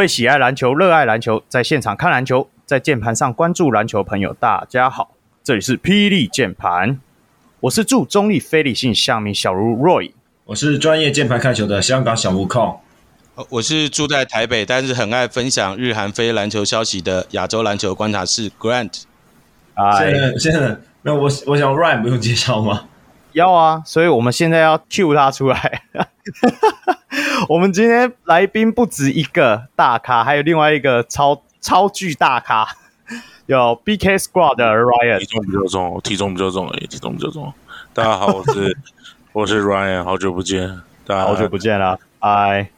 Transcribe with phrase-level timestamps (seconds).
[0.00, 5.14] 位喜爱篮球、热爱篮球，在现场看篮球，在键盘上关注篮球朋友，大家好，
[5.44, 6.98] 这里是霹雳键盘，
[7.60, 10.12] 我是驻中立非理性乡民小如 Roy，
[10.46, 12.80] 我是专业键盘看球的香港小吴控，
[13.50, 19.02] 我是住在台北，但是很爱分享日韩非篮球消息的亚洲篮球观察室 Grant。
[19.98, 22.86] 现在现在，那我我想 Ryan 不用介绍吗？
[23.32, 25.82] 要啊，所以我们现在要 cue 他出来。
[27.48, 32.66] 我们今天来宾不止一个大咖，还有另外一个超超巨大咖，
[33.46, 37.52] 有 BK Squad 的 Ryan，体重比较重，体重比较重而已，体重比较重。
[37.92, 38.76] 大家好，我是
[39.32, 42.68] 我是 Ryan，好久不见，大家好久不见了，嗨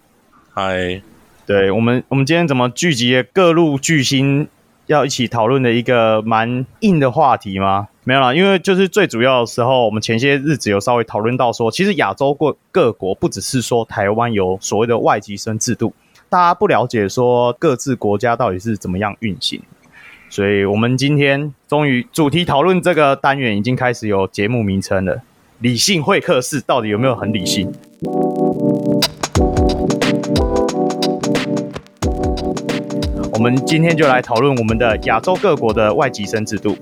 [0.55, 1.03] 嗨，
[1.47, 4.49] 对我们我们今天怎么聚集了各路巨星？
[4.87, 7.89] 要一起讨论的一个蛮硬的话题吗？
[8.05, 15.95] 没有啦，因为就是最主要的时候，我们前些日子有稍微讨论到说，其实亚洲各各国不只是说台湾有所谓的外籍生制度，
[16.29, 19.63] 大家不了解说各自国家到底是怎么样运行，
[20.29, 25.23] 所以我们今天终于主题讨论这个单元已经开始有节目名称了，
[25.61, 27.73] 理性会客室到底有没有很理性？
[33.43, 36.79] 我们今天就来讨论我们的亚洲各国的外籍生制度。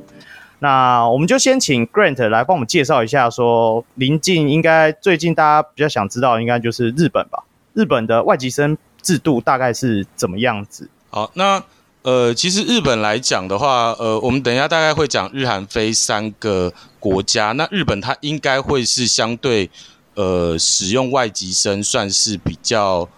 [0.58, 7.44] 那我们就先请 Grant 来帮我们介绍一下，说临近应该最近大家比较想知道，应该就是日本吧？
[7.72, 10.90] 日本的外籍生制度大概是怎么样子？
[11.08, 11.64] 好，那
[12.02, 17.52] 呃，其实日本来讲的话，呃，我们等一下大概会讲日韩非三个国家。
[17.52, 19.70] 那日本它应该会是相对
[20.14, 23.08] 呃使用外籍生算是比较。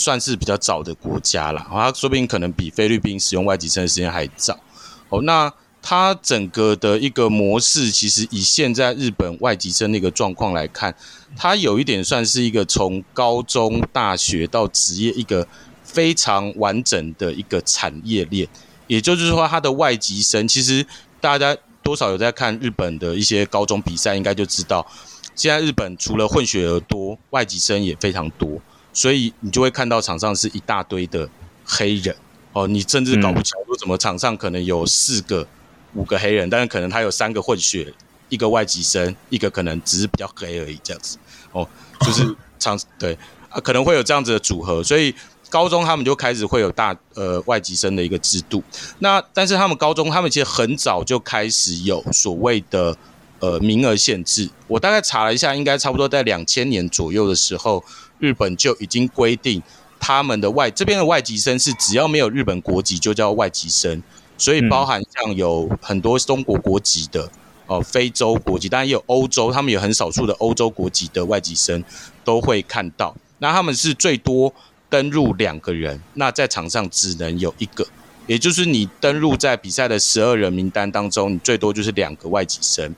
[0.00, 4.58] 算是比较早的国家了，它说不定可能比菲律宾使用外籍生的时间还早。
[5.10, 5.52] 哦，那
[5.82, 10.94] 它整个的一个模式，其实以现在日本外籍生的一个状况来看，
[11.36, 15.46] 它有一点算是一个从高中、大学到职业一个
[15.84, 18.48] 非常完整的一个产业链。
[18.86, 20.86] 也就是说，它的外籍生，其实
[21.20, 24.86] 大家多少有在看日本的一些高中比赛，应该就知道，
[25.34, 28.60] 现在日本除了混血儿多，外籍生也非常多。
[28.92, 31.28] 所以你就会看到场上是一大堆的
[31.64, 32.14] 黑人
[32.52, 35.46] 哦，你甚至搞不清楚怎么场上可能有四个、
[35.94, 37.92] 五个黑人，但是可能他有三个混血，
[38.28, 41.16] 一个外籍生，一个可能只是比较黑而已这样子
[41.52, 41.68] 哦，
[42.00, 43.16] 就是 场对
[43.48, 44.82] 啊，可能会有这样子的组合。
[44.82, 45.14] 所以
[45.48, 48.62] 高中他们就开始会有大呃外籍生的一个制度。
[48.98, 52.96] 那但是他们高中他们其实很早就开始有所谓的
[53.40, 54.48] 呃名额限制。
[54.68, 57.84] 我大概查了一下，应该差不多在两千年左右的时候。
[58.20, 59.62] 日本就已经规定，
[59.98, 64.02] 他们的外这边的外籍生是只要没有日本国籍就叫外籍生，
[64.36, 67.22] 所以包含像有很多中国国籍的
[67.66, 71.82] 哦、呃，非洲国籍，当然也有欧洲，他们有很少数的欧洲国籍的外籍生
[72.22, 73.16] 都会看到。
[73.38, 74.52] 那他们是最多
[74.90, 77.86] 登入两个人，那在场上只能有一个，
[78.26, 82.94] 也就是你登入在比赛的十二人名单当中，你最多就是两个外籍生。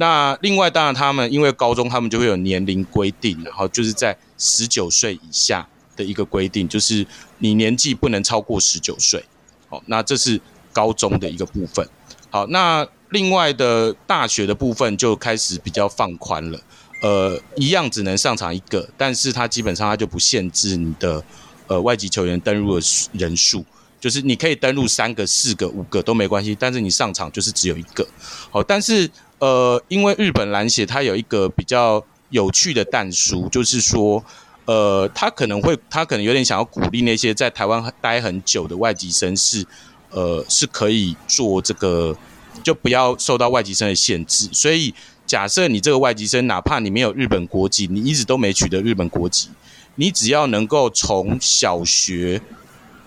[0.00, 4.16] 那另外当然他们因为高中他们就会有年龄规定，然后就是在。
[4.42, 7.06] 十九岁以下的一个规定，就是
[7.40, 9.22] 你年纪不能超过十九岁。
[9.68, 10.40] 好，那这是
[10.72, 11.86] 高中的一个部分。
[12.30, 16.58] 好，那另外的大学的部分就开始比较放宽了。
[17.02, 21.22] 呃，一样只能上场一个，但是它基本上它就不限制你的
[21.66, 23.62] 呃外籍球员登入的人数，
[24.00, 28.08] 就是你可以登入三个、四个、五个都没关系，但是你上场就是只有一个。
[28.50, 29.10] 好，但是
[29.40, 32.04] 呃，因为日本篮协它有一个比较。
[32.32, 34.24] 有趣的但书就是说，
[34.64, 39.66] 呃，他可能会，他可能有点想要鼓励那些在台湾待很久的外籍生是，
[40.10, 42.16] 呃，是可以做这个，
[42.62, 44.48] 就不要受到外籍生的限制。
[44.52, 44.94] 所以，
[45.26, 49.48] 假设你这个外籍生，哪怕你没有日本国籍，你一直都没取得日本国籍，
[49.96, 52.40] 你只要能够从小学、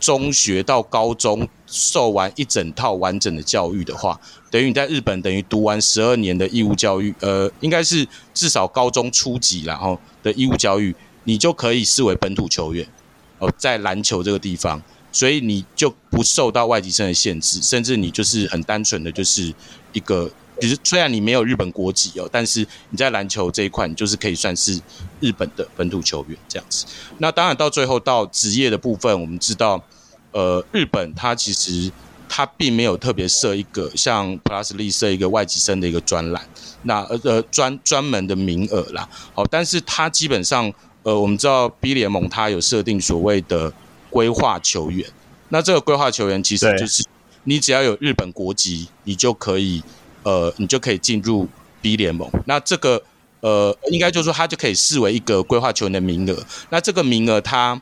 [0.04, 4.20] 中学到高中受完一整套完整的教育的话。
[4.52, 12.86] 等于你在日本等于读完十二年的义务教育，呃，应该是至少高中初级然后的义务教育，你就可以视为本土球员
[13.40, 14.84] 哦，在篮球这个地方，
[15.14, 19.54] 所以你就不受到外籍生的限制，甚至你就是很单纯的就是
[19.94, 20.30] 一个，
[20.68, 24.80] 就是虽然你没有日本国籍哦，但是你在篮球这一块，你就是可以算是
[25.20, 26.86] 日本的本土球员这样子。
[27.18, 29.84] 那当然到最后到职业的部分，我们知道，
[30.32, 31.92] 呃，日本它其实。
[32.36, 36.44] 它并没有特别设一个像 Plus League 设一个外籍生的一个专栏，
[36.82, 39.08] 那呃呃专专门的名额啦。
[39.36, 40.74] 好，但是它基本上
[41.04, 43.72] 呃我们知道 B 联盟它有设定所谓的
[44.10, 45.08] 规划球员，
[45.50, 47.06] 那这个规划球员其实就是
[47.44, 49.84] 你只要有日本国籍，你就可以
[50.24, 51.48] 呃你就可以进入
[51.82, 52.30] B 联盟。
[52.46, 53.02] 那这个
[53.42, 56.46] 呃应该就是说他就可以视为一个规划球员的名额。
[56.70, 57.82] 那这个名额它。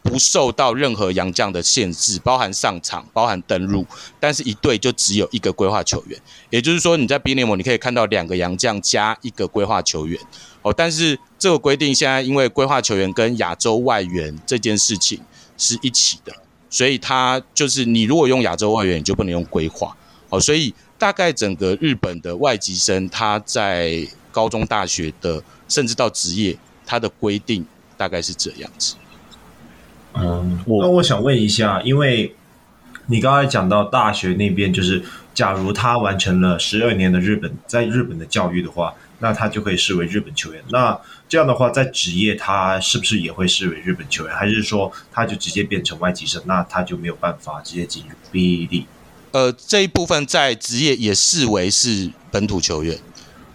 [0.00, 3.84] 不受到任何洋将的限制，包含上场，包含登入，
[4.18, 6.18] 但是一队就只有一个规划球员，
[6.48, 10.18] 也就是说你在 B 联盟你可以看到两个洋将加一个规划球员
[10.62, 15.20] 哦，但是这个规定现在因为规划球员跟亚洲外援这件事情
[15.58, 16.32] 是一起的，
[16.70, 19.94] 所以他就是你如果用亚洲外援，你就不能用规划
[20.30, 27.64] 哦，所以大概整个日本的外籍生他在高中、大学的甚至到职业，他的规定
[27.96, 28.96] 大概是这样子。
[30.14, 32.34] 嗯，那我想问一下，因为
[33.06, 35.02] 你刚才讲到大学那边，就是
[35.32, 40.62] 假如他完成了十二年的日本在日本的教育的话，那他就可以视为日本球员。
[40.70, 40.98] 那
[41.28, 44.34] 这样的话，在职业他是不是也会视为日本球员？
[44.34, 46.42] 还是说他就直接变成外籍生？
[46.46, 48.84] 那他就没有办法直接进入 B 联？
[49.38, 52.98] 呃，这一部分在职业也视为是本土球员，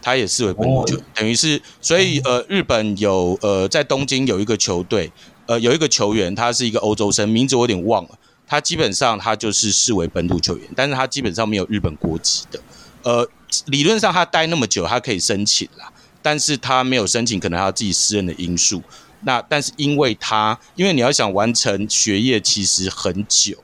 [0.02, 5.12] 他也视为本土球等于是所以呃，日本有呃在东京有一个球队。
[5.46, 8.12] 呃，有一个球员，他是一个欧洲生，名字我有点忘了。
[8.48, 12.58] 他基本上他就是视为本土球员，但是他基本上没有日本国籍的。
[13.04, 13.30] 呃，
[13.66, 15.92] 理论上他待那么久，他可以申请啦，
[16.22, 18.82] 但是他没有申请，可能他自己私人的因素。
[19.26, 23.58] 那但是因为他，因为你要想完成学业，其实很久，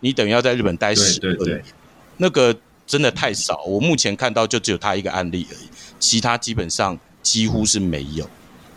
[0.00, 1.62] 你等于要在日本待十二年，
[2.16, 2.54] 那个
[2.86, 3.62] 真的太少。
[3.64, 5.68] 我目前看到就只有他一个案例而已，
[5.98, 8.28] 其他基本上几乎是没有。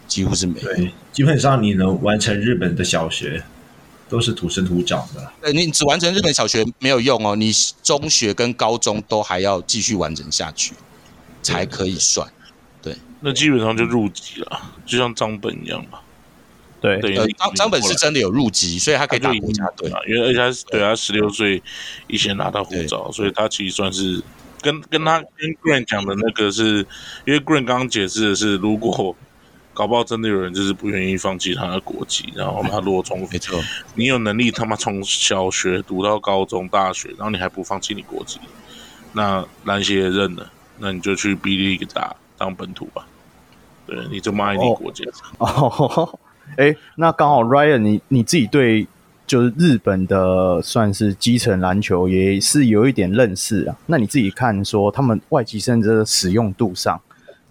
[0.05, 3.41] 几乎是没有，基本上你能完成日本的小学，
[4.09, 5.31] 都是土生土长的。
[5.41, 10.73] 对，你只完成日本小学没有用哦，你中学跟高中都还要继续完成下去，
[11.41, 12.29] 才可以算。
[12.81, 15.99] 对，那基本上就入籍了，就像张本一样嘛。
[16.83, 19.89] 对，呃，张张本是真的有入籍，所以他可以打国家队。
[20.07, 21.63] 因为而且他对他十六岁
[22.07, 24.21] 以前拿到护照，所以他其实算是
[24.61, 26.85] 跟跟他跟 Grant 讲的那个是，
[27.25, 29.15] 因为 Grant 刚刚解释的是如果。
[29.75, 33.59] 搞不好真的有人就是不愿意放弃他的国籍，然后他如果从没错，
[33.95, 38.39] 你有能力他妈从小学读到高中、大学，然后你还不放弃你国籍，
[39.13, 40.47] 那篮协也认了，
[40.77, 43.07] 那你就去 B League 打当本土吧。
[43.87, 45.05] 对，你这么爱你国家。
[45.39, 46.19] 哦，
[46.57, 48.87] 哎，那刚好 Ryan，你你自己对
[49.25, 53.75] 就是日本的算是基层篮球也是有一点认识啊。
[53.87, 57.01] 那你自己看说他们外籍生的使用度上。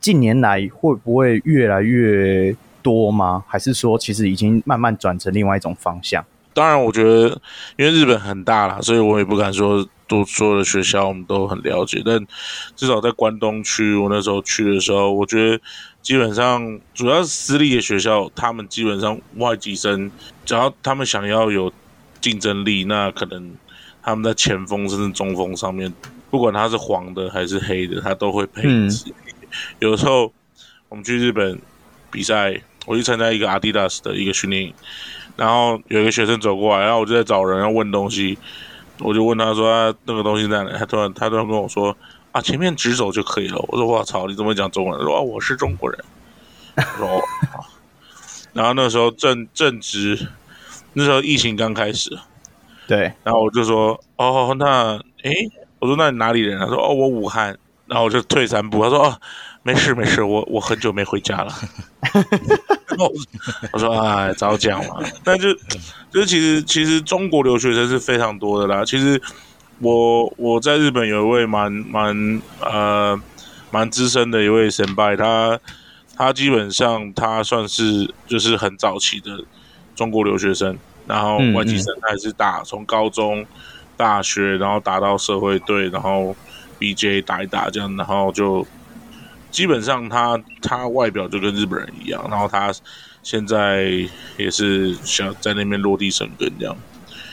[0.01, 3.45] 近年来会不会越来越多吗？
[3.47, 6.25] 还是说其实已经慢慢转成另外一种方向？
[6.53, 7.41] 当然，我觉得
[7.77, 12.03] 因为日本很大啦，所以我也不敢说都所有的学校我们都很了解。
[12.05, 12.19] 但
[12.75, 15.61] 至少在关东区，我那时候去的时候，我觉得
[16.03, 20.11] 基本上主要是私立的学校，他们基本上外籍生，
[20.45, 21.73] 只要他们想要有
[22.21, 23.53] 竞争力，那可能
[24.03, 25.93] 他们在前锋甚至中锋上面，
[26.31, 29.05] 不管他是黄的还是黑的，他都会配置。
[29.07, 29.15] 嗯
[29.81, 30.33] 有时候
[30.89, 31.61] 我们去日本
[32.11, 34.75] 比赛，我去参加一个 Adidas 的一个训练营，
[35.37, 38.39] 然后有一个学生走过来，然后我就在找人要问东西，
[38.99, 40.73] 我就问他说他那个东西在哪？
[40.79, 41.95] 他突然他突然跟我说
[42.33, 43.59] 啊，前面直走就可以了。
[43.69, 44.99] 我说我操，你怎么讲中文？
[44.99, 46.05] 他说啊，我是中国人。
[46.77, 47.23] 我说哦，
[48.53, 50.27] 然后那时候正正值
[50.95, 52.19] 那时候疫情刚开始，
[52.89, 55.33] 对，然后我就说哦，那诶，
[55.79, 56.59] 我说那你哪里人？
[56.59, 57.57] 他说哦，我武汉。
[57.85, 59.21] 然后我就退三步，他说：“哦，
[59.63, 61.53] 没事没事，我我很久没回家了。
[63.71, 65.53] ”我说：“哎，早讲嘛。”但就
[66.11, 68.83] 就其实其实中国留学生是非常多的啦。
[68.83, 69.21] 其实
[69.83, 73.21] 我我在日本有一位蛮蛮呃
[73.71, 75.61] 蛮资深的一位神拜，他
[76.17, 79.45] 他基本上他算是就是很早期的
[79.95, 83.45] 中国留学生，然后外籍生他还是打从高中、
[83.97, 86.35] 大学，然后打到社会队，然后。
[86.81, 88.67] BJ 打一打这样，然后就
[89.53, 92.73] 基本上他他外表就跟日本人一样，然后他
[93.23, 93.85] 现在
[94.37, 96.77] 也是想在那边落地生根这样。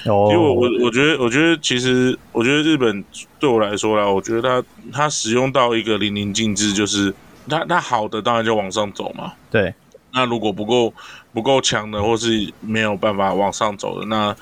[0.06, 3.03] 哦，因为我我我觉得我觉得其实我觉得日本
[3.39, 7.13] 对我来说啦，我觉得它它使用到一个淋漓尽致，就是
[7.50, 9.34] 它它好的当然就往上走嘛。
[9.51, 9.74] 对，
[10.13, 10.94] 那如果不够
[11.34, 14.36] 不够强的，或是没有办法往上走的，那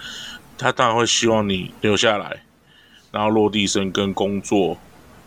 [0.57, 2.43] 他当然会希望你留下来，
[3.11, 4.77] 然后落地生根工作。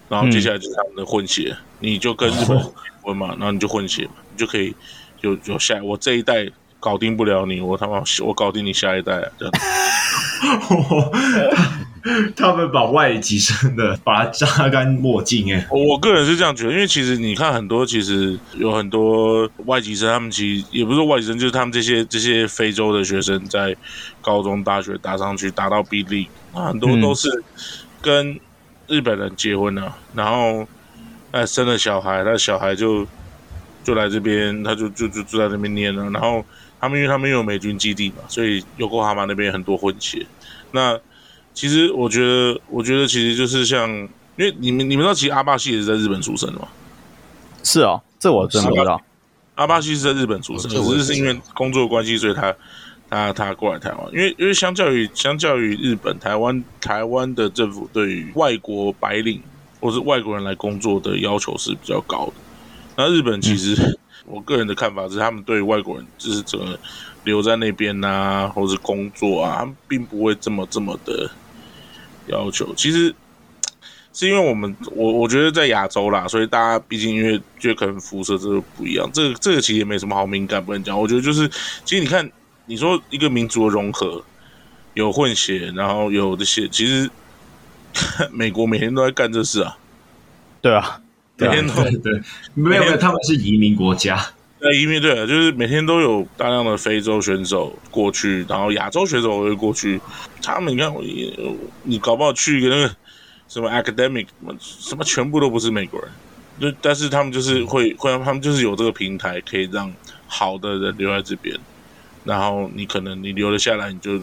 [0.08, 4.74] 然后接下来就是他们的混血，嗯、你就跟日本人结婚嘛，然后你就混血嘛，你就可以
[5.20, 9.28] 有有下我这一代搞定不了你，我他妈我搞定你下一代啊！
[9.38, 9.52] 这样
[12.34, 23.76] 他们把外籍生的把他榨干墨镜哎，我个人是这样觉得，因为其实你看很多其实有很多外籍生，他们其实也不是外籍生，就是他们这些这些非洲的学生在
[24.20, 27.44] 高中大学打上去打到 B League，很多都是
[28.00, 28.30] 跟。
[28.30, 28.40] 嗯
[28.90, 30.66] 日本人结婚了，然后
[31.30, 33.06] 哎生了小孩，那小孩就
[33.84, 36.10] 就来这边，他就就就住在那边念了。
[36.10, 36.44] 然后
[36.80, 40.26] 他们因为他们有美军基地嘛，所以尤哥哈马那边很多混血。
[40.72, 40.98] 那
[41.52, 44.08] 其实我觉得，我觉得其实就是像，因
[44.38, 46.68] 为你们你们知道，其实阿巴西也是在日本出生的嘛。
[47.62, 49.00] 是哦，这我真不知道。
[49.56, 52.54] 阿巴西是在日本出生，只是是因为工作关系，所以他
[53.10, 54.06] 他他过来台湾。
[54.12, 59.42] 因为因为相较于相较于日本，台湾台湾的政府对于外国白领
[59.80, 62.32] 或是外国人来工作的要求是比较高的。
[62.96, 63.98] 那日本其实，嗯、
[64.30, 66.78] 我个人的看法是，他们对外国人就是怎么
[67.24, 71.30] 留在那边啊，或是工作啊，他们并不会这么这么的
[72.26, 72.74] 要求。
[72.74, 73.14] 其实。
[74.12, 81.00] 是因为我们我我觉得在亚洲啦，所以大家毕竟因为就可能肤色这个不一样，这个这个其实也没什么好敏感不能讲。
[81.00, 81.48] 我觉得就是，
[81.84, 82.28] 其实你看，
[82.66, 84.20] 你说一个民族的融合，
[84.94, 87.08] 有混血，然后有这些，其实
[88.34, 89.78] 美国每天都在干这事啊。
[90.60, 91.00] 对啊，
[91.40, 92.22] 每天都对，对，
[92.54, 94.24] 没有没有，他们是移民国家。
[94.58, 100.00] 对，移民对，就是每天都有大量的非洲选手过去，然后亚洲选手也会过去。
[100.42, 100.92] 他们你看，
[101.84, 102.94] 你搞不好去一个那个。
[103.48, 106.08] 什么 academic 什么什么全部都不是美国人，
[106.60, 109.92] 就但是他们就是会会让他们就是有这个平台可以让
[110.28, 111.58] 好的人留在这边，
[112.22, 114.22] 然后你可能你留了下来，你就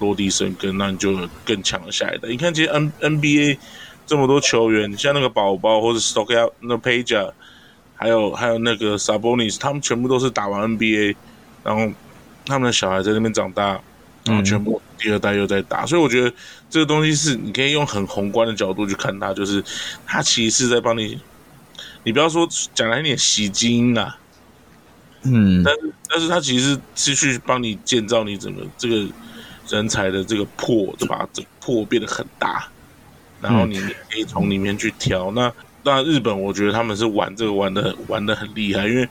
[0.00, 2.28] 落地生根，那你就有更强的下一代。
[2.28, 3.58] 你看这些 N NBA
[4.06, 7.32] 这么多球员，像那个宝宝或者 Stockton 那 Peja，
[7.94, 11.16] 还有还有那个 Sabonis，他们全部都是打完 NBA，
[11.62, 11.92] 然后
[12.46, 13.80] 他们的小孩在那边长大。
[14.26, 16.32] 然后全部第二代又在打，嗯，所以我觉得
[16.70, 19.62] 这个东西是你可以用很宏观的角度去看它，就是
[20.06, 21.20] 它其实是在帮你，
[22.04, 24.16] 你不要说讲来一点洗基因啊，
[25.24, 29.06] 嗯，但是但是他其实是去帮你建造你整个这个
[29.68, 32.66] 人才的这个破，就把这个破变得很大，
[33.44, 35.30] 然后你可以从里面去挑。
[35.30, 39.08] 那那日本我觉得他们是玩这个玩的玩的很厉害，因为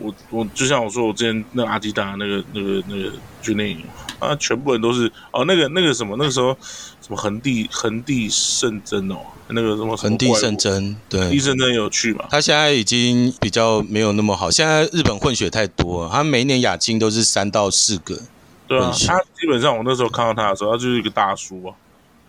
[0.00, 3.76] 我我就像我说我之前那个阿迪达那个那个那个就那。
[4.20, 6.54] 啊，全部人都是哦，那个那个什么，那个时候
[7.00, 9.16] 什么横地横地圣真哦，
[9.48, 12.26] 那个什么横地圣真，对，横地圣真有趣嘛？
[12.30, 18.20] 他现在已经比较没有那么好，现在日本混血太多了，他每一年亚青都是三到四个。
[18.68, 21.72] 对啊，他基本上我那时候看到他的时候，他就是一个大叔啊，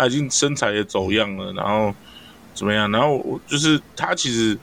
[0.02, 1.94] 他已经身材也走样了，然后
[2.56, 2.90] 怎么样？
[2.92, 4.58] 然后我就是他其实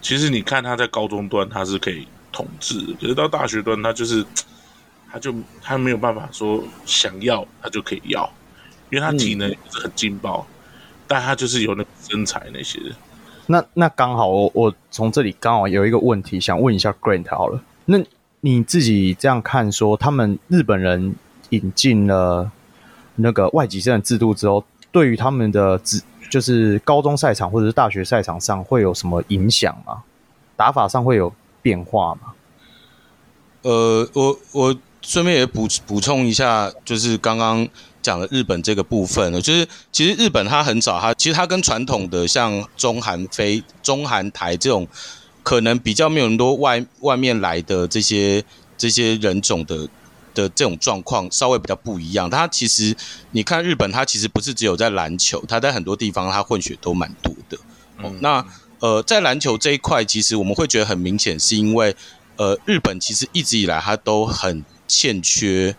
[0.00, 4.24] 其实你看他在高中端他是可以统治，可是到大学端他就是。
[5.10, 8.30] 他就他没有办法说想要他就可以要，
[8.90, 10.52] 因为他体能是很劲爆，嗯，
[11.06, 12.78] 但他就是有那个身材那些。
[13.46, 17.98] 那那刚好我我从这里刚好有一个问题想问一下 Grant 好了，那
[18.42, 21.14] 你自己这样看说，他们日本人
[21.48, 22.52] 引进了
[23.18, 30.02] 那个外籍生的制度之后，对于他们的职就是高中赛场或者是大学赛场上会有什么影响吗？
[30.56, 31.32] 打法上会有
[31.62, 32.32] 变化吗？
[33.62, 34.76] 呃，我我。
[35.00, 37.66] 顺便也补补充一下，就是刚刚
[38.02, 44.86] 讲的日本这个部分呢，就是其实日本它很早，它其实它跟传统的像中韩非、中韩台这种，
[45.42, 48.44] 可能比较没有那么多外外面来的这些
[48.76, 49.88] 这些人种的
[50.42, 52.30] 的这种状况稍微比较不一样。
[52.30, 52.96] 它其实
[53.32, 57.58] 你看日本，它其实不是只有在篮球，它在很多地方它混血都蛮多的。
[58.02, 58.44] 嗯，那
[58.80, 61.94] 呃，在篮球这一块，其实我们会觉得很明显，是因为
[62.36, 64.64] 呃，日本其实一直以来它都很。
[64.90, 65.76] 欠缺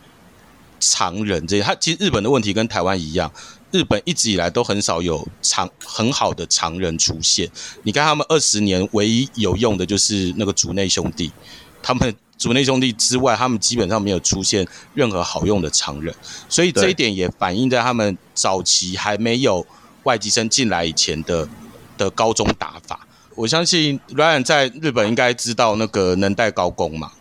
[0.79, 3.31] 常人这些，他其实日本的问题跟台湾一样，
[3.71, 7.49] 日本一直以来都很少有常很好的常人出现。
[7.81, 11.31] 你看他们二十年唯一有用的就是那个竹内兄弟，
[11.81, 14.65] 他们竹内兄弟之外，他们基本上没有出现
[14.95, 16.15] 任何好用的常人，
[16.47, 19.67] 所以这一点也反映在他们早期还没有
[20.03, 21.47] 外籍生进来以前的
[21.97, 23.05] 的高中打法。
[23.35, 27.11] 我相信 Ryan 在日本应该知道那个能代高工嘛。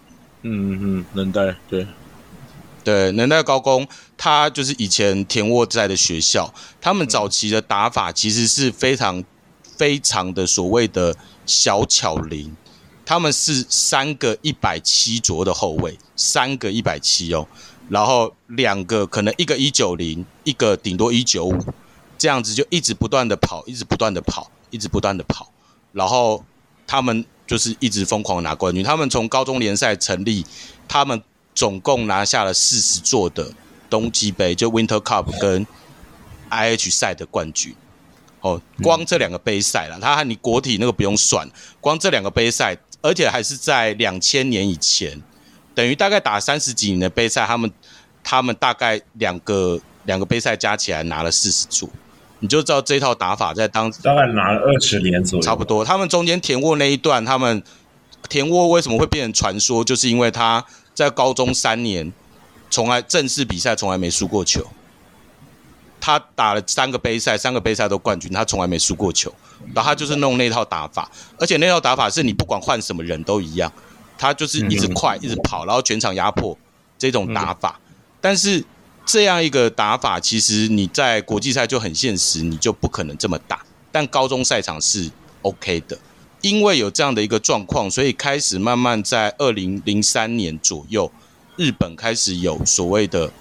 [0.42, 1.84] 嗯嗯，能代对
[2.84, 9.22] 对，能代高工，他就是以前田沃在的学校，他们早期的打法其实是非常
[9.76, 12.56] 非常的所谓的小巧灵，
[13.08, 17.48] 他们是三个一百七左右的后卫，三个一百七哦，
[17.88, 21.58] 然后两个可能一个一九零，一个顶多一九五，
[22.18, 25.50] 这样子就一直不断的跑，一直不断的跑，一直不断的跑，
[25.92, 26.44] 然后
[26.86, 27.24] 他们。
[27.46, 28.84] 就是一直疯狂拿冠军。
[28.84, 30.44] 他们从高中联赛成立，
[30.86, 31.22] 他们
[31.54, 33.50] 总共拿下了四十座的
[33.88, 35.66] 冬季杯，就 Winter Cup 跟
[36.50, 37.74] IH 赛的冠军。
[38.42, 41.50] 哦，光这两个杯赛了，他和你国体那个不用算，
[41.80, 45.22] 光这两个杯赛，而且还是在两千年以前，
[45.74, 47.72] 等于大概打三十几年的杯赛，他们
[48.24, 51.88] 他们大概两个两个杯赛加起来拿了四十座。
[52.40, 55.84] 你就知道这套打法在当时大概拿了二十年左右，差不多。
[55.84, 57.62] 他们中间田沃那一段，他们
[58.28, 60.64] 田沃为什么会变成传说，就是因为他
[60.94, 62.12] 在高中三年，
[62.70, 64.64] 从来正式比赛从来没输过球。
[66.00, 69.32] 他打了三个杯赛，三个杯赛都冠军，他从来没输过球。
[69.74, 73.70] 然后他就是弄那套打法，而且那套打法是你不管换什么人都一样，
[74.16, 76.56] 他就是一直快，一直跑，然后全场压迫
[76.96, 77.80] 这种打法。
[78.20, 78.64] 但是
[79.04, 83.64] 这样一个打法，其实你在国际赛就很现实，你就不可能这么打。
[83.90, 85.10] 但高中赛场是
[85.42, 85.98] OK 的，
[86.40, 91.10] 因为有这样的一个状况，所以开始慢慢在二零零三年左右，
[91.56, 93.32] 日本开始有所谓的。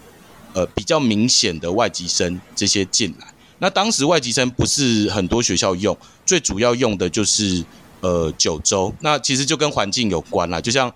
[0.53, 7.63] 呃，比较明显的外籍生这些进来，那当时外籍生不是很多学校用，最主要用的就是
[8.01, 8.93] 呃九州。
[9.01, 10.91] 那其实就跟环境有关啦，就像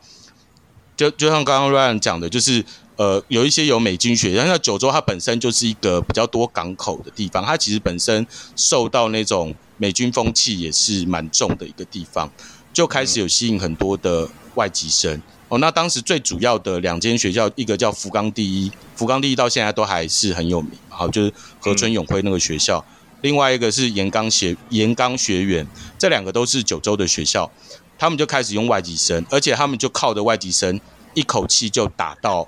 [0.98, 2.63] 就就像刚刚 Ryan 讲的，就是
[2.96, 12.31] 呃有一些有美军学校，那九州它本身就是一个比较多港口的地方，它其实本身受到那种美军风气也是蛮重的一个地方，
[12.74, 15.22] 就开始有吸引很多的外籍生。
[15.51, 22.79] 哦，那当时最主要的两间学校，一个叫福冈第一，福冈第一到现在都还是很有名，好，就是河村永辉那个学校。
[22.88, 25.67] 嗯、另外一个是岩冈学岩冈学园，
[26.00, 27.51] 这两个都是九州的学校，
[28.00, 30.79] 他们就开始用外籍生，而且他们就靠着外籍生
[31.15, 32.48] 一口气就打到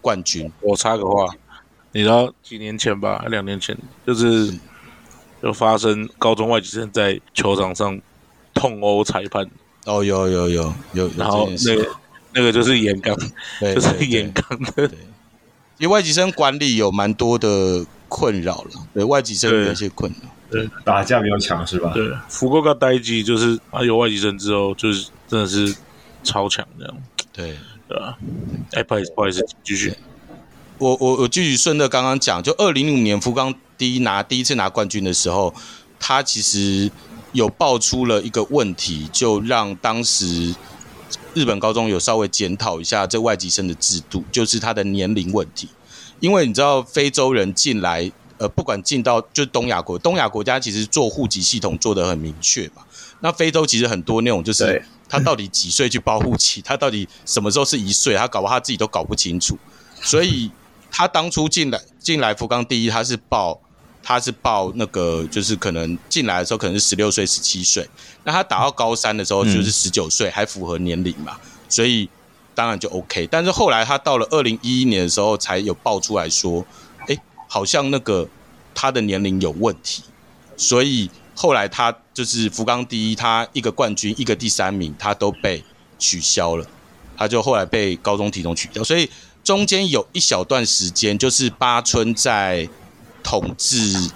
[0.00, 0.50] 冠军。
[0.62, 1.26] 我插个话，
[1.92, 3.76] 你知道几年前吧，两年前，
[4.06, 4.58] 就是
[5.42, 8.00] 就发生高中外籍生在球场上
[8.54, 9.46] 痛殴裁判。
[9.84, 11.86] 哦，有有有有，然后那个。
[12.38, 13.16] 那个就是岩冈，
[13.60, 14.86] 就是岩冈的。
[14.86, 14.98] 对，
[15.78, 18.70] 因为外籍生管理有蛮多的困扰了。
[18.94, 20.28] 对，外籍生有一些困扰。
[20.48, 21.90] 对，打架比较强是吧？
[21.92, 25.74] 对，福冈第一就是啊，有外籍生之后，就是真的是
[26.22, 26.96] 超强这样。
[27.32, 27.56] 对，
[27.88, 28.16] 对吧？
[28.74, 29.92] 哎，不好意思，不好意思，继续。
[30.78, 35.52] 我我我继续顺着刚刚讲，就二零零五年福冈第一拿第一次拿冠军的时候，
[35.98, 36.88] 他其实
[37.32, 40.54] 有爆出了一个问题，就让当时。
[41.34, 45.68] 日本高中有稍微检讨一下这外籍生的制度，就是他的年龄问题。
[46.20, 52.82] 因为你知道非洲人进来，呃，不管进到就东亚国，东亚国家其实做户籍系统做得很明确嘛。
[53.20, 59.56] 那非洲其实很多那种就是他到底几岁去报户籍，他到底什么时候是一岁，他搞不好他自己都搞不清楚。
[60.02, 60.50] 所以
[60.90, 63.60] 他当初进来进来福冈第一，他是报。
[64.08, 67.86] 他是报那个，就是可能进来的时候可能是十六岁、十七岁，
[68.24, 72.08] 那他打到高三的时候就是十九岁，还符合年龄嘛，所以
[72.54, 73.28] 当然就 OK。
[73.30, 76.64] 但是后来他到了二零一一年的时候，才有爆出来说，
[77.06, 78.26] 哎，好像那个
[78.74, 80.02] 他的年龄有问题，
[80.56, 85.62] 所以后来他就是福冈第一，他一个冠军、一个第三名，他都被
[85.98, 86.64] 取消了，
[87.14, 89.10] 他就后来被高中体重取消，所以
[89.44, 92.66] 中间有一小段时间就是八村在。
[93.22, 94.10] 统治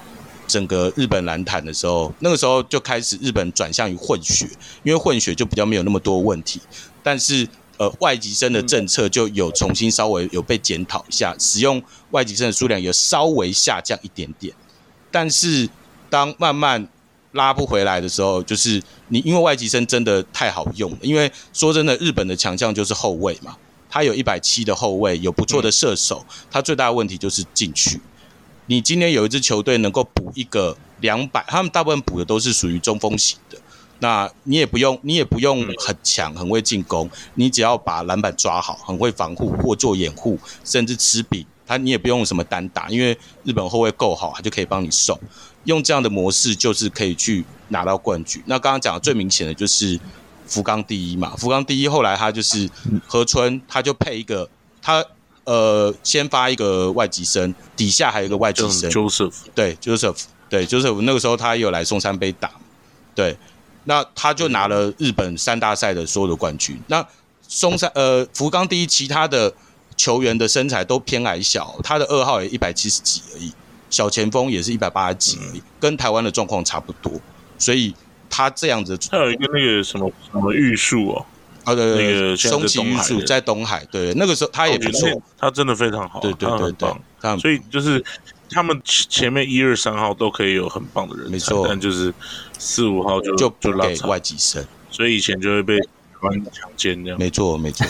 [0.47, 4.47] 整个日本篮坛的时候，那个时候就开始日本转向于混血，
[4.83, 6.61] 因为混血就比较没有那么多问题。
[7.03, 14.55] 但是呃，外籍生的政策就有重新稍微有被检讨一下，使用外籍生的数量有稍微下降一点点。
[15.11, 15.69] 但是
[16.09, 16.87] 当慢慢
[17.33, 23.57] 拉不回来的时候，就是你因为外籍生真的太好用了，因为说真的，日本的强项就是后卫嘛，
[23.91, 27.99] 他有一百七的后卫，有不错的射手，他最大的问题就是禁区。
[28.73, 33.59] 你今天有一支球队能够补一个两百，他们大部分补的都是属于中锋型的，
[33.99, 45.21] 那你也不用，你也不用很强，很会进攻，你只要把篮板抓好，很会防护或做掩护，甚至吃饼，他你也不用什么单打，因为日本后卫够好，他就可以帮你送。
[45.65, 48.43] 用这样的模式就是可以去拿到冠军。
[48.47, 50.01] 那刚刚讲的最明显的就是
[50.47, 52.71] 福冈第一嘛，福冈第一后来他就是
[53.07, 54.49] 河村，他就配一个
[54.81, 55.05] 他。
[55.45, 62.51] 呃，先发一个外籍生，底下还有一个外籍生，Joseph，对，Joseph，对，Joseph，那个时候他也有来松山杯打，
[63.15, 63.37] 对，
[63.85, 66.81] 那他就拿了日本三大赛的所有的冠军。
[66.87, 67.05] 那
[67.49, 69.53] 松山呃福冈第一，其他的
[69.97, 73.53] 球员的身材都偏矮小，他的二号也一百七十几而已，
[73.91, 77.13] 小前锋也是一百八十几而已，跟台湾的状况差不多，
[77.59, 77.93] 所以
[78.31, 81.27] 他这样子，他有一个那个什么什么玉树哦。
[81.65, 88.05] 啊，对对对，松崎玉树在东海，对，那个时候他也不错，他真的非常好，对对对对，所以就是
[88.51, 92.13] 他们前面一二三号都可以有很棒的人，没错，但就是
[92.59, 95.87] 四五号就就就给外籍生，所以以前就会被台
[96.23, 97.87] 湾强奸这样，没错没错，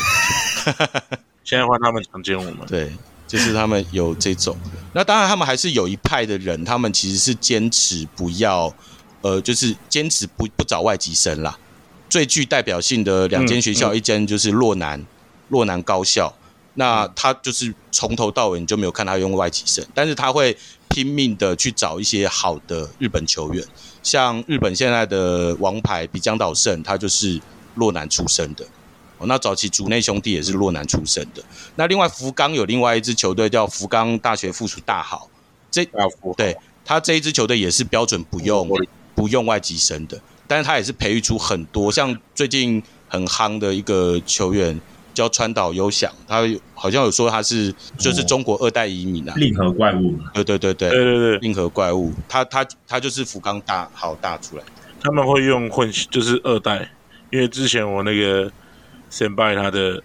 [1.42, 2.92] 现在换他们强奸我们， 对，
[3.26, 4.56] 就是他们有这种，
[4.92, 8.72] 那当然他们还是有一派的人，他们其实是坚持不要，
[9.22, 11.58] 呃，就是坚持不不找外籍生啦。
[12.12, 15.02] 最具代表性的两间学校，嗯嗯、一间就是洛南，
[15.48, 16.30] 洛南高校。
[16.74, 20.54] 那他就是从头到尾你就没有看他用外籍生，但是他会
[20.90, 23.64] 拼命的去找一些好的日本球员，
[24.02, 27.40] 像日本现在的王牌比江岛胜，他就是
[27.76, 28.62] 洛南出生的。
[29.16, 31.42] 哦，那早期竹内兄弟也是洛南出生的。
[31.76, 35.30] 那另外福冈有另外一支球队叫福冈大学附属大好，
[35.70, 35.88] 这
[36.36, 38.68] 对他这一支球队也是标准不用
[39.14, 44.80] 不用外籍生的，但是他也是培育出很多像最近很夯的一个球员。
[45.14, 46.40] 叫川岛优翔，他
[46.72, 50.18] 好像有说他是就是中国二代移民啊，令和怪物。
[50.32, 54.62] 对对对对对对对，令和怪物，他他他就是福冈大好大出来。
[55.02, 56.90] 他们会用混就是二代，
[57.28, 58.50] 因为之前我那个
[59.10, 60.02] 先拜他的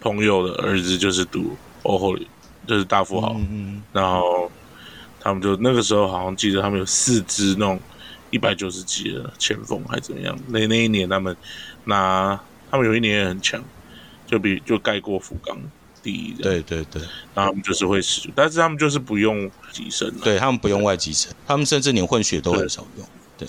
[0.00, 2.26] 朋友的儿子就是读欧后里，
[2.66, 4.50] 就是大富豪，嗯嗯，然后
[5.20, 7.78] 他们就那个时候好像记得他们有四支那种
[8.30, 11.36] 一百九十几的前锋还是怎么样，那那一年他们
[11.84, 13.62] 拿他们有一年也很强。
[14.30, 15.56] 就比就盖过福冈
[16.02, 17.00] 第一，对对对，
[17.34, 23.48] 然后他们就是会使，但是他们就是不用机身，对他们不用外籍生，他们甚至连混血都很少用，对，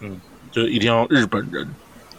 [0.00, 0.20] 嗯，
[0.52, 1.66] 就一定要日本人，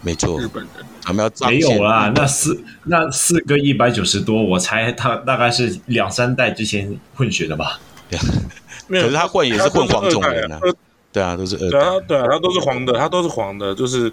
[0.01, 7.79] 没错，日本人，他们要没有啦，那四那四个一百九十多，我猜他大概是两三代之前混血的吧，
[8.89, 10.59] 可是他混也是混黄种人啊，
[11.11, 14.11] 对啊，都是二，对啊，对啊，它都是黄的，它都是黄的，就是。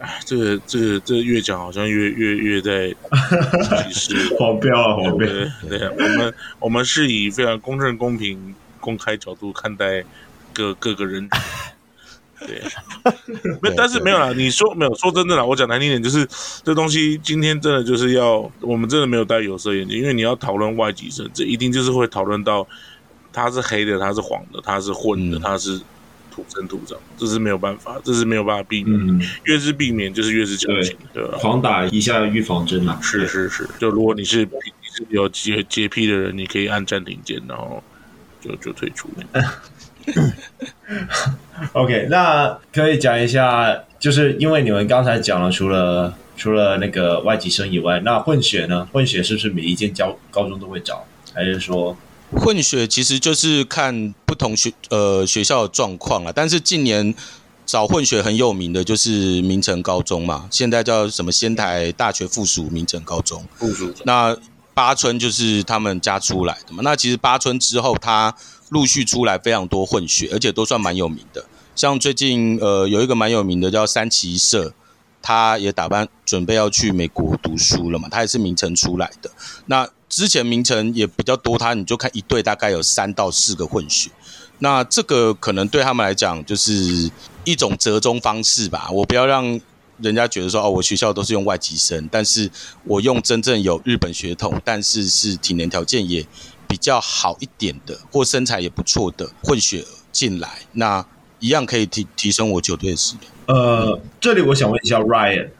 [0.00, 5.26] 哎，这个这个这个越讲好像越越越在歧视， 黄标啊，黄标。
[5.68, 10.04] 对啊，我们我们是以非常公正、公平、公开角度看待
[10.52, 11.28] 各各个人。
[12.38, 12.62] 对，
[13.60, 14.32] 没，但是没有啦。
[14.36, 16.24] 你说没有说真的啦，我讲难听点，就是
[16.62, 22.64] 这东西今天真的就是要我们真的没有戴有色眼镜，因为你要讨论外籍生，这一定就是会讨论到
[23.32, 25.80] 他是黑的，他是黄的，他是混的，嗯、他是。
[26.38, 28.96] 土生土长，这是没有办法，这是没有办法避免。
[28.96, 31.36] 嗯、越是避免，就是越是强行，对吧？
[31.38, 33.00] 狂打一下预防针嘛。
[33.02, 34.50] 是是是，就如果你是你
[34.94, 37.82] 是有洁洁癖的人，你可以按暂停键，然后
[38.40, 39.08] 就就退出。
[41.72, 48.88] OK，那可以讲一下，就是因为你们刚才讲了，除了除了那个外籍生以外，那混血呢？
[48.92, 51.96] 混血是不是每一间教高中都会找，还是说？
[52.30, 57.14] 混血其实就是看不同学呃学校的状况了，但是近年
[57.64, 63.46] 找混血很有名的就是明城高中嘛，现在叫什么仙台大学附属明城高中。
[63.56, 63.92] 附属。
[64.04, 64.36] 那
[64.74, 66.82] 八村就是他们家出来的嘛。
[66.82, 68.34] 那其实八村之后，他
[68.68, 71.44] 陆续出来非常多混血，而且都算蛮有名的。
[71.74, 74.72] 像最近呃有一个蛮有名的叫三崎社，
[75.20, 79.30] 他也打扮准备要去美国读书了嘛，他也是明城出来的。
[79.66, 79.88] 那
[80.18, 84.10] 之前名城也比较多，他你就看一队大概有三到四个混血，
[84.58, 87.08] 那这个可能对他们来讲就是
[87.44, 88.90] 一种折中方式吧。
[88.90, 89.44] 我不要让
[89.98, 92.50] 人家觉得说哦，我学校都是用外籍生，但是
[92.82, 96.26] 我用真正有日本血统，但是是体能条件也
[96.66, 101.06] 比较好一点的，或身材也不错的混血进来，那
[101.38, 103.20] 一样可以提提升我球队的实力。
[103.46, 105.50] 呃，这里我想问一下 Ryan。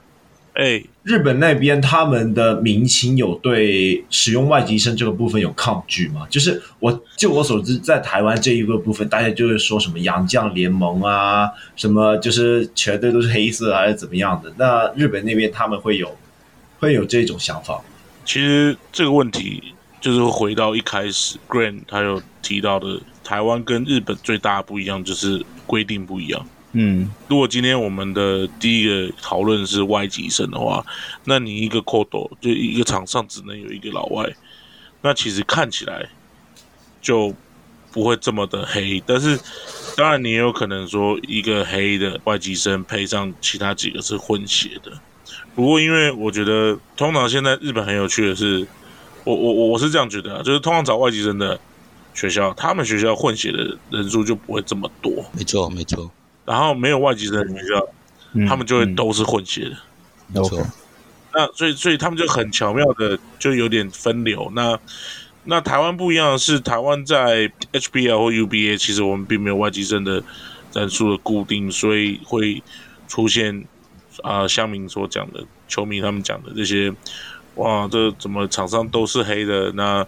[0.58, 6.26] 哎，日本那边他们的民情有对使用外籍生这个部分有抗拒吗？
[6.28, 14.52] 就是我就我所知，在台湾这一个部分，大家就会说什么洋将联盟啊，什么就是全队都是黑色还是怎么样的？
[14.56, 16.16] 那日本那边他们会有
[16.80, 17.80] 会有这种想法？
[18.24, 19.62] 其实这个问题
[20.00, 26.44] 就是回到一开始，Grant 他有提到的，台湾跟日本最大的不一样就是规定不一样。
[26.72, 30.84] 嗯，如果今天我们的第一个讨论是外籍生的话，
[31.24, 34.30] 那你一个 code 就一个场上只能有一个老外，
[35.00, 36.06] 那其实看起来
[37.00, 37.34] 就
[37.90, 39.02] 不会这么的黑。
[39.06, 39.40] 但是
[39.96, 44.92] 当然你也有可能说一个黑的外籍生配上其他几个是混血的。
[45.54, 48.66] 不过因为我觉得通常现在日本很有趣的是，
[49.24, 51.58] 我我我是这样觉得啊，就是通常找外籍生的
[52.12, 55.24] 学校，他们学校混血的人数就不会这么多。
[55.32, 56.10] 没错，没错。
[56.48, 57.88] 然后没有外籍生的学校，
[58.32, 59.76] 嗯、他们就会都是混血的，
[60.28, 60.66] 没错。
[61.34, 64.50] 那所以所以他们就很巧妙的就有点分流。
[64.54, 64.78] 那
[65.44, 70.22] 那台湾不一样的是，台湾在 HBL 或 UBA，其实我们并没有外籍生的
[70.70, 72.62] 战术的固定，所以会
[73.06, 73.62] 出现
[74.22, 76.90] 啊，乡、呃、民所讲的球迷他们讲的这些，
[77.56, 79.70] 哇，这怎么场上都是黑的？
[79.72, 80.06] 那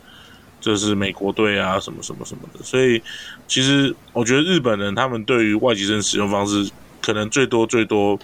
[0.59, 3.03] 这是美国队啊，什么什么什么的，所以
[3.51, 6.71] 其实我觉得日本人他们对于外籍生使用方式，
[7.03, 8.17] 可能最多最多，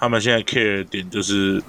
[0.00, 1.62] 他们现在 care 点就是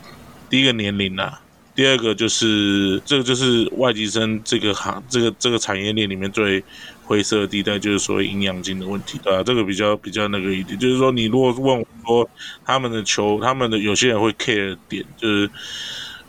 [0.50, 1.42] 第一个年龄啊，
[1.76, 6.64] 第二个就是这个就是外籍生这个行这个这个产业链里面最
[7.04, 9.44] 灰色的地带，就是所谓营养金的问题，对吧？
[9.44, 12.30] 这个比较比较那个一点，就是说你如果问我说
[12.64, 15.50] 他们的球，他们的有些人会 care 点就是。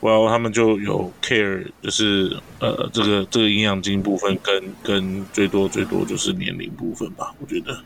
[0.00, 7.76] Well, 他们就有 care，就是呃，这个这个营养金部分跟跟最多最多就是年龄部分吧，我觉得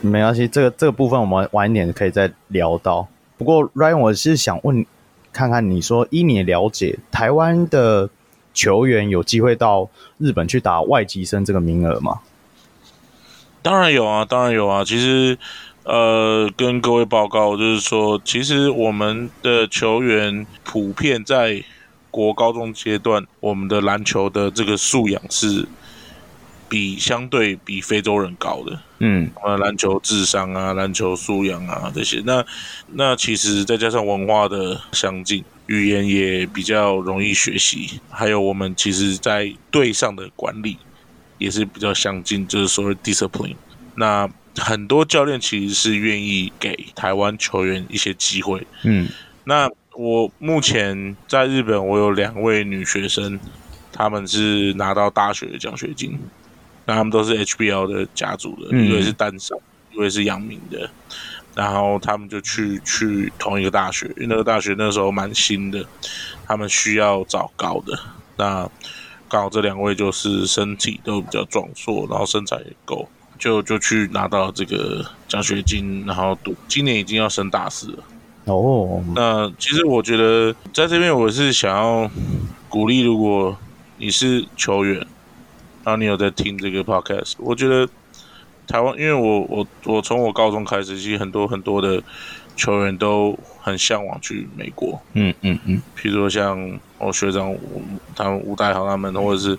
[0.00, 3.08] 没关系，这个这个部分我们晚一点可以再聊到。
[3.36, 4.84] 不过 Ryan，我是想问
[5.32, 8.08] 看看，你说依你了解，台湾的
[8.52, 12.20] 球员有机会到日本去打外籍生这个名额吗？
[13.62, 14.84] 当然有啊，当然有啊。
[14.84, 15.38] 其实，
[15.84, 21.62] 呃，跟各位报告就是说，其实我们的球员普遍在
[22.10, 25.66] 国高中阶段，我们的篮球的这个素养是
[26.68, 28.80] 比相对比非洲人高的。
[28.98, 32.44] 嗯，呃，篮球智商啊，篮球素养啊这些，那
[32.92, 40.76] 那其实再加上文化的相近，语言也比较容易学习，还有我们其实在队上的管理。
[41.36, 43.56] 也是比较相近，就是所谓 discipline。
[43.96, 48.66] 那很多教练其实是愿意给台湾球员一些机会。
[48.82, 49.08] 嗯，
[49.44, 53.38] 那我目前在日本，我有两位女学生，
[53.92, 56.18] 她们是拿到大学的奖学金，
[56.86, 59.58] 那她们都是 HBL 的家族的，嗯、一位是淡商，
[59.92, 60.90] 一位是杨明的，
[61.54, 65.84] 然后他们就去去同一个大学，因为那个大学那时候蛮新的，
[66.46, 67.98] 他们需要找高的。
[68.36, 68.68] 那
[69.28, 73.08] 刚好这两位就是身体都比较壮硕，然后身材也够，
[73.44, 76.54] 就就去拿到这个奖学金，然后读。
[76.66, 77.98] 今年已经要升大四了。
[78.46, 79.02] 哦，oh.
[79.14, 82.10] 那其实我觉得在这边我是想要
[82.70, 83.54] 鼓励，如果
[83.98, 84.96] 你是球员，
[85.84, 87.86] 然后你有在听这个 podcast，我觉得
[88.66, 92.02] 台湾，因为我我我从我高中开始，其实很多很多的
[92.56, 95.00] 球员都很向往去美国。
[95.12, 96.78] 嗯嗯嗯，譬如说像。
[96.96, 97.54] 我学长，
[98.16, 99.58] 他们吴代豪他们，或者是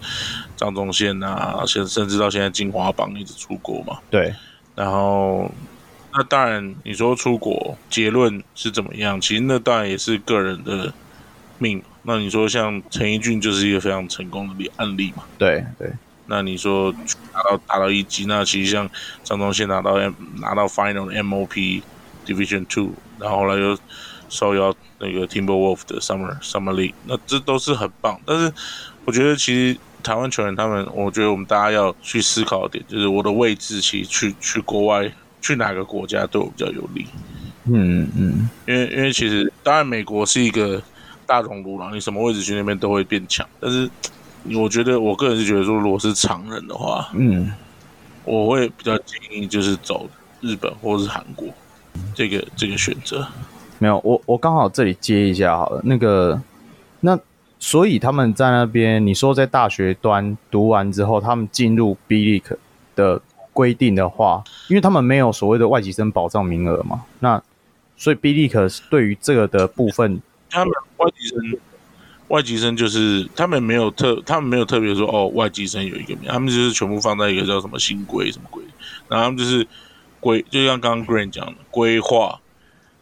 [0.56, 4.00] 张宗宪啊，甚甚至到现在金华榜一直出国嘛。
[4.10, 4.34] 对。
[4.74, 5.52] 然后，
[6.12, 9.22] 那当然你说出国结论是怎么样？
[9.22, 10.92] 其实那当然也是个人的
[11.60, 11.84] 命。
[12.02, 15.22] 那你说像陈奕迅就是一个非常成功的例案例嘛。
[15.38, 15.92] 对对。
[16.26, 16.92] 那你说
[17.32, 18.90] 拿到达到一级，那其实像
[19.24, 21.84] 张宗宪拿到 M 拿到 Final MOP
[22.26, 23.78] Division Two，然后后来又。
[24.28, 28.20] 受邀那个 Timberwolf 的 Summer Summer League，那这都是很棒。
[28.26, 28.52] 但是
[29.06, 35.10] 我觉得其实台湾球员他们，我觉得我们大家要去思考一点，就是我的位置其实去去国外
[35.42, 37.06] 去哪个国家对我比较有利。
[37.66, 40.82] 嗯嗯，因为因为其实当然美国是一个
[41.28, 43.48] 大熔炉了，你什么位置去那边都会变强。
[43.60, 43.88] 但是
[44.56, 47.54] 我觉得我个人是觉得说，如果是常人的话，嗯，
[48.24, 50.10] 我会比较建议就是走
[50.42, 51.48] 日本或者是韩国
[52.14, 53.28] 这个这个选择。
[53.78, 55.82] 没有，我我刚好这里接一下好了。
[55.84, 56.42] 那个，
[57.02, 57.20] 那
[57.60, 62.56] 所以他们在那边，你说在大学端读完之后，他们进入 B League
[62.96, 67.42] 的规定的话，因为他们没有所谓的外籍生保障名额嘛，那
[67.98, 71.60] 所以 B League 对于这个的部分，他们外籍生，
[72.30, 78.64] 外籍生就是他们没有特，他们没有特别说哦，外籍生有一个名，他们就是全部放在一个叫什么新规什么规，
[79.10, 79.68] 然后他们就是
[80.26, 82.40] 规，就像刚刚 Grant 讲的规划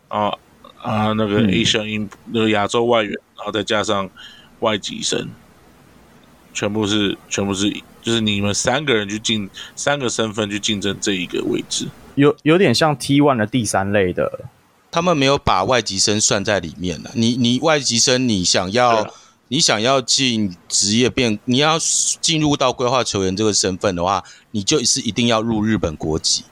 [0.10, 0.38] 啊。
[0.84, 4.10] 啊，那个 Asian in、嗯、那个亚洲外援，然后再加上
[4.60, 5.30] 外籍生，
[6.54, 14.42] 全部是全部是，就是你们三个人去竞三个身份去竞争这一个位置，有有点像 T one 的第三类的，
[14.92, 17.12] 他们没有把外籍生算在里面了。
[17.14, 19.10] 你你外籍生，你想要、啊、
[19.48, 21.80] 你想要进职业变，你要
[22.20, 26.44] 进入到规划球员这个身份的话，你就是一定要入日本国籍。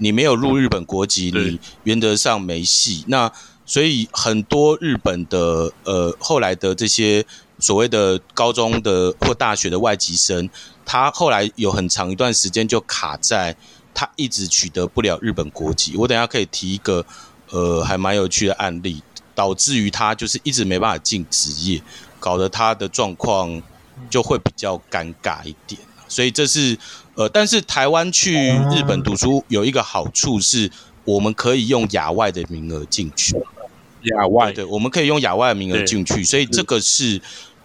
[0.00, 3.04] 你没有入日本国籍，嗯、你原则上没戏。
[3.06, 3.30] 那
[3.64, 7.24] 所以很多日本的呃后来的这些
[7.60, 10.48] 所谓的高中的或大学的外籍生，
[10.84, 13.54] 他后来有很长一段时间就卡在
[13.94, 15.94] 他一直取得不了日本国籍。
[15.96, 17.04] 我等下可以提一个
[17.50, 19.02] 呃还蛮有趣的案例，
[19.34, 21.80] 导致于他就是一直没办法进职业，
[22.18, 23.62] 搞得他的状况
[24.08, 25.80] 就会比较尴尬一点。
[26.08, 26.76] 所以这是
[27.20, 30.70] 呃，但是台湾去日本读书有一个好处是，
[31.04, 33.36] 我们可以用亚外的名额进去。
[34.04, 37.20] 亚外对，我们可以用亚外的名额进去，所以这个是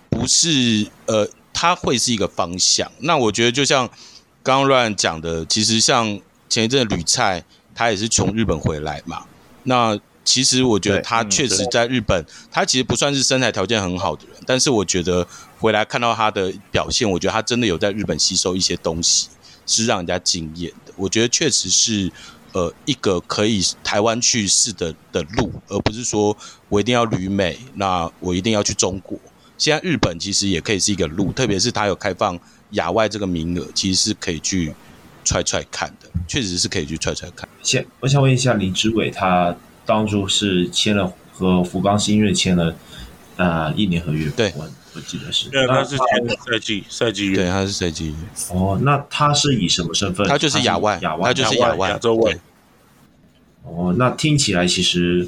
[0.10, 2.92] 不是呃，它会是一个方向？
[3.00, 3.90] 那我觉得就像
[4.44, 9.24] 刚刚 Ryan 讲的，其实像前一阵吕菜，他也是从日本回来嘛。
[9.64, 15.26] 那其实我觉得他确实在日本，他其实不算是身材条件很好的人，但是我觉得
[15.60, 19.30] 回来看到他的表现，我觉得他真的有在日本吸收一些东西，
[19.66, 20.94] 是让人家惊艳的。
[20.96, 22.12] 我觉得确实是。
[22.56, 26.38] 呃，一个可以台湾去试的的路，而不是说
[26.70, 29.20] 我一定要旅美，那我一定要去中国。
[29.58, 34.74] 现在日本其实也可以是一个路，特别是它有开放亚外这个名额，其实是可以去
[35.26, 37.46] 踹踹看的，确实是可以去踹踹看。
[37.62, 39.54] 先，我想问一下林志伟，他
[39.86, 42.74] 当初是签了和福冈新锐签了
[43.36, 44.54] 啊、呃、一年合约，对。
[44.96, 46.04] 我记得是，对，他是赛
[46.62, 48.16] 季赛季约，对，他是赛季约。
[48.56, 50.26] 哦，那他是以什么身份？
[50.28, 52.34] 他就是亚外，亚外，他就是亚外，亚洲外。
[53.64, 55.28] 哦，那听起来其实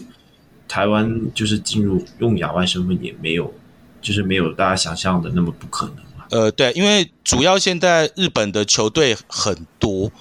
[0.68, 3.54] 台湾就是进入用亚外身份也没有，
[4.02, 5.96] 就是没有大家想象的那么不可能。
[6.30, 10.12] 呃，对，因为主要现在日本的球队很多，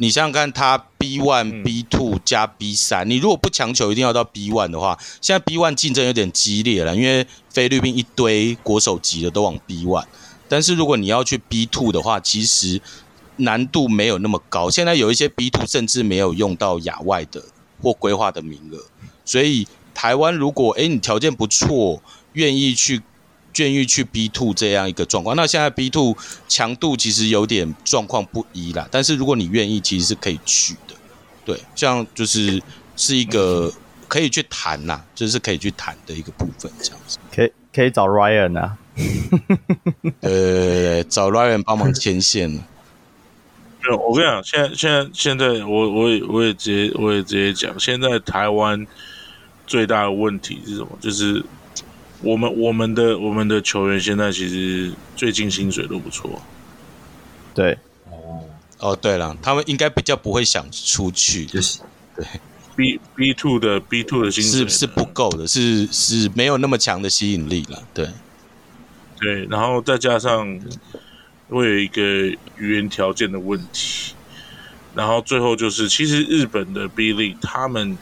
[0.00, 10.04] 你想想看，他 B one、B two 加 B 三，你如果不强求一定要到 B one 的话，现在 B one 竞争有点激烈了，因为菲律宾一堆国手级的都往 B one，
[10.48, 12.80] 但是如果你要去 B two 的话，其实
[13.38, 14.70] 难度没有那么高。
[14.70, 17.42] 现在有一些 B two 甚至没有用到亚外的
[17.82, 18.78] 或规划的名额，
[19.24, 22.00] 所以台湾如果诶你条件不错，
[22.34, 23.02] 愿意去。
[23.62, 26.16] 愿意去 B two 这样一个状况，那现在 B two
[26.48, 28.86] 强度其实有点状况不一啦。
[28.90, 30.94] 但是如果你愿意，其实是可以去的。
[31.44, 32.62] 对，像就是
[32.96, 33.72] 是一个
[34.06, 37.18] 可以去谈呐，就是可以去谈的一个部分，这样子。
[37.34, 38.76] 可以可以找 Ryan 啊，
[40.20, 42.50] 呃，找 Ryan 帮忙牵线。
[42.50, 48.86] 没有，我跟你讲，现在现在现在我我也我也直接我也直接讲，现在台湾
[49.66, 50.88] 最大的问题是什么？
[51.00, 51.44] 就是。
[52.20, 56.42] 我们我们的我们的球员现在其实最近薪水都不错，
[57.54, 57.78] 对，
[58.10, 58.42] 哦
[58.78, 61.78] 哦对了，他们应该比较不会想出去，就是
[62.16, 62.26] 对。
[62.74, 68.08] B B two 的 B two 的薪水是是不够的，是是没有那么强的吸引力了，对。
[69.20, 70.60] 对，然后再加上
[71.48, 72.02] 会有一个
[72.56, 74.14] 语言条件的问题，
[74.94, 77.96] 然后最后就是其实日本的 B League 他们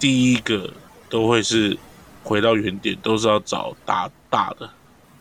[0.00, 0.72] 第一个
[1.08, 1.78] 都会是。
[2.30, 4.70] 回到原点都是要找大大的，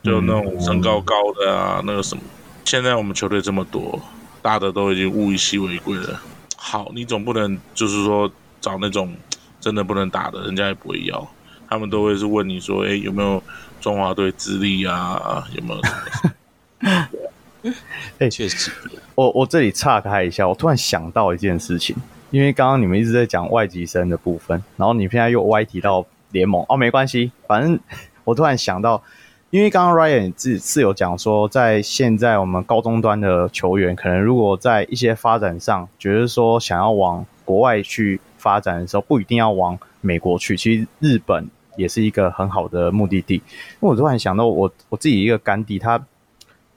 [0.04, 2.22] 就那种身高高的啊，嗯、那个什么。
[2.66, 4.00] 现在我们球队这么多，
[4.44, 6.22] 大的都已经物以稀为贵了。
[6.56, 9.12] 好，你总不能就是说找那种
[9.60, 11.28] 真的不能打的，人家也不会要。
[11.68, 13.42] 他们都会是问你说，哎，有没有
[13.82, 15.44] 中华队资历啊？
[15.56, 17.72] 有没有？
[18.20, 18.72] 哎，确实，
[19.16, 21.96] 我我这里岔开一下，我突然想到一件事情，
[22.30, 26.06] 因为刚刚你们一直在讲外籍生的部分，然后你现在又歪提到。
[26.32, 27.80] 联盟哦，没关系，反正
[28.24, 29.02] 我突然想到，
[29.50, 43.36] 因为刚刚 Ryan 自是有讲说，在现在我们高中端的球员，可能如果在一些发展上，觉得说想要往国外去发展的时候，不一定要往美国去，其实日本也是一个很好的目的地。
[43.36, 43.42] 因
[43.82, 46.00] 为我突然想到我，我我自己一个干弟，他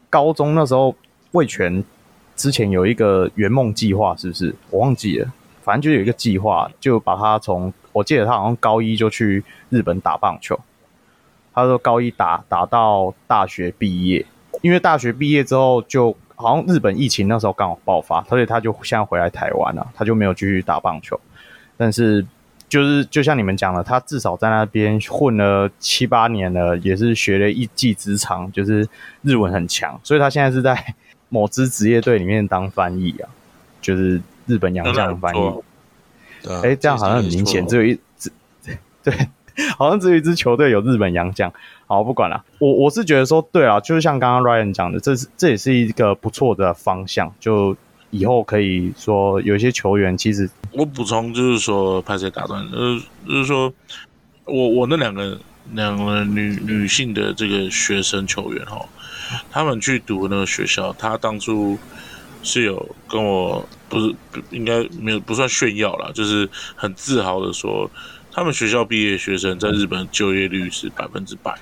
[0.09, 0.95] 高中那时候
[1.33, 1.85] 味全
[2.35, 4.55] 之前有一个圆梦计划，是不是？
[4.71, 5.31] 我忘记了，
[5.62, 7.71] 反正就有一个计划，就把他从。
[7.93, 10.59] 我记得他好像高一就去日本打棒球，
[11.55, 14.25] 他说高一打打到大学毕业，
[14.63, 21.19] 因为大学毕业之后就好像日本疫情那时候刚好爆发，所以他就现在回来台湾了，他就没有继续打棒球。
[21.77, 22.25] 但是
[22.69, 28.89] 就是就像你们讲的，他至少在那边混了七八年了，也是学了一技之长，就是
[29.23, 30.95] 日文很强，所以他现在是在
[31.29, 33.29] 某支职业队里面当翻译啊，
[33.81, 35.55] 就是日本洋将翻译。
[36.49, 38.31] 哎、欸，这样好像很明显，只有一只，
[39.03, 39.15] 对，
[39.79, 41.53] 好像只有一支球队有日本洋将。
[41.87, 47.33] 好，不管了，我我是觉得说，对啊，就是像刚刚 Ryan 讲的，这是这也是一个不错的方向。
[47.39, 47.77] 就
[48.11, 53.73] 以后可以说，有一些球员其实，我补充就是说，拍谁打断，呃，就是说
[54.45, 55.39] 我我那两个
[55.73, 58.85] 两个女女性的这个学生球员哈，
[59.51, 61.79] 他们去读那个学校，他当初。
[62.45, 64.15] 是有跟我不是
[64.49, 67.91] 应该没有不算炫耀啦，就是很自豪的说，
[68.33, 71.55] 他们学校毕业学生在日本就业率是百分之百。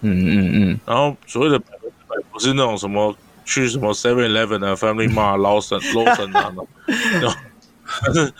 [0.00, 0.80] 嗯嗯嗯。
[0.86, 7.36] 然后所谓的百分之百，不是那种什么去什么 Seven Eleven 啊、Family Mart、 Lawson、Lawson 啊那种，
[7.84, 8.32] 他是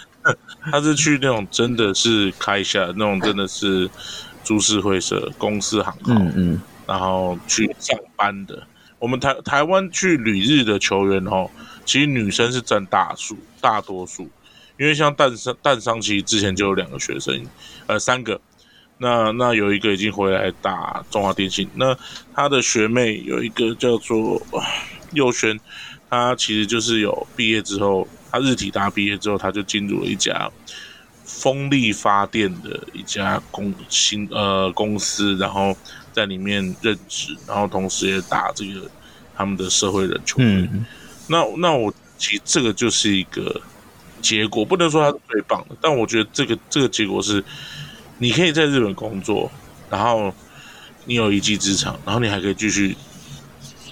[0.73, 3.91] 他是去那种真的是开下那种真的是
[4.43, 8.66] 株式会社公司行号，嗯嗯，然后去上班的。
[8.99, 11.51] 我们台台湾去旅日的球员哦，
[11.91, 14.22] 其实女生是占大数大多数，
[14.78, 17.45] 因为像淡商淡商其实之前就有两个学生，
[17.88, 18.41] 呃三个，
[18.99, 21.99] 那那有一个已经回来打中华电信，那
[22.32, 24.41] 他的学妹有一个叫做
[25.14, 25.59] 佑轩，
[26.09, 30.49] 他其实就是有毕业之后，他日体大毕业之后，他就进入了一家
[31.24, 35.76] 风力发电的一家公新呃公司，然后。
[36.12, 38.91] 在里面任职，然后同时也打这个
[39.36, 40.45] 他们的社会人球队。
[40.45, 40.84] 嗯、
[41.31, 43.61] 那那我其实这个就是一个
[44.20, 47.43] 结果，不能说他是最棒的，但我觉得这个这个结果是，
[48.18, 49.51] 你可以在日本工作，
[49.89, 50.35] 然后
[51.05, 52.97] 你有一技之长，然后你还可以继续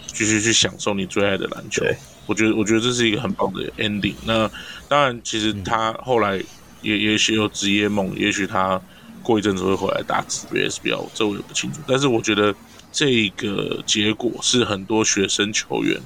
[0.06, 1.84] 继续去享受你最爱的篮球。
[2.26, 4.14] 我觉得我觉得这是一个很棒的 ending。
[4.26, 4.50] 那
[4.88, 6.36] 当然，其实他后来
[6.82, 8.80] 也、嗯、也许有职业梦，也许他。
[9.20, 11.80] 过一阵子会回来打职业 SBL，这我也不清楚。
[11.86, 12.54] 但是我觉得
[12.90, 16.00] 这个结果是很多学生球员，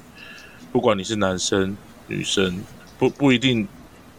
[0.73, 2.59] 不管你是男生女生，
[2.97, 3.65] 不不一定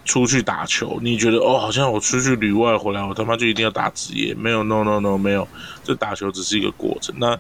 [0.05, 4.33] 出去打球，你觉得哦，好像我出去旅外回来，我他妈就一定要打职业？
[4.35, 5.47] 没有，no no no，没有，
[5.83, 7.13] 这打球只是一个过程。
[7.19, 7.37] 那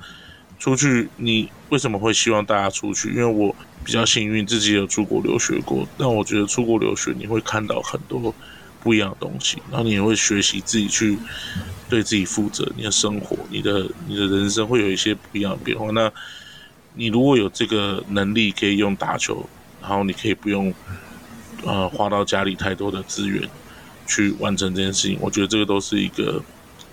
[0.58, 3.10] 出去，你为什么会希望大家出去？
[3.10, 3.54] 因为我
[3.84, 5.86] 比较幸运，自己有出国留学过。
[5.96, 8.34] 但我觉得出国留学，你会看到很多
[8.82, 11.16] 不一样的东西，然后你也会学习自己去
[11.88, 12.68] 对自己负责。
[12.76, 15.90] 你的生活，你的你的人生会有一些不一样的变化。
[15.92, 16.10] 那
[16.94, 19.48] 你如果有这个能力，可以用打球，
[19.80, 20.72] 然后你可以不用。
[21.66, 23.40] 呃，花到家里太多的资源
[24.06, 26.42] 去完成这件事情，我觉得这个都是一个，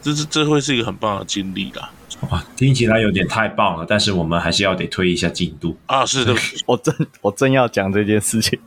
[0.01, 1.91] 这是这会是一个很棒的经历啦。
[2.29, 6.05] 哇，听起来有点太棒了，但是我们还是要得推一下进度啊。
[6.05, 6.33] 是的，
[6.65, 8.57] 我正我正要讲这件事情，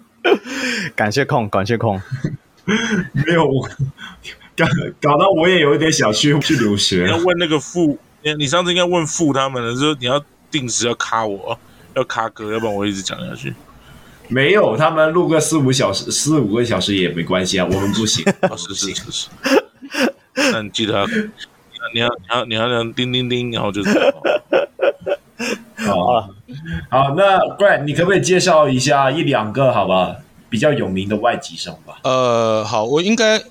[0.94, 1.98] 感谢控，感谢控，
[2.66, 3.66] 没有我
[4.54, 4.66] 搞
[5.00, 7.04] 搞到我也有一点想去去留学。
[7.04, 10.22] 你要问那个富，你你上次应该问富他们了，说你要
[10.54, 11.58] 定时要卡我，
[11.96, 13.52] 要卡歌，要不然我一直讲下去。
[14.28, 17.66] 没有，他们录个四五小时，四五个小时也没关系啊。
[17.68, 19.28] 我们不行，哦、是是是是。
[20.52, 21.04] 那你记得，
[21.92, 23.90] 你要你要你要你叮叮叮，然后就是。
[25.84, 26.28] 好啊，
[26.88, 30.16] 好，那 Grant，你可不可以介绍一下一两个好吧，
[30.48, 31.98] 比较有名的外籍生吧？
[32.04, 33.42] 呃，好，我应该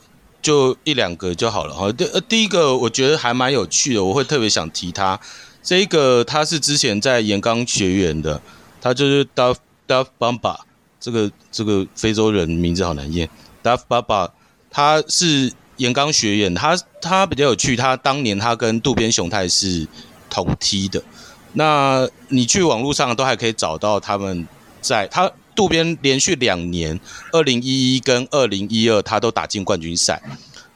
[0.42, 1.92] 就一两个就好了哈。
[1.92, 5.20] 第呃第一个，我觉得还蛮有趣的，我会特别想提他。
[5.64, 8.42] 这个他是之前在岩钢学园的，
[8.82, 9.56] 他就是 Duff
[9.88, 10.60] Duff Bamba。
[11.00, 13.30] 这个这个非洲人名字好难念
[13.62, 14.32] Duff Baba，
[14.70, 19.86] 他是岩钢学院，他他比较有趣，他当年他跟渡边雄太是
[20.30, 21.04] 同梯的。
[21.52, 24.48] 那你去网络上都还可以找到他们
[24.80, 26.98] 在，他渡边连续两年，
[27.34, 30.22] 二零一一跟二零一二他都打进冠军赛，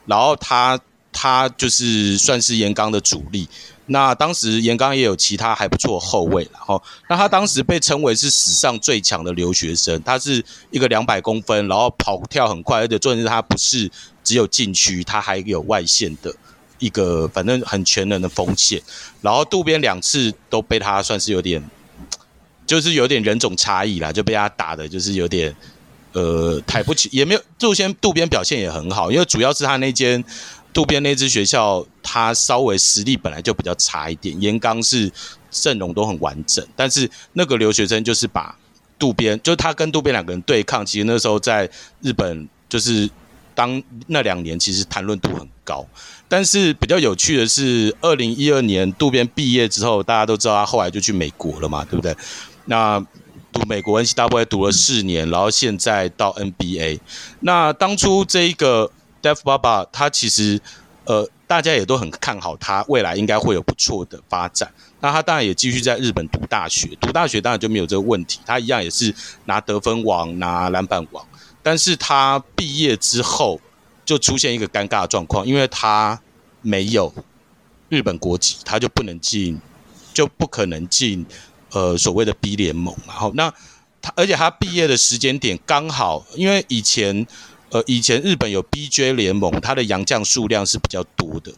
[0.05, 0.77] 然后他
[1.13, 3.47] 他就是算是岩钢的主力。
[3.89, 13.89] 那当时岩钢也有其他还不错后卫，然后那他当时被称为是史上最强的留学生，他是一个两百公分，然后跑跳很快，而且重点是他不是
[14.25, 16.35] 只有禁区，他还有外线的
[16.79, 18.81] 一个，反正很全能的锋线。
[19.21, 21.63] 然后渡边两次都被他算是有点，
[22.65, 25.55] 就是有点人种差异啦，就被他打的就是有点
[26.11, 30.21] 呃抬不起，也没有渡先渡边表现也很好，因为主要是他那间。
[30.73, 34.39] 渡边那支学校，他稍微实力本来就比较差一点。
[34.39, 35.11] 岩钢是
[35.49, 38.55] 阵容都很完整，但是那个留学生就是把
[38.99, 40.85] 渡边，就是他跟渡边两个人对抗。
[40.85, 41.67] 其实那时候在
[42.01, 43.09] 日本，就是
[43.55, 45.83] 当那两年其实谈论度很高。
[46.27, 52.15] 但是比较有趣的是，二零一二年渡边毕业之后，大家都知道他后来就去美国了嘛，对不对？
[52.65, 52.99] 那
[53.51, 56.99] 读美国 NCAA 读了四年，然后现在到 NBA。
[57.39, 58.91] 那当初这一个。
[59.27, 60.59] F 爸爸他其实，
[61.05, 64.71] 呃，大家也都很看好他未来应该会有不错的发展。
[64.99, 69.13] 那他当然也继续在日本读大学，读大学当然就没有这个问题，他一样也是
[69.45, 71.25] 拿得分王、拿篮板王。
[71.61, 73.61] 但是他毕业之后
[74.03, 76.19] 就出现一个尴尬的状况，因为他
[76.61, 77.13] 没有
[77.89, 79.59] 日本国籍，他就不能进，
[80.13, 81.25] 就不可能进
[81.71, 82.95] 呃所谓的 B 联盟。
[83.05, 83.53] 然后那
[84.01, 87.25] 他，而且他毕业的时间点刚好，因为以前。
[87.69, 91.51] 呃，以前日本有 BJ 联盟，他的洋将数量是比较多的。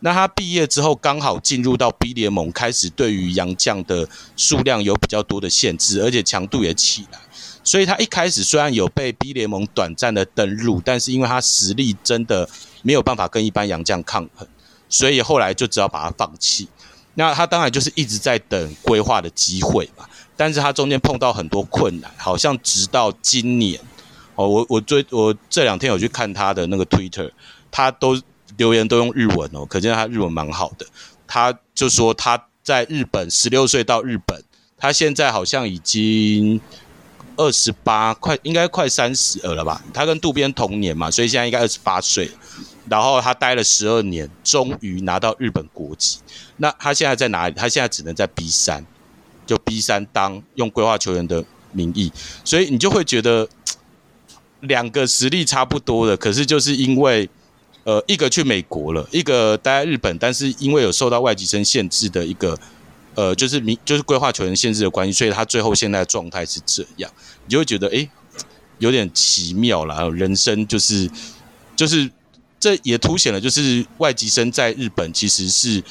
[0.00, 4.06] 那他毕业之后，刚好进入到 B 联盟，开始对于洋将的
[4.36, 7.18] 数量有比较多的限制，而且强度也起来。
[7.62, 12.46] 所以他一开始虽然有被 B 联盟短暂的登陆，但是因为他实力真的
[12.82, 14.46] 没有办法跟一般洋将抗衡，
[14.90, 16.68] 所以后来就只好把他放弃。
[17.14, 20.04] 那他当然就是一直在等规划的机会嘛，
[20.36, 23.80] 但是他中间碰到很多困难，好像直到今年。
[24.36, 27.30] 哦，我我最我这两天有去看他的那个 Twitter，
[27.70, 28.20] 他都
[28.56, 30.84] 留言都用日文哦，可见他日文蛮好的。
[31.26, 34.42] 他就说他在日本十六岁到日本，
[34.76, 36.60] 他现在好像已经
[37.36, 39.80] 二十八，快应该快三十了吧？
[39.92, 42.30] 他跟渡边同年嘛，所以现在应该二十八岁。
[42.88, 46.18] 然后他待了十二年，终于拿到日本国籍。
[46.56, 47.54] 那他现在在哪里？
[47.54, 48.84] 他现在只能在 B 三，
[49.46, 52.12] 就 B 三当用规划球员的名义，
[52.44, 53.48] 所以你就会觉得。
[54.66, 57.28] 两个实力差不多的，可是就是因为，
[57.84, 62.58] 呃，一个去美国了，一个待在日本，但是因为有受到外籍生限制的一个，
[63.14, 67.10] 呃，就是名就是规划球员限制的关系，所以他最后现在的状态是这样，
[67.46, 68.08] 你就会觉得哎，
[68.78, 70.10] 有点奇妙了。
[70.10, 71.10] 人生就是
[71.76, 72.10] 就是
[72.58, 75.82] 这也凸显了，就是外籍生在日本其实是。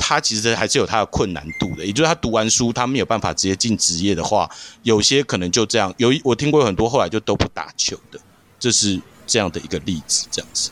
[0.00, 4.50] 他其实还是有他的困难度的，也就是他读完书，他没有办法直接进职业的话，
[4.82, 5.94] 有些可能就这样。
[5.98, 8.18] 有我听过很多后来就都不打球的，
[8.58, 10.70] 这是这样的一个例子，这样子。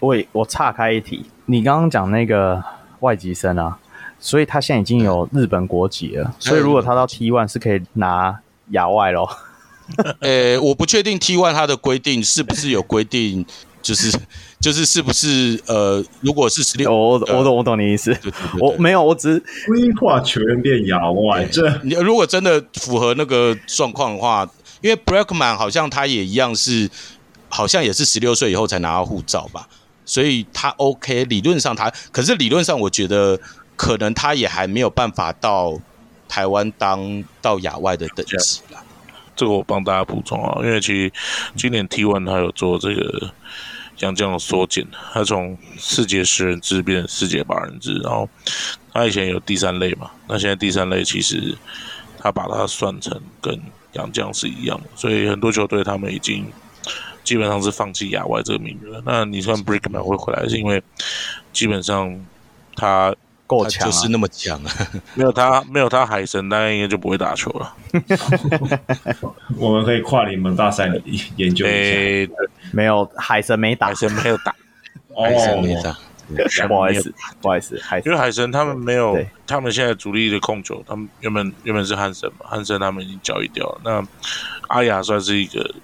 [0.00, 2.62] 我我岔开一题，你刚刚讲那个
[3.00, 3.78] 外籍生啊，
[4.18, 8.40] 所以他现在已经有日本国籍了，所以如果他到 T one 是可以拿
[8.70, 9.30] 亚外咯。
[10.20, 13.46] 呃，我不确定 T one 他的规定是不是有规定，
[13.80, 14.14] 就是
[14.60, 18.60] 就是是不是呃，如果是十六，我我懂我懂你意思，对对对对。
[18.60, 24.48] 我没有，我只是规划球员变亚外，这你如果真的符合那个状况的话，
[24.80, 26.90] 因为 Bregman 好像他也一样是，
[27.48, 29.68] 好像也是十六岁以后才拿到护照吧，
[30.04, 33.38] 所以他 OK，理论上他，可是理论上我觉得
[33.76, 35.78] 可能他也还没有办法到
[36.28, 38.82] 台湾当到亚外的等级啦。
[39.36, 41.12] 这个我帮大家补充啊，因为其实
[41.54, 43.32] 今年 T1 他有做这个
[44.00, 48.28] 杨将的缩减，他从世界十人制变成世界八人制，然后
[48.92, 51.56] 他以前有第三类嘛，那现在第三类其实
[52.18, 53.60] 他把它算成跟
[53.92, 56.46] 杨将是一样的，所以很多球队他们已经
[57.24, 59.02] 基本上是放弃亚外这个名额。
[59.04, 60.82] 那你算 Brickman 会回来，是因为
[61.52, 62.24] 基本上
[62.74, 63.14] 他。
[63.48, 64.70] 够强、啊，就是那么强啊！
[65.16, 67.74] 没有他，没有他，海神大概应该就不会打球了。
[69.56, 70.86] 我们可以跨联盟大赛
[71.36, 71.74] 研究一下。
[71.74, 72.28] 欸、
[72.72, 74.54] 没有海神没打，海神没有打，
[75.16, 75.96] 海神没打。
[76.68, 83.80] 不好意思，不好意思，海神因为海神他们没有，他们现在主力的控球，他们原本原本是汉森嘛，汉森他们已经交易掉了。
[83.82, 84.06] 那
[84.66, 85.74] 阿雅算是一个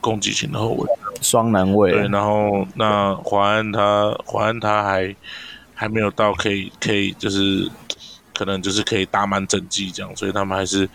[0.00, 0.88] 攻击型的后卫，
[1.20, 1.92] 双能卫。
[1.92, 5.14] 对，然后那华安他华安他还。
[5.74, 7.68] 还没有到可以可以就是
[8.34, 10.88] 可能就是可以打满整季这样，所以他们还是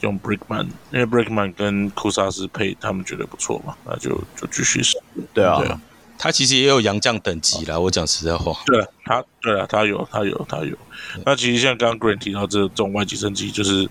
[0.00, 4.98] 用 Brickman，因为 Brickman 跟库萨斯配，他们觉得不错嘛，那就就继续使。
[5.32, 5.80] 对啊，对啊，
[6.18, 8.54] 他其实也有洋将等级啦，我讲实在话。
[8.66, 10.76] 对啊，他对啊，他有他有他有。
[11.24, 13.88] 那其实像刚刚 Grant 提到这这种外籍升级，就是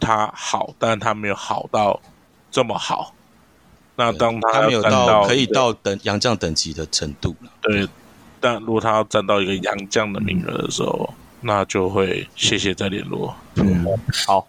[0.00, 2.00] 他好，但他没有好到
[2.50, 3.14] 这么好。
[3.96, 7.36] 那当他，他没有到可以到等洋将等级的程度。
[7.60, 7.86] 对。
[8.46, 13.34] 但如果他要占到一个洋将的名额的时候，那就会谢谢再联络。
[13.56, 13.84] 嗯，
[14.24, 14.46] 好，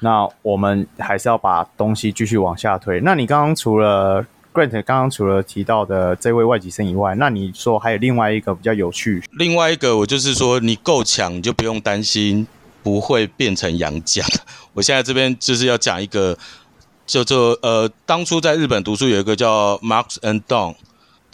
[0.00, 3.00] 那我们还是要把东西继续往下推。
[3.00, 9.22] 那你刚刚除了 Grant 刚刚除了提到的这位外籍生以外，那你说还有另外一个比较有趣？
[9.30, 12.44] 另外一个，我就是说你够强，你就不用担心
[12.82, 14.26] 不会变成洋将。
[14.74, 16.36] 我现在这边就是要讲一个，
[17.06, 20.74] 叫做呃，当初在日本读书有一个叫 Marks and Don。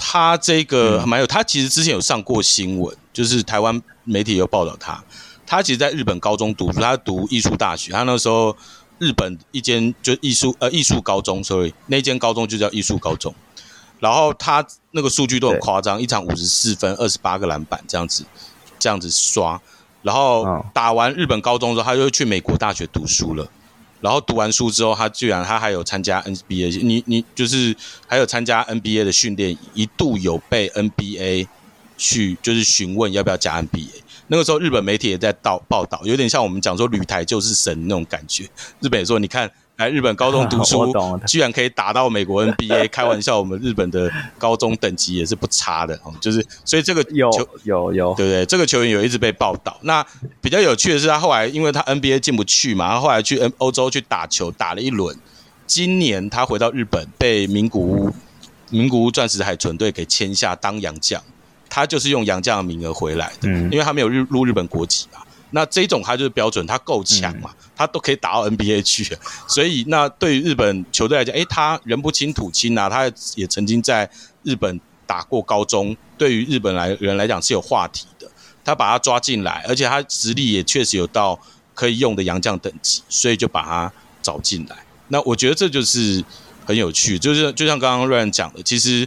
[0.07, 5.03] 他这个蛮有，他其实之前有上过新闻，就是台湾媒体有报道他。
[5.47, 8.55] 他其实在日本高中读书，他读艺术大学，他那时候
[8.99, 13.35] 日本一间就艺术呃艺术高中，sorry，那间高中就叫艺术高中。
[13.99, 18.27] 然后他那个数据都很夸张，一场五十四分，二十八个篮板这样子，
[18.79, 19.59] 这样子刷。
[20.03, 23.49] 然后打完日本高中之后，他就去美国大学读书了。
[24.05, 27.75] 然后读完书之后，他居然他还有参加 NBA，你你就是
[28.07, 31.49] 还有参加 NBA 的训练，一度有被 NBA
[31.97, 33.89] 去就是询问要不要加 NBA。
[34.27, 38.45] 那个时候日本媒体也在报报道，有点像我们讲说旅台就是神那种感觉。
[38.81, 39.51] 日本也说你看。
[39.77, 40.93] 来日本高中读书，
[41.27, 48.47] 居然可以打到美国 NBA， 开玩笑，我们日本的高中等级也是不差的，就是所以这个球有有有，对不对？
[48.47, 49.77] 这个球员有一直被报道。
[49.83, 50.05] 那
[50.41, 55.17] 比较有趣的是，他后来因为他 NBA 进不去嘛，他后来去欧洲去打球，打了一轮。
[55.67, 58.15] 今年他回到日本，被名古屋
[58.71, 61.21] 名古屋钻石海豚队给签下当洋将，
[61.69, 65.21] 他就是用洋将的名额回来的，因为他没有入入日本国籍嘛。
[65.55, 69.17] 那这种他就是标准，他够强嘛，他都可以打到 NBA 去。
[69.47, 74.11] 所以那对于日本球队来讲，诶，他人不亲土亲啊，他也曾经在
[74.43, 78.29] 日本打过高中，对于日本来人来讲是有话题的。
[78.65, 81.39] 他把他抓进来，而且他实力也确实有到
[81.73, 83.93] 可以用的洋将等级，所以就把他
[84.23, 84.77] 找进来。
[85.09, 86.25] 那我觉得这就是
[86.67, 89.07] 很有趣，就是就像刚刚 Ryan 讲的，其实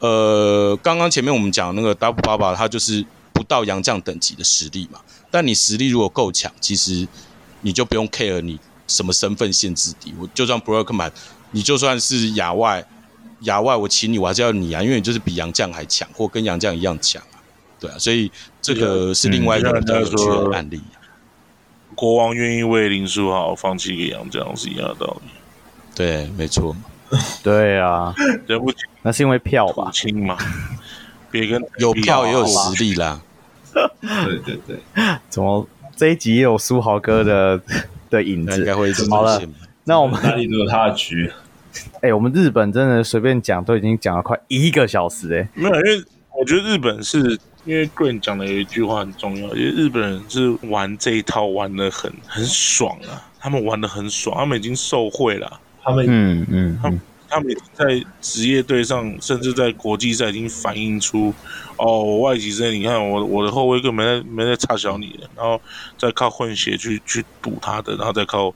[0.00, 5.00] 呃，刚刚前面我们讲那个 Double Baba，他就是不到洋将等级的实力嘛。
[5.36, 7.06] 但你实力如果够强，其实
[7.60, 10.14] 你就不用 care 你什么身份限制低。
[10.18, 11.10] 我就算 Brockman，
[11.50, 12.82] 你就算是亚外，
[13.40, 17.36] 亚外我请你，我还是要你啊，因为你就是比杨绛还强，或跟杨绛一样强啊，
[17.78, 18.32] 对啊，所以
[18.62, 20.80] 这个是另外一个比较有趣的案例。
[21.94, 25.30] 国王愿意为林书豪放弃给杨绛是一样的道理。
[25.94, 26.74] 对，没错。
[27.42, 28.14] 对啊，
[28.46, 29.90] 对不起，那是因为票吧？
[29.92, 30.38] 亲嘛，
[31.30, 33.20] 别跟有票也有实力啦。
[34.24, 34.76] 对对对，
[35.28, 37.60] 怎么这一集也有书豪哥的
[38.10, 38.58] 的影子？
[38.58, 39.40] 应该会好了，
[39.84, 41.30] 那我们哪里都有他的局。
[41.96, 45.48] 哎、欸，我们日本真的随便讲都已经讲了快一个小时哎、欸。
[45.54, 46.04] 没有，因为
[46.38, 56.98] 我觉得日本是因为 Green 讲的有一句话很重要，因为日本人是玩这一套玩的很很爽啊，他们玩的很爽，他们已经受贿了，他们嗯嗯，他们
[57.28, 61.34] 他们在职业队上，甚至在国际赛已经反映出。
[61.78, 65.60] 哦，外籍生，你看我我的后卫根本没在没在差小你，然后
[65.98, 68.50] 再靠混血去去补他的，然后再靠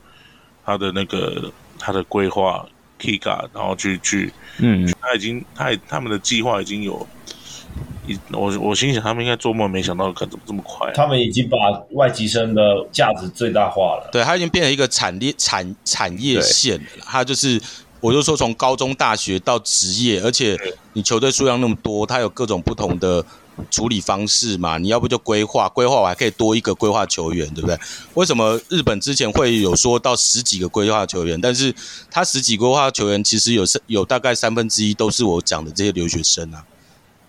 [0.64, 2.66] 他的那个他的规划
[2.99, 7.07] Kiga，然后去去，嗯，他已经他他们的计划已经有，
[8.07, 11.59] 一我我心想他们应该做梦没想到可怎么这么快，啊，他们已经把
[11.91, 17.61] 外籍生的价值最大化了，对，他已经变成一个产业产产业线了，他就是。
[18.01, 20.59] 我就说，从高中、大学到职业，而且
[20.95, 23.23] 你球队数量那么多，它有各种不同的
[23.71, 24.79] 处理方式嘛。
[24.79, 27.79] 你要不就规划，规划我还可以多一个规划球员，对不对？
[28.15, 31.39] 为什么日本之前会有说到十几个规划球员？
[31.39, 31.75] 但是
[32.11, 36.65] 他十几个规划球员，其实有有大概三分之一都是我讲的这些留学生啊。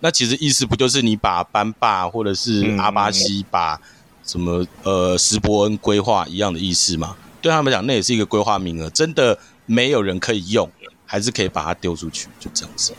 [0.00, 3.78] 那其实意思不就是你把班霸或者是阿巴西把
[4.24, 7.14] 什么呃石伯恩规划一样的意思嘛？
[7.42, 9.38] 对他们讲，那也是一个规划名额，真的。
[9.66, 10.70] 没有人可以用，
[11.06, 12.94] 还是可以把它丢出去，就这样子。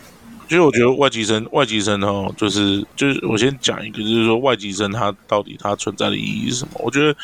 [0.47, 6.73] 其实我觉得外籍生，外籍生哦，就是就是我先讲一个，就是说外籍生他到底他存在的意义是什么？
[6.83, 7.15] 我觉得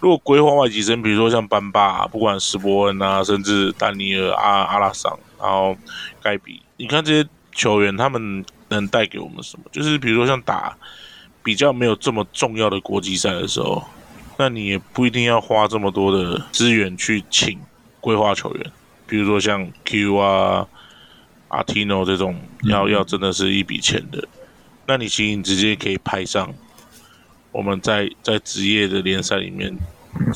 [0.00, 5.76] 如果规划外籍生，比如说像班霸，不管斯伯恩啊，甚至丹尼尔阿阿拉桑，然后
[6.22, 9.64] 盖比，你看这些球员，他们能带给我们什么？
[9.70, 10.76] 就是比如说像打
[11.44, 13.84] 比较没有这么重要的国际赛的时候，
[14.36, 17.58] 那你也不一定要花这么多的资源去请。
[18.08, 18.72] 规划球员，
[19.06, 20.66] 比如说像 Q 啊、
[21.48, 24.26] 阿提诺这种，要要真的是一笔钱的，
[24.86, 26.54] 那你其实你直接可以派上
[27.52, 29.76] 我们在在职业的联赛里面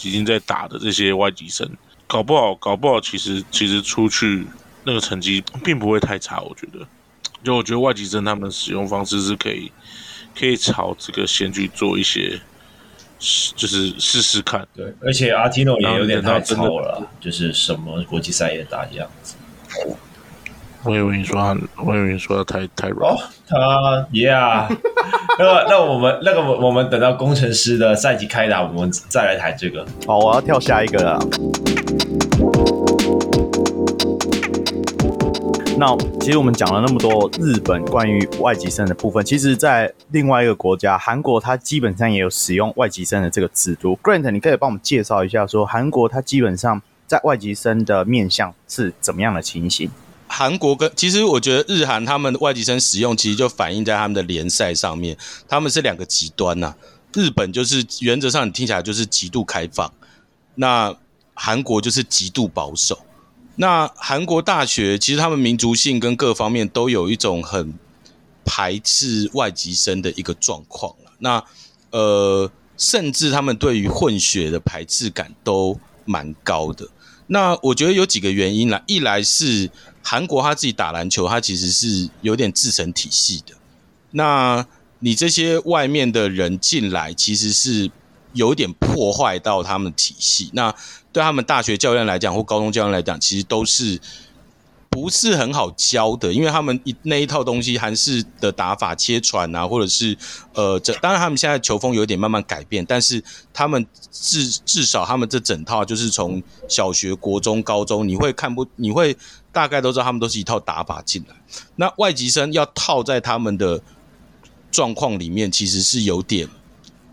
[0.05, 1.67] 已经在打的这些外籍生，
[2.07, 4.45] 搞不好搞不好其实其实出去
[4.85, 6.87] 那个成绩并不会太差，我觉得，
[7.43, 9.73] 就我觉得外籍生他们使用方式是可以
[10.39, 12.39] 可以朝这个先去做一些。
[13.55, 19.37] 就是试试看，对，而且阿提诺也有点太糙了，就是什么国际赛也打这样子。
[20.85, 23.15] 我以为你说他，我以为你说他太太软。
[23.15, 23.17] 哦，
[23.49, 23.57] 他
[24.13, 24.67] ，Yeah，
[25.39, 29.87] 那个，那我们那个，我们等到工程师的赛季开打，我们再来谈这个。
[30.05, 31.21] 好，我要跳下一个了。
[35.85, 43.99] 那其实我们讲了那么多日本关于外籍生的部分，其实，在另外一个国家韩国，它基本上也有使用外籍生的这个制度。
[44.01, 49.91] Grant，你可以帮我们介绍一下，说韩国它基本上在外籍生的面向是怎么样的情形？
[50.29, 55.17] 韩国跟其实我觉得日韩他们外籍生使用，其实就反映在他们的联赛上面，
[55.49, 56.73] 他们是两个极端呐、
[57.13, 59.93] 日本就是原则上你听起来就是极度开放，
[60.55, 60.95] 那
[61.35, 62.97] 韩国就是极度保守。
[63.57, 67.75] 那韩国大学其实他们民族性跟各方面都有一种很
[68.45, 70.95] 排斥外籍生的一个状况。
[71.19, 71.45] 那
[71.91, 76.89] 呃，甚至他们对于混血的排斥感都蛮高的。
[77.27, 79.71] 那我觉得有几个原因啦，一来是
[80.03, 83.55] 韩国他自己打篮球，他其实是有点自成体系的。
[84.11, 84.67] 那
[84.99, 87.91] 你这些外面的人进来，其实是
[88.33, 90.51] 有点破坏到他们体系。
[90.53, 90.75] 那
[91.13, 94.01] 对他们大学教练来讲，或高中教练来讲，其实都是
[94.89, 100.17] 不是很好教的，因为他们一那一套东西，韩式的打法切传啊，或者是
[100.55, 103.23] 呃，这当然他们现在球风有点慢慢改变，但是
[103.55, 109.17] 他们至至少他们这整套就是从小学、国中、高中，你会看不，你会
[109.51, 111.35] 大概都知道他们都是一套打法进来。
[111.77, 113.81] 那外籍生要套在他们的
[114.71, 116.49] 状况里面，其实是有点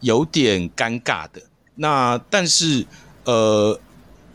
[0.02, 1.42] 有点尴尬的。
[1.76, 2.86] 那但是
[3.26, 3.80] 呃。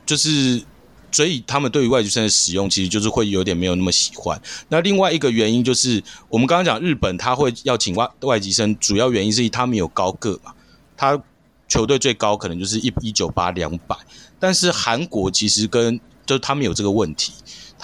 [0.06, 0.62] 就是，
[1.10, 4.38] 所以他们对于外籍生的使用，其实就是会有点没有那么喜欢。
[4.68, 10.52] 那另外一个原因就是，我们刚刚讲日本他会要请外外籍生，主要原因是他们有高个嘛，
[10.94, 11.18] 他
[11.68, 13.96] 球队最高可能就是一一九八两百，
[14.38, 17.32] 但是韩国其实跟就他们有这个问题，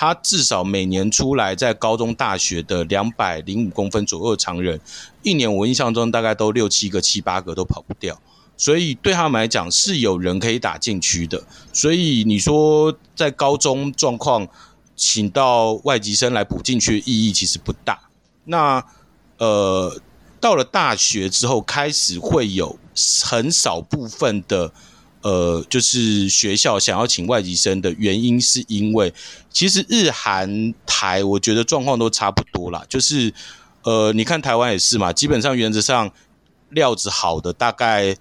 [0.00, 4.80] 他至少每年出来在高中大学的两百零五公分左右的长人，
[5.22, 8.18] 一年我印象中大概都六七个七八个都跑不掉。
[8.56, 14.48] 所以对他们来讲是有人可以打禁区的，所以你说在高中状况
[14.96, 18.08] 请到外籍生来补进去的意义其实不大。
[18.44, 18.82] 那
[19.36, 20.00] 呃
[20.40, 22.78] 到了大学之后，开始会有
[23.22, 24.72] 很少部分的
[25.22, 29.12] 呃就是学校想要请外籍生的原因，是因为
[29.50, 33.32] 其实日韩台我觉得状况都差不多啦，就是
[33.82, 36.10] 呃你看台湾也是嘛，基本上原则上
[36.70, 38.16] 料子好的大概。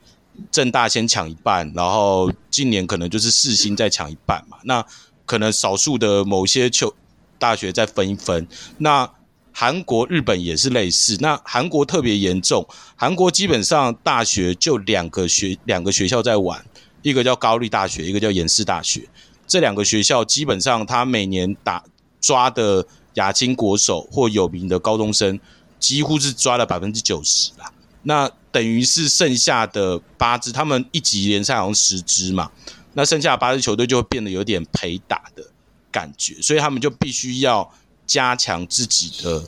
[0.54, 4.56] 正大先抢一半，然后今年可能就是世新再抢一半嘛。
[4.64, 4.86] 那
[5.26, 6.96] 可能少数的某些球
[7.38, 8.48] 大学再分一分。
[8.78, 9.12] 那
[9.52, 11.18] 韩国、日本也是类似。
[11.20, 16.64] 那韩国特别严重，韩国基本上大学就两个学两个学校在玩，
[17.02, 19.08] 一个叫高丽大学，一个叫延世大学。
[19.48, 21.84] 这两个学校基本上他每年打
[22.22, 22.86] 抓的
[23.16, 25.40] 亚青国手或有名的高中生，
[25.80, 27.72] 几乎是抓了百分之九十啦。
[28.04, 32.52] 那等于是剩下的八支，他们一级联赛好像十支嘛，
[32.94, 35.44] 那剩下八支球队就会变得有点陪打的。
[35.92, 37.68] 感觉，所以他们就必须要
[38.06, 39.44] 加强自己的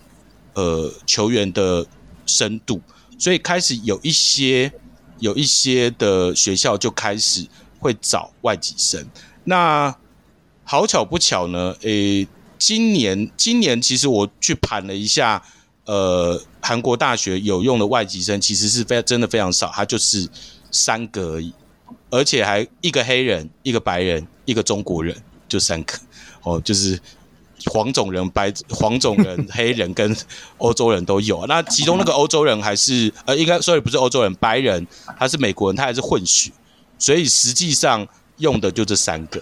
[0.55, 1.85] 呃球员的
[2.25, 2.81] 深度，
[3.19, 4.73] 所以开始有一些
[5.21, 7.47] 有一些的学校就开始
[7.79, 9.07] 会找外籍生。
[9.45, 9.95] 那
[10.63, 15.41] 好巧不巧呢，诶、今年今年其实我去盘了一下，
[15.85, 20.27] 呃，韩国大学有用的外籍生其实是非真的非常少，它就是
[20.71, 21.53] 三个而已，
[22.09, 25.15] 而且还一个黑人，一个白人，一个中国人，
[25.47, 25.97] 就三个。
[26.43, 26.99] 哦，就是
[27.65, 30.15] 黄种人、白黄种人、黑人跟
[30.57, 31.45] 欧洲人都有。
[31.47, 34.85] 那其中那个欧洲人还是呃，应该说也不是欧洲人，白人，
[35.19, 36.51] 他是美国人，他还是混血，
[36.97, 38.07] 所以实际上
[38.37, 39.41] 用的就这三个。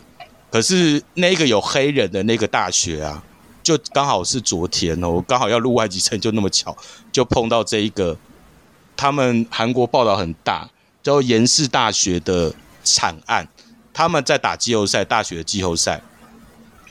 [0.51, 3.23] 可是那个有黑人的那个大学啊，
[3.61, 6.75] 就刚好是昨天哦，刚好要录外籍生，就那么巧，
[7.11, 8.17] 就碰到这一个。
[8.97, 10.69] 他们韩国报道很大，
[11.01, 12.53] 叫延世大学的
[12.83, 13.47] 惨案，
[13.93, 16.01] 他们在打季后赛，大学的季后赛。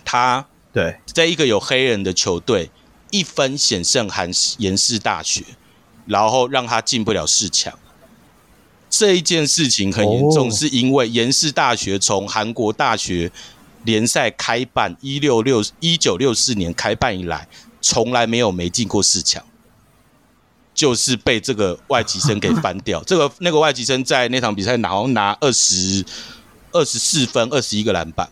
[0.04, 2.70] 他对，在一个有黑人的球队
[3.10, 5.42] 一分险胜韩延世大学，
[6.06, 7.76] 然后让他进不了四强。
[8.90, 13.30] 这一件事情很严重，是因为延世大学从韩国大学
[13.84, 17.48] 联赛开办一六六一九六四年开办以来，
[17.80, 19.44] 从来没有没进过四强，
[20.74, 23.02] 就是被这个外籍生给翻掉。
[23.08, 26.04] 这个那个外籍生在那场比赛拿拿二十
[26.72, 28.28] 二十四分，二十一个篮板。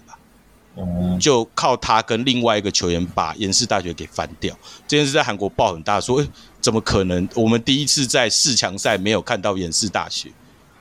[1.18, 4.54] 就靠他跟另外一个球员把延世大学给翻掉，
[4.86, 6.28] 这件事在韩国报很大，说，诶，
[6.60, 7.26] 怎么可能？
[7.34, 10.30] 我们第一次在四强赛没有看到延世大学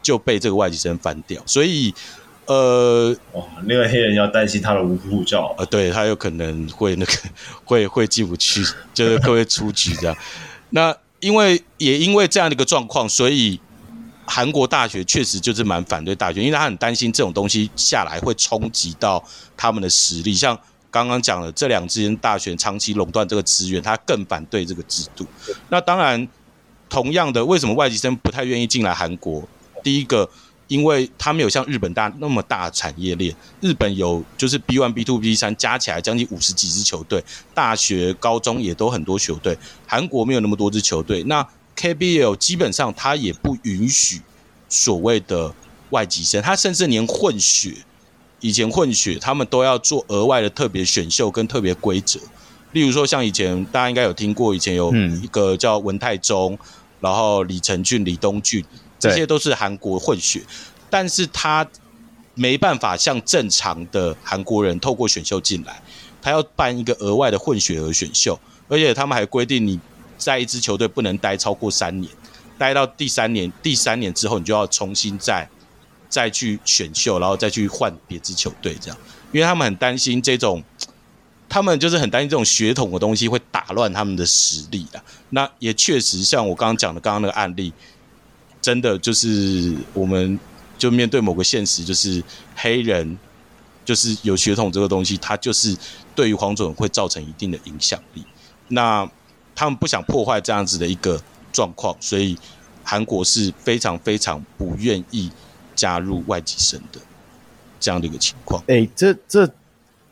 [0.02, 1.94] 就被这个外籍生翻掉，所以，
[2.46, 7.14] 呃，哇，那个黑人要担心他的无护照，呃，对他有可能会那个
[7.64, 10.18] 会会进不去，就是会出局这样。
[10.72, 13.60] 那因为也因为这样的一个状况，所以。
[14.28, 19.24] 韩国大学确实就是蛮反对大学，因为他很担心这种东西下来会冲击到
[19.56, 20.34] 他们的实力。
[20.34, 20.58] 像
[20.90, 25.26] 刚刚讲的这两间大学长期垄断这个资源，他更反对这个制度。
[25.70, 26.28] 那当然，
[26.90, 29.44] 同样的，为什么外籍生不太愿意进来韩国？
[29.84, 30.28] 第一个，
[30.68, 33.36] 因为他没有像日本大那么大的产业链。
[33.62, 37.24] 日本有就是 B one、B two、B 三加起来将近五十几支球队，
[37.54, 39.58] 大学、高中也都很多球队。
[39.86, 41.48] 韩国没有那么多支球队，那。
[41.76, 44.22] KBL 基本上他也不允许
[44.70, 45.54] 所谓的
[45.90, 47.74] 外籍生，他甚至连混血，
[48.40, 52.20] 以前混血他们都要做额外的特别选秀跟特别规则。
[52.72, 56.58] 例如说，像以前大家应该有听过，以前有一个叫文泰中，
[57.00, 58.64] 然后李承俊、李东俊，
[59.00, 60.42] 这些都是韩国混血，
[60.90, 61.66] 但是他
[62.34, 65.82] 没办法像正常的韩国人透过选秀进来，
[66.22, 69.80] 他要办一个额外的混血儿选秀，而且他们还规定你。
[70.26, 72.12] 在一支球队不能待超过三年，
[72.58, 75.48] 待到第三年，第三年之后你就要重新再
[76.10, 78.98] 再去选秀，然后再去换别支球队，这样，
[79.32, 80.64] 因为他们很担心这种，
[81.48, 84.98] 他们就是很担心这种血统的东西会打乱他们的实力啊。
[85.30, 87.72] 那也确实像我刚刚讲的刚刚那个案例，
[88.60, 90.40] 真的就是我们
[90.76, 92.24] 就面对某个现实，就是
[92.56, 93.16] 黑人
[93.86, 95.78] 就是有血统这个东西，它就是
[96.16, 98.26] 对于黄种人会造成一定的影响力。
[98.70, 99.08] 那
[99.56, 101.22] 他们不想破坏这样子的一个
[101.54, 102.38] 状况，所以
[102.84, 105.32] 韩国是非常非常不愿意
[105.74, 107.00] 加入外籍生的
[107.80, 108.62] 这样的一个情况。
[108.68, 109.50] 哎、这这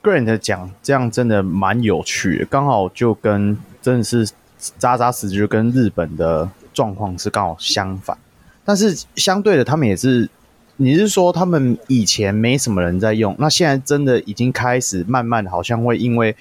[0.02, 4.30] Grant 讲这样真的蛮有趣的，刚好就跟真的是
[4.78, 8.18] 扎扎实实就跟日本的状况是刚好相反。
[8.64, 10.30] 但是相对的，他们也是，
[10.78, 16.34] 你是说他们以前没什么人在用，那现在真的已经开始慢慢好像会因为。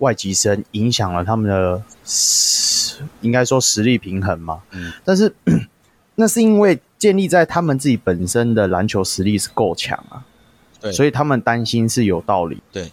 [0.00, 1.82] 外籍生影响了他们的，
[3.22, 4.60] 应该说实力平衡嘛。
[4.72, 5.32] 嗯，但是
[6.16, 10.24] 那是因为建立在他们自己本身的篮球实力是够强啊，
[10.80, 12.62] 对，所以他们担心是有道理。
[12.70, 12.90] 对，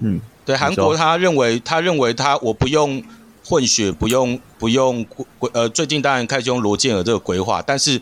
[0.00, 3.02] 嗯，对，韩国他认为，他认为他我不用
[3.44, 5.02] 混血，不用不用
[5.38, 7.98] 规，呃，最近当然开始用罗建尔这个规划，但是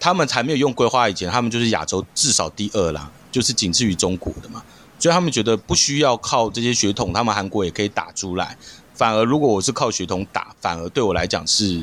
[0.00, 4.62] 他们才没有用规划以前，他们就是亚洲至少第二啦，就是仅次于中国的嘛。
[4.98, 8.56] 所以他们觉得不需要靠这些血统，他们韩国也可以打出来。
[8.94, 11.80] 反而如果我是靠血统打，反而对我来讲是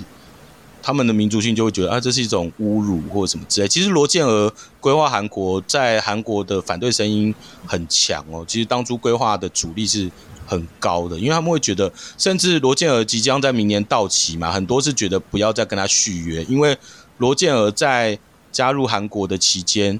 [0.83, 3.67] 他们的民族性就会觉得啊，这是一种侮辱或什么之类。
[3.67, 4.51] 其实罗建儿
[4.81, 7.33] 规划韩国，在韩国的反对声音
[7.65, 8.43] 很强哦。
[8.47, 10.11] 其实当初规划的阻力是
[10.45, 16.77] 很高的，因为他们会觉得，甚至罗建儿即将在明年到期嘛，很多是觉得不要再跟他续约，因为
[17.17, 18.19] 罗建儿在
[18.51, 19.99] 加入韩国的期间，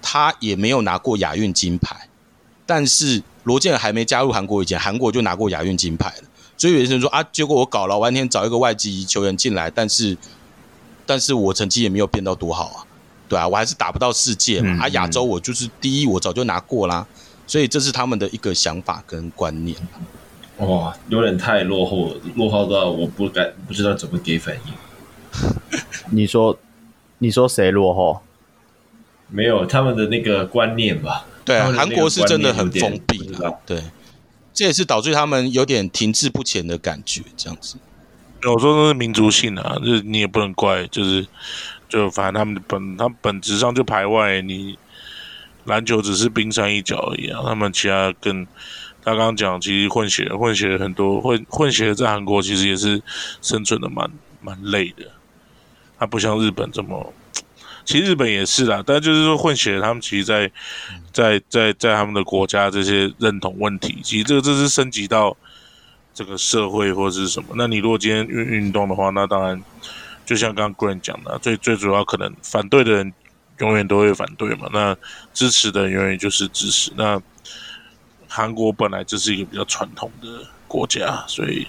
[0.00, 2.08] 他也没有拿过亚运金牌。
[2.66, 6.28] 但是罗建还没加入韩国以前，韩国就拿过亚运金牌了。
[6.56, 10.16] 所以有些人说啊，结果我搞了半天找一个外籍球员进来，但是，
[11.04, 12.86] 但是我成绩也没有变到多好啊，
[13.28, 14.68] 对啊，我还是打不到世界嘛。
[14.74, 17.06] 嗯、啊，亚洲我就是第一，我早就拿过啦。
[17.46, 19.76] 所以这是他们的一个想法跟观念。
[20.58, 24.72] 哇，有点太落后了，落后到我不敢不知道怎么给反应。
[26.10, 26.56] 你说，
[27.18, 28.20] 你说谁落后？
[29.28, 31.26] 没有他们的那个观念吧？
[31.44, 33.60] 对啊，韩国是真的很封闭了。
[33.66, 33.82] 对，
[34.52, 37.76] 这也是导致他们有点停滞不前的感觉，这样子。
[38.44, 41.26] 我说的是民族性啊，就是你也不能怪，就是
[41.88, 44.78] 就反正他们本他本质上就排外，你
[45.64, 47.40] 篮球只是冰山一角而已啊。
[47.44, 48.44] 他们其他更，
[49.02, 53.02] 他刚刚讲其实混血混血很多混混血在韩国其实也是
[53.40, 55.10] 生存的蛮蛮累的，
[55.98, 57.12] 他不像日本这么。
[57.84, 60.50] 其实日本也是啦，但就是说混血，他们其实在，
[61.12, 65.36] 在在在他们的国家这些认同问题，其实这个这是升级到
[66.14, 67.50] 这个社会或是什么。
[67.56, 69.62] 那你如果今天运运动的话，那当然
[70.24, 73.12] 就像刚刚 Grant 讲的，最最主要可能反对的人
[73.58, 74.96] 永远都会反对嘛，那
[75.32, 76.90] 支持的永远就是支持。
[76.96, 77.20] 那
[78.26, 81.66] 韩国本来就是一个比较传统的国家，所以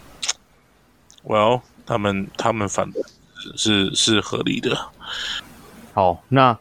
[1.24, 3.04] ，Well，他们他们反对
[3.58, 4.90] 是是合理的。
[5.96, 6.60] 好，那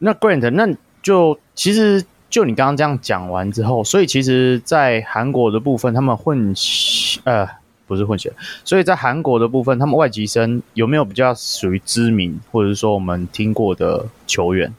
[0.00, 0.68] 那 Grant，那
[1.02, 7.48] 就其实就你刚刚这样讲完之后，所以其实，在韩国的部分，他们混血呃
[7.86, 8.30] 不是混血，
[8.62, 14.74] 所以在韩国的部分，他们外籍生有没有比较属于知名，或者是说我们听过的球员？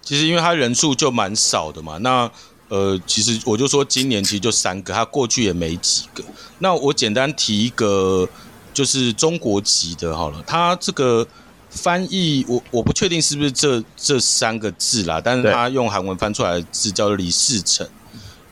[0.00, 2.30] 其实因为他人数就蛮少的嘛，那
[2.70, 6.24] 呃，其实我就说今年其实就三个，他过去也没几个。
[6.60, 8.26] 那我简单提一个，
[8.72, 11.28] 就是中国籍的，好了，他这个。
[11.76, 17.86] 翻译我我不确定是不是这这三个字啦，但是他用韩文翻出来的字叫做李世成，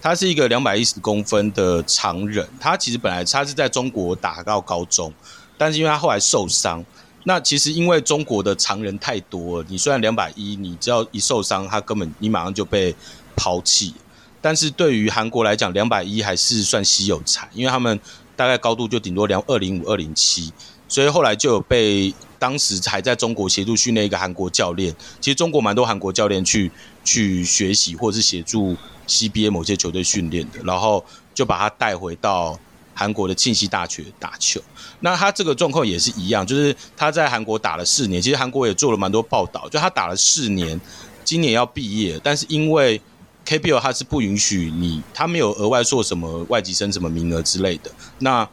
[0.03, 5.13] 他是一个两百一十公分的长人，他其实本来他是在中国打到高中，
[5.57, 6.85] 但是因为他后来受伤，
[7.25, 12.95] 那其实因为中国的长人太多了，你虽然两百一，你只要一受伤，他根本你马上就被
[13.35, 13.95] 抛弃，
[14.43, 17.99] 但是对于韩国来讲，两百一还是算稀有才，因为他们
[18.37, 20.53] 大概高度就顶多两二零五二零七，
[20.87, 22.15] 所以后来就有被。
[22.45, 26.71] 当时还在中国协助训练一个韩国教练，其实中国蛮多韩国教练去
[27.03, 28.77] 去学习或者是协助
[29.09, 32.59] CBA 某些球队训练的，然后就把他带回到
[32.93, 34.61] 韩国的庆熙大学打球。
[35.01, 40.79] 那他这个状况也是一样，就是他在韩国打了四年，其实韩国也做了蛮多报道，就他打了四年，
[41.25, 43.01] 今年要毕业，但是因为
[43.47, 48.47] KBL 他是不允许你，他没有额外做什么外籍生什么名额之类的，那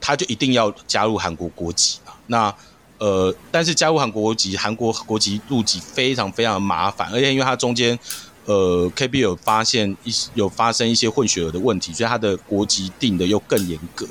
[0.00, 2.54] 他就一定要加入韩国国籍嘛，那。
[2.98, 7.98] 呃，但是加入韩国籍，韩国国籍入籍非常非常麻烦，而且因为它中间，
[8.46, 14.06] 呃 KB 有发现一有发生一些混血儿的问题，所以它的国籍定的又更严格，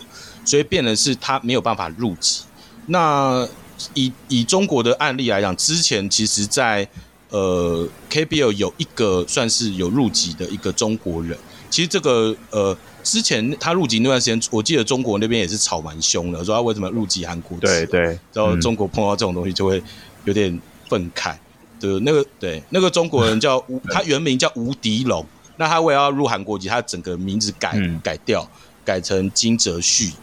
[0.46, 2.42] 所以变成是他没有办法入籍。
[2.88, 3.48] 那
[3.96, 6.88] 以以中国的案例来讲，之前其实在
[7.30, 11.36] 呃 KBL 有一个算是有入籍的一个中国人，
[11.76, 12.78] 其实这个呃。
[13.04, 17.68] 之前他入籍那段时间，我记得中国那边也是吵蛮凶的，说他为什么入籍韩国籍？
[17.68, 18.02] 对对，
[18.34, 19.80] 然后中国碰到这种东西就会
[20.24, 20.60] 有点
[20.90, 21.36] 愤慨。
[21.80, 25.24] 对，那个对那个中国人叫吴，他原名叫吴迪龙，
[25.58, 28.50] 那他为了要入韩国籍，他整个名字改、嗯、改掉，
[28.84, 30.14] 改成金哲旭，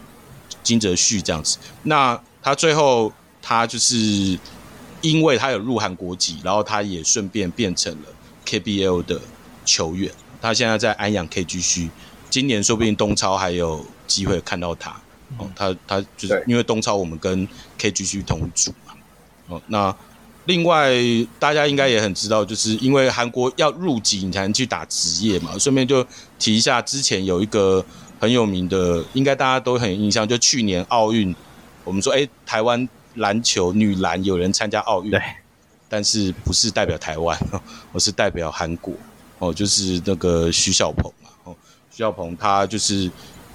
[0.61, 1.57] 金哲旭这样子。
[1.83, 4.37] 那他最后他就是
[4.99, 8.09] 因为他有入韩国籍，然后他也顺便变成了
[8.45, 9.21] KBL 的
[9.63, 10.11] 球员。
[10.43, 11.89] 他现在在安阳 KGC。
[12.29, 14.89] 今年说不定东超还有机会看到他，
[15.37, 17.47] 哦，他他就是因为东超我们跟
[17.79, 18.93] KGC 同组嘛，
[19.47, 19.95] 哦，那
[20.45, 20.91] 另外
[21.39, 26.05] 大家应该也很知道，就是因为韩国要入籍你才能去打职业嘛，顺便就
[26.37, 27.85] 提一下，之前有一个
[28.19, 31.33] 很有名的，应该大家都很有印象，就去年奥运，
[31.85, 35.21] 我们说哎，台湾篮球女篮有人参加奥运，对，
[35.87, 37.39] 但是不是代表台湾，
[37.93, 38.91] 我是代表韩国，
[39.39, 41.55] 哦，就是那个徐小鹏嘛，哦。
[41.91, 43.09] 徐小鹏他就是，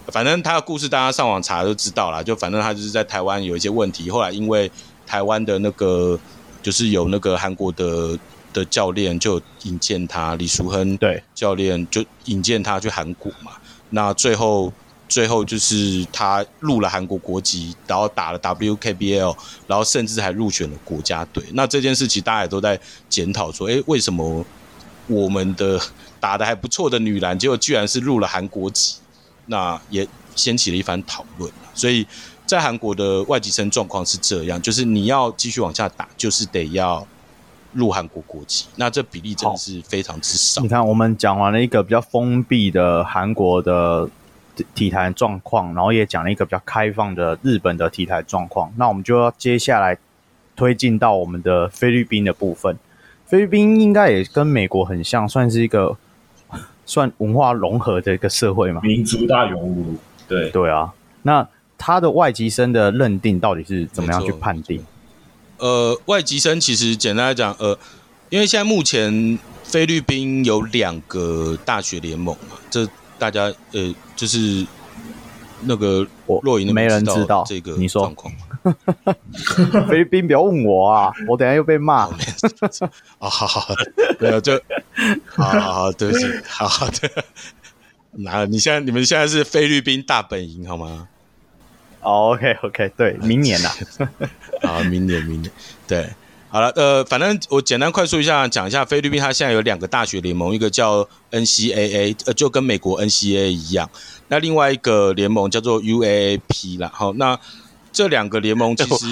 [0.07, 2.23] 反正他的故事大家上网查都知道啦。
[2.23, 4.71] 就反正他就是在台湾有一些问题，后来因为
[5.07, 6.19] 台湾的那个
[6.63, 8.19] 就是有那个韩国的
[8.53, 13.53] 的教练就引荐他，李淑亨对教练就引荐他去韩国嘛。
[13.91, 14.73] 那最后
[15.09, 21.43] 最后就是他入了韩国国籍，然后打了 WKBL，然后甚至还入选了国家队。
[21.55, 24.45] 那这件事情大家也都在检讨说，诶，为什么
[25.09, 25.81] 我们的
[26.21, 28.99] 打得还不错的女篮，结果居然是入了韩国籍，
[29.47, 30.07] 那也
[30.37, 31.51] 掀起了一番讨论。
[31.75, 32.07] 所以
[32.47, 37.07] 在韩国的外籍生状况是这样，就是你要继续往下打，就是得要
[37.73, 38.67] 入韩国国籍。
[38.77, 40.61] 那这比例真的是非常之少。
[40.61, 44.09] 你看，我们讲完了一个比较封闭的韩国的
[44.75, 48.73] 体坛状况，然后也讲了一个比较开放的日本的体坛状况。
[48.77, 49.97] 那我们就要接下来
[50.57, 52.79] 推进到我们的菲律宾的部分。
[53.29, 55.97] 菲律宾应该也跟美国很像，算是一个。
[56.89, 59.95] 算文化融合的一个社会嘛，民族大熔炉。
[60.27, 64.83] 对对啊，那他的外籍生的认定到底是怎么样去判定？
[65.59, 67.79] 呃，外籍生其实简单来讲，呃，
[68.31, 74.67] 因为现在目前菲律宾有两个大学联盟嘛，这大家呃就是
[75.65, 78.33] 那个我若隐没人知道这个你说状况。
[79.89, 82.05] 菲律宾不要问我啊，我等下又被骂。
[83.19, 83.75] 啊，好好，
[84.19, 84.61] 没有就，
[85.27, 87.25] 好好好，对不起，好好的。
[88.21, 91.07] 那你现在你们现在是菲律宾大本营好吗
[92.01, 93.69] ？OK OK，对，明年呐，
[94.63, 95.53] 啊，明年明年，
[95.87, 96.09] 对，
[96.49, 103.89] 好了，呃，反正我简单快速一下讲一下菲律宾，它现在有两个大学联盟，一个叫 NCAA，呃，就跟美国 NCAA 一样，
[104.29, 107.39] 那另外一个联盟叫做 UAAP 啦，好，那。
[107.93, 109.07] 这两个联盟其实，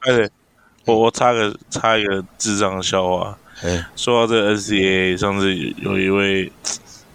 [0.00, 0.28] 哎，
[0.84, 3.38] 我我插个插一个智障的笑话。
[3.62, 6.52] 哎，说到这个 NCAA，上次有一位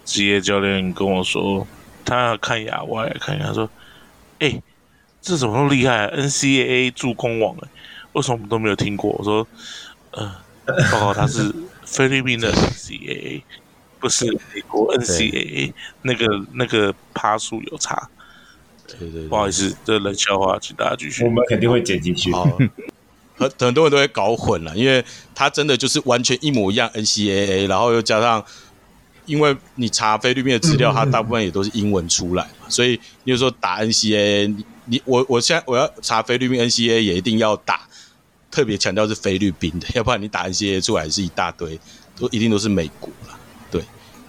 [0.04, 1.66] 职业教练跟我说，
[2.04, 3.68] 他要看亚外看一下，说，
[4.40, 4.62] 哎，
[5.22, 7.68] 这怎么那么厉害啊？NCAA 助攻网，哎，
[8.12, 9.10] 为什么我们都没有听过？
[9.12, 9.46] 我说，
[10.10, 10.36] 呃，
[10.92, 11.50] 报告他是
[11.86, 13.42] 菲律宾的 NCAA，
[13.98, 15.72] 不是美国 NCAA，
[16.02, 18.10] 那个那个趴数有差。
[18.86, 21.24] 对对，对，不好意思，这冷笑话，请大家继续。
[21.24, 22.30] 我们肯定会剪进去。
[23.36, 25.04] 很很多人都会搞混了，因为
[25.34, 28.44] 他真的就是完全一模一样 NCAA，然后又加上，
[29.26, 32.92] 因为你查菲律宾的资料，它大部分也都是英文出来所以
[33.24, 37.80] 你有时候打 NCAA，你你我我现在我要查菲律宾 NCAA 也一定要打，
[38.52, 41.76] 特别强调是菲律宾的， 要不然你打 NCAA 出来是一大堆，
[42.16, 43.36] 都一定都是美国了。
[43.68, 43.82] 对，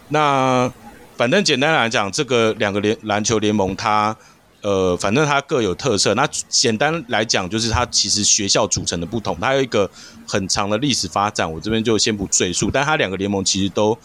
[0.10, 0.74] 那
[1.16, 4.18] 反正简单来讲，这个两个联篮球联盟它。
[4.66, 6.16] 呃，反正它各有特色。
[6.16, 9.88] 那简单来讲，就是它其实学校组成的不同，它有一个
[10.28, 11.50] 很长的历史发展。
[11.50, 12.72] 我这边就先不赘述。
[12.74, 13.96] 但它两个联盟其实都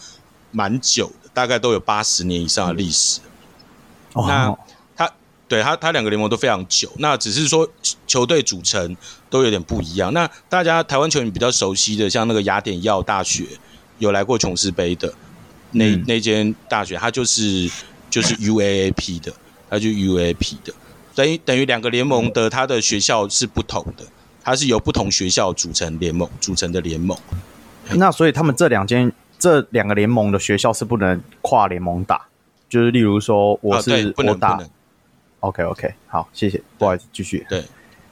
[0.51, 3.21] 蛮久的，大概都有八十年以上的历史。
[4.13, 4.55] 嗯、那
[4.95, 5.11] 它
[5.47, 6.91] 对它它两个联盟都非常久。
[6.99, 7.67] 那只是说
[8.05, 8.95] 球队组成
[9.31, 10.13] 都有点不一样。
[10.13, 13.45] 那大家台湾球迷比较熟悉的，像那个雅典耀大学
[13.97, 15.11] 有来过琼斯杯的
[15.71, 17.67] 那、嗯、那间大学，它就是
[18.11, 19.33] 就是 UAAP 的。
[19.71, 20.73] 它就 UAP 的，
[21.15, 24.03] 等于等于两个联盟的它的学校是不同的，
[24.43, 27.17] 它是由不同学校组成联盟组成的联盟。
[27.91, 29.09] 那所以他们这两间
[29.39, 32.27] 这两个联盟的学校是不能跨联盟打，
[32.67, 34.59] 就是例如说我是、啊、我打
[35.39, 37.45] ，OK OK 好，谢谢，不好意思继续。
[37.47, 37.63] 对，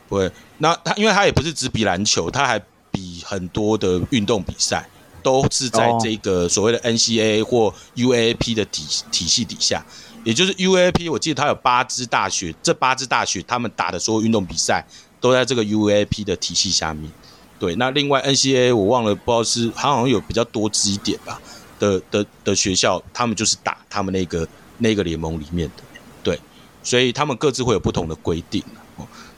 [0.08, 2.58] 不会，那他因为他也不是只比篮球，他还
[2.90, 4.88] 比很多的运动比赛，
[5.22, 9.86] 都是在这个所谓的 NCAA 或 UAP 的体体系底下。
[10.30, 14.86] 也就是 UAP，我记得它有八支大学，这八支大学他们打的所有运动比赛
[15.20, 17.12] 都在这个 UAP 的体系下面。
[17.58, 21.42] 对，那另外 NCAA 我忘了，不知道是好像有比较多支一点吧
[21.80, 25.84] 的的的学校，他们就是打他们那个那个联盟里面的。
[26.22, 26.40] 对，
[26.84, 28.64] 所以他们各自会有不同的规定。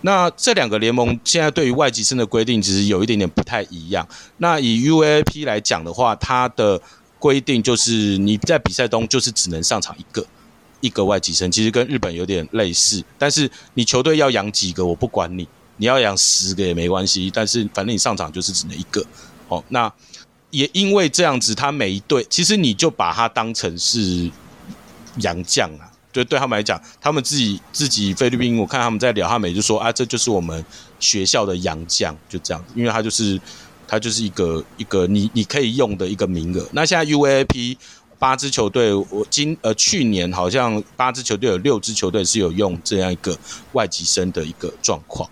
[0.02, 4.06] 那这两个联盟现在对于外籍生的规定其实有一点点不太一样。
[4.40, 6.82] 那以 UAP 来讲的话，它的
[7.18, 10.26] 规定就是你在比赛中就是只能上场一个。
[10.82, 19.06] 一个外籍生其实跟日本有点类似，但是你球队要养几个我不管你，你要养十个也没关系，但是反正你上场就是只能一个。
[19.48, 19.92] 哦，那
[20.50, 24.30] 也因为这样子，他每一队其实你就把他当成是
[25.18, 30.66] 洋将啊，就对他们来讲，他们自己自己菲律宾，我看他们在聊，他们也就说啊，这就是我们
[31.00, 33.40] 学校的洋将，就这样，因为他就是
[33.88, 36.68] 他就是一个一个你你可以用的一个名额。
[36.72, 37.78] 那现在 UAP。
[38.22, 43.36] 八支球队，我今呃去年好像八支球队有六支球队是有用这样一个
[43.72, 45.28] 外籍生的一个状况。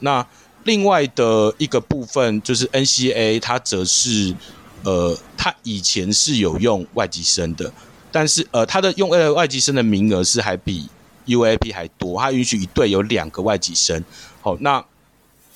[0.00, 0.26] 那
[0.64, 4.34] 另外的一个部分就是 NCA，它则是
[4.82, 7.72] 呃，它以前是有用外籍生的，
[8.10, 10.88] 但是呃，它的用呃外籍生的名额是还比
[11.28, 14.04] UAP 还多，它允许一队有两个外籍生。
[14.40, 14.84] 好，那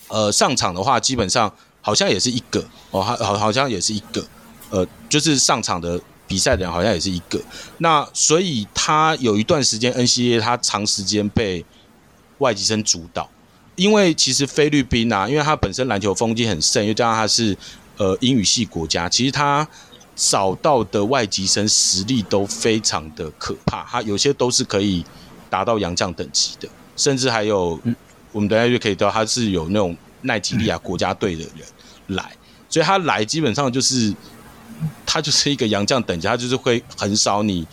[0.06, 4.24] 呃上场的话，基本上好像也是一个哦，好好像也是一个，
[4.70, 6.00] 呃，就是上场的。
[6.28, 7.40] 比赛的人好像也是一个，
[7.78, 11.64] 那所以他有一段时间 NCAA 他长时间被
[12.36, 13.28] 外籍生主导，
[13.74, 17.56] 因为其实菲律宾啊，因为他本身篮球风气很盛，又加上他是
[17.96, 19.66] 呃英语系国家，其实他
[20.14, 25.02] 找到的外籍生实力都非常的可怕，他有些都是可以
[25.48, 27.96] 达到洋将等级的，甚至还有、嗯、
[28.32, 31.66] 我们等下就可以知道他是有那种奈及利亚国家队的人
[32.08, 32.32] 来，
[32.68, 34.14] 所以他来基本上就是。
[35.06, 37.66] 他就是一个洋将等级，他就是会横扫你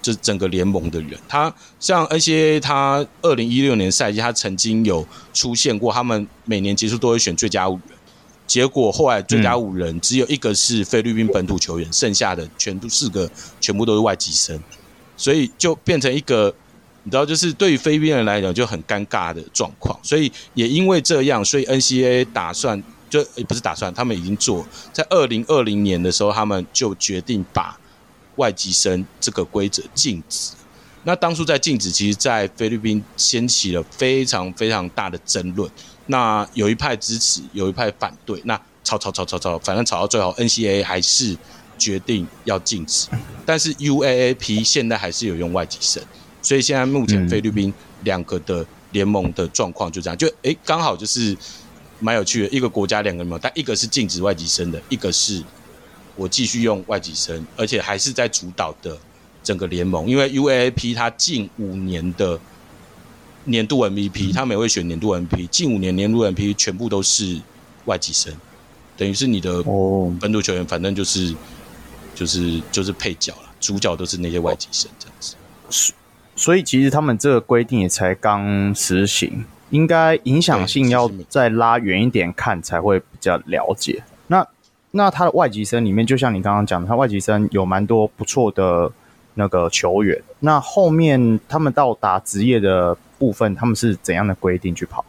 [0.00, 1.18] 这整个联盟的人。
[1.28, 7.98] 他像 NCA，他二零一六年赛季，他曾经有出现过，他们每年结束都会选最佳五人，
[8.46, 14.60] 结果后来最佳五人只有一个是菲律宾本土球员，剩下的全都四个全部都是外籍生，
[15.16, 16.54] 所以就变成一个
[17.04, 19.98] 你知道，就是对于菲律宾人来讲就很尴尬的状况。
[20.02, 22.80] 所以也因为这样，所以 NCA 打算
[23.12, 27.78] 就也不是打算，他们已经做在二零二零年的时候，他们就决定把
[28.36, 30.52] 外籍生这个规则禁止。
[31.04, 35.70] 那当初在禁止，其实，在菲律宾掀起了非常非常大的争论。
[36.06, 38.40] 那有一派支持，有一派反对。
[38.46, 41.36] 那吵吵吵吵吵，反正吵到最后，NCAA 还是
[41.76, 43.08] 决定要禁止。
[43.44, 46.02] 但是 UAAP 现在还是有用外籍生，
[46.40, 51.36] 所以现在目前菲律宾两个的联盟的状况就这样，就诶刚好就是
[52.02, 55.42] 蛮有趣的，一个国家两个联盟，但一个是禁止外籍生的，一个是
[56.16, 58.98] 我继续用外籍生，而且还是在主导的。
[59.44, 62.38] 整个联盟，因为 UAAP 它近五年的
[63.46, 67.40] 年度 MVP，他们也会选年度 MVP，近五年年度 MVP 全部都是
[67.86, 68.32] 外籍生，
[68.96, 69.60] 等于是你的
[70.20, 71.34] 本土球员，反正就是
[72.14, 75.34] 就是就是配角了，主角都是那些外籍生这样子。
[76.36, 84.04] 所以其实他们这个规定也才刚实行，应该影响性要再拉远一点看才会比较了解。
[84.28, 84.46] 那
[84.92, 88.92] 那他的外籍生里面，就像你刚刚讲的，他外籍生有蛮多不错的。
[89.34, 95.02] 那个球员，那后面他们到达职业的部分，他们是怎样的规定去跑？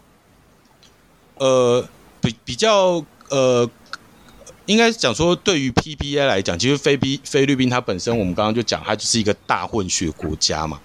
[1.35, 1.85] 呃，
[2.21, 3.69] 比比较呃，
[4.65, 10.79] 应该讲说，对于 PBA 来讲，其实菲比菲律宾它本身，我们刚刚就讲，它就是一个大混血国家嘛。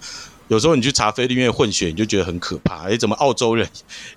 [0.49, 2.89] 有时候你去查菲律宾的混血，你就觉得很可怕。
[2.89, 3.67] 哎，怎么澳洲人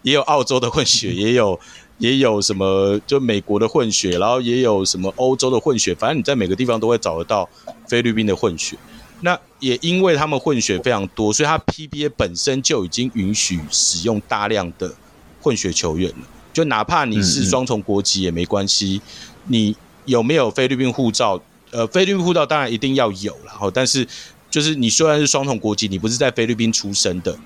[0.03, 1.59] 也有澳洲的混血，也有
[1.99, 7.49] 也有什么就美国的混血，然后也有什么欧洲的混血，反正你在每个地方都会找得到
[7.87, 8.77] 菲律宾的混血。
[9.21, 14.93] 那也因为他们混血非常多，所以他 PBA 本身就已经允许使用大量的
[15.41, 16.27] 混血球员了。
[16.53, 19.01] 就哪怕你是双重国籍也没关系，
[19.47, 19.77] 你
[20.07, 21.41] 有没有菲律宾护照？
[21.71, 24.07] 呃，菲律宾护照当然一定要有，然后但是
[24.53, 27.37] 就是你虽然是双重国籍，你不是在菲律宾出生的，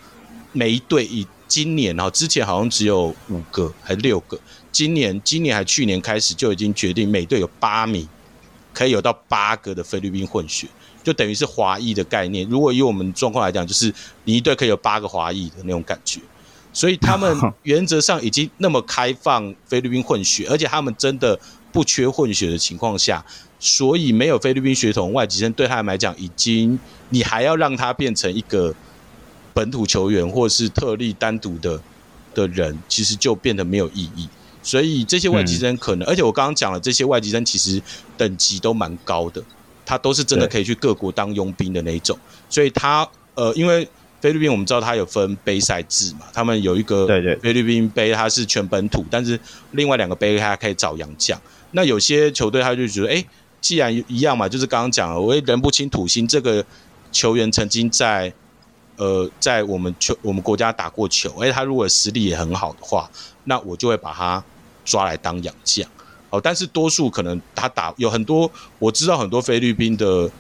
[0.51, 4.37] 每一队以今年哈，之前好像只有五个还是六个，
[4.73, 8.09] 今年今年还去年开始就已经决定每队有八名，
[8.75, 10.67] 可以有到八个的菲律宾混血。
[11.05, 12.45] 就等于是华裔的概念。
[12.51, 13.95] 如果以我们状况来讲，就是
[14.25, 16.21] 你一队可以有八个华裔的那种感觉。
[16.73, 21.39] 所以他们 原则上已经那么开放菲律宾混血，而且他们真的
[21.77, 23.23] 不缺混血的情况下，
[23.61, 28.75] 所以没有菲律宾血统外籍生对他们来讲，已经你还要让他变成一个
[29.53, 31.79] 本土球员或是特例单独的
[32.33, 34.27] 的人，其实就变得没有意义。
[34.63, 37.83] 所以这些外籍生可能，嗯、而且我刚刚讲了，这些外籍生其实
[38.17, 39.43] 等级都蛮高的。
[39.85, 42.19] 他都是真的可以去各国当佣兵的那一种，
[42.49, 43.87] 所以他呃，因为
[44.23, 47.07] 菲律宾我们知道他有分杯赛制嘛，他们有一个
[47.43, 49.39] 菲律宾杯，它是全本土，但是
[49.73, 51.39] 另外两个杯他可以找洋将。
[51.77, 53.23] 那有些球队他就觉得，哎，
[53.61, 56.65] 既然一样嘛，就是刚刚讲了，我也认不清土星，这个
[57.13, 58.33] 球员曾经在
[58.97, 63.11] 呃在我们球我们国家打过球，哎，他如果实力也很好的话，
[63.45, 64.43] 那我就会把他
[64.87, 65.87] 抓来当养将。
[66.31, 70.31] 哦，但是多数可能他打有很多，我知道很多菲律宾的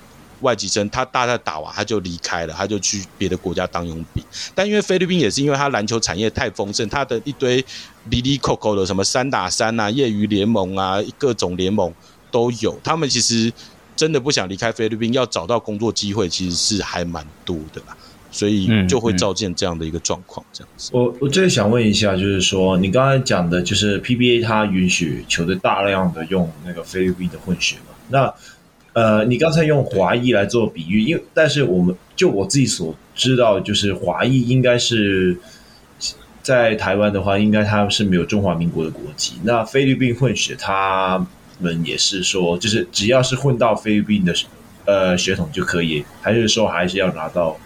[0.40, 4.22] 外籍生，他大概打完他就离开了，他就去别的国家当佣兵。
[4.54, 7.64] 但因为菲律宾也是因为他篮球产业太丰盛，他的一堆
[8.10, 11.92] 离离扣扣的什么三打三啊、业余联盟啊、各种联盟
[12.30, 13.52] 都有，他们其实
[13.94, 17.96] 真的不想离开菲律宾，要找到工作机会其实是还蛮多的啦。
[18.28, 20.90] 所以就会造成这样的一个状况，这样子。
[20.92, 27.94] 我我最想问一下，就是说你刚才讲的，就是 PBA 它允许球队大量的用那个菲律宾的混血嘛？
[28.10, 28.34] 那
[28.96, 35.36] 呃，你刚才用华裔来做比喻，因为但是我们就我自己所知道，就是华裔应该是
[36.42, 39.34] 在台湾的话，应该他们是没有中华民国的国籍。
[39.42, 41.26] 那菲律宾混血，他
[41.58, 44.34] 们也是说，就是只要是混到菲律宾的
[44.86, 47.56] 呃血统就可以，还是说还是要拿到？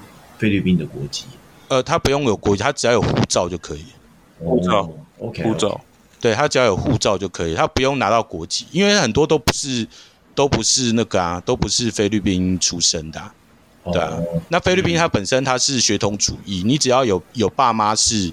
[0.41, 1.27] 菲律宾的国籍，
[1.69, 3.85] 呃，他不用有国籍，他只要有护照就可以。
[4.39, 5.79] 护照，OK，护照，
[6.19, 9.87] 对，他只要有护照就可以，他不用拿到国籍，因为很多都不是，
[10.41, 13.35] 都不是那个啊，都不是菲律宾出生的啊，
[13.93, 14.17] 对啊。
[14.17, 18.33] Oh, 那菲律宾它本身它是血统主义，你只要有有爸妈是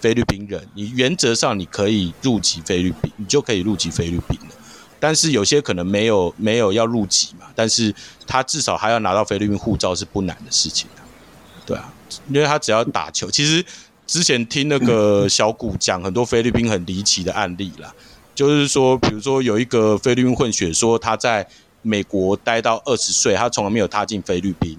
[0.00, 4.56] 菲律宾人，你原则上你可以入籍菲律宾，你就可以入籍菲律宾了。
[4.98, 7.94] 但是有些可能没有没有要入籍嘛，但是
[8.26, 10.88] 他至少还要拿到菲律宾护照是不难的事情。
[11.66, 11.92] 对啊，
[12.30, 13.62] 因为他只要打球，其实
[14.06, 17.94] 之前听那个小谷讲很多菲律宾很离奇的案例啦，
[18.34, 21.46] 就是说，比如说有一个菲律宾混血说他在
[21.82, 24.78] 美国待到二十岁，他从来没有踏进菲律宾，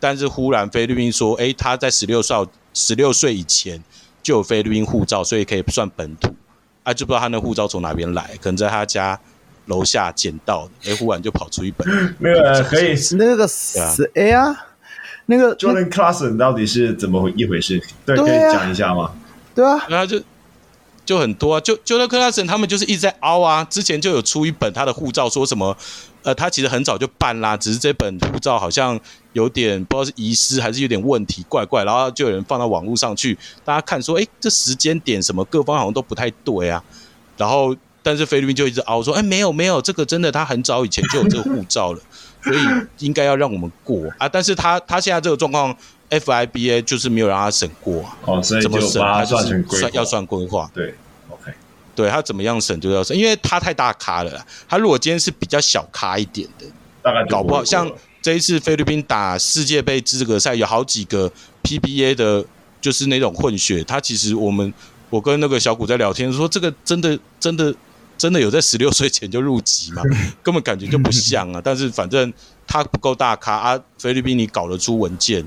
[0.00, 3.82] 但是忽然菲律宾说，诶，他在十六岁十六岁以前
[4.22, 6.34] 就有菲律宾护照，所以可以算本土，
[6.82, 9.20] 啊，就不知道他那护照从哪边来，可能在他家
[9.66, 11.86] 楼下捡到的，哎，忽然就跑出一本。
[12.18, 14.66] 没有啊，可以那个是哎啊，
[15.26, 17.82] 那个 Jordan Clarkson 到底是怎么一回事？
[18.06, 19.12] 对，可以讲一下吗？
[19.54, 20.20] 对啊，然后就
[21.04, 25.76] 就很多啊，就 Jordan Clarkson 他们就是一直在凹啊，之前就有出一本他的护照，说什么
[26.22, 28.98] 呃，他其实很早就办啦，只是这本护照好像
[29.34, 36.82] 有点不知道是遗失还是有点问题，怪怪，然后就有人放到网络上去，大家看说，哎，这时间点什么各方好像都不太对啊，
[37.36, 42.00] 然后但是菲律宾就一直凹说，哎，没有没有，这个真的他很早以前就有这个护照了，
[42.42, 42.58] 所以
[43.00, 45.76] 应该要让我们过啊，但是他他现在这个状况。
[46.10, 48.78] FIBA 就是没有让他审过啊，哦，所以就把
[49.20, 50.94] 它算成算要算规划，对
[51.28, 51.52] ，OK，
[51.96, 54.46] 对他怎么样审就要审，因为他太大咖了啦。
[54.68, 56.66] 他如果今天是比较小咖一点的，
[57.02, 57.90] 大概搞不好像
[58.22, 61.30] 这一次菲律宾打世界杯资格赛，有好几个
[61.62, 62.44] PBA 的，
[62.80, 63.82] 就是那种混血。
[63.82, 64.72] 他其实我们
[65.10, 67.74] 我跟那个小谷在聊天说，这个真的真的
[68.16, 70.02] 真的有在十六岁前就入籍吗？
[70.42, 71.60] 根本感觉就不像啊。
[71.64, 72.32] 但是反正
[72.66, 75.46] 他不够大咖啊，菲律宾你搞得出文件。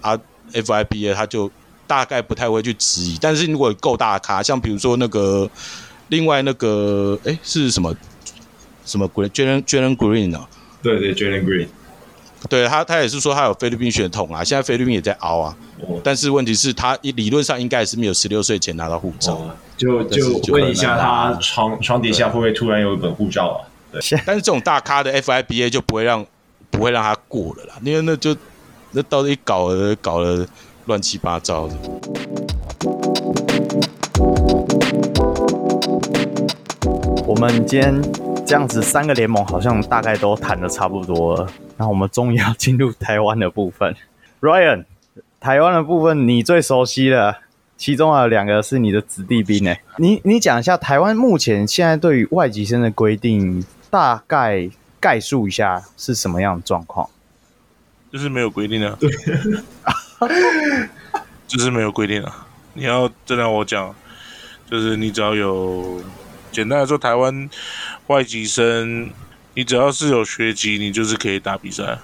[0.00, 0.18] 啊
[0.52, 1.50] ，FIBA 他就
[1.86, 5.48] 大概不太会去质疑，但是如果够大咖，像比如说那个
[6.08, 7.94] 另外那个哎是什么
[8.84, 10.48] 什么 Green，Jalen Jalen Green 啊？
[10.82, 11.68] 对对，Jalen Green，
[12.48, 23.58] 对他他也是说他有菲律宾血统啊，现在菲律宾也在熬啊，哦、但是问题是他理论上应该也是没有十六岁前拿到护照，哦、就就问一下他床床底下会不会突然有一本护照啊？
[23.92, 26.24] 对， 但是这种大咖的 FIBA 就不会让
[26.70, 28.36] 不会让他过了啦，因为那就。
[28.92, 30.46] 那到底搞了搞了
[30.86, 31.74] 乱七八糟的。
[37.24, 38.02] 我们今天
[38.44, 41.46] 这样子三个联盟好像大概都谈得差不多了，
[41.76, 43.94] 那我们终于要进入台湾的部分。
[44.40, 44.84] Ryan，
[45.38, 47.36] 台湾的部分你最熟悉的，
[47.76, 49.80] 其中有两个是你的子弟兵诶。
[49.98, 54.68] 你你讲一下台湾目前现在对于外籍生的规定，大概
[54.98, 57.08] 概述一下是什么样的状况？
[58.12, 58.98] 就是没有规定啊，
[61.46, 62.46] 就是没有规定啊。
[62.74, 63.94] 你要真让我讲，
[64.70, 66.00] 就是你只要有，
[66.52, 67.48] 简单来说，台湾
[68.08, 69.10] 外籍生，
[69.54, 71.98] 你只要是有学籍，你就是可以打比赛。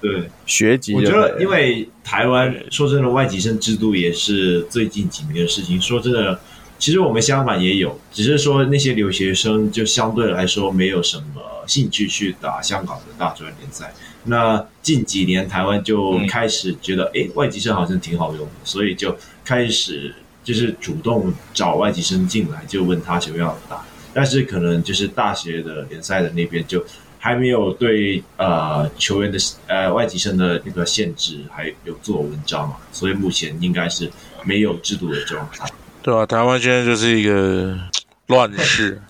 [0.00, 0.94] 对，学籍。
[0.94, 5.80] 我觉得，因为台湾说真的，外籍生制度也是最近几年的事情。
[5.80, 6.40] 说真的，
[6.78, 13.92] 其实我们香港也有，只是说那些留学生就相对来说没有什么兴趣去打香港的大专联赛。
[14.24, 20.14] 那近几年台湾就开始觉得，哎、外籍生好像挺好用的，所以就开始
[20.44, 23.82] 就是主动找外籍生进来，就问他想不想要打。
[24.12, 26.84] 但是可能就是大学的联赛的那边就
[27.18, 29.38] 还没有对呃球员的
[29.68, 34.10] 呃外籍生的那个限制还有做文章嘛，所以目前应该是
[34.42, 35.64] 没有制度的状态。
[36.02, 37.78] 对啊，台湾现在就是一个
[38.26, 39.00] 乱世。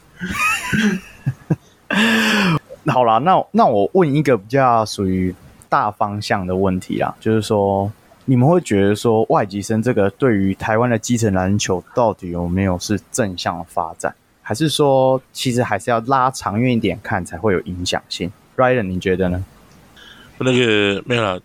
[2.87, 5.35] 好啦，那那我问一个比较属于
[5.69, 7.93] 大方向的问题啊，就是说，
[8.25, 19.45] 你们会觉得说外籍生这个对于台湾的基层篮球到底有没有是正向的发展，还是说其实还是要拉长远一点看才会有影响性？Ryan，你觉得呢？
[20.39, 21.39] 那个没有啦，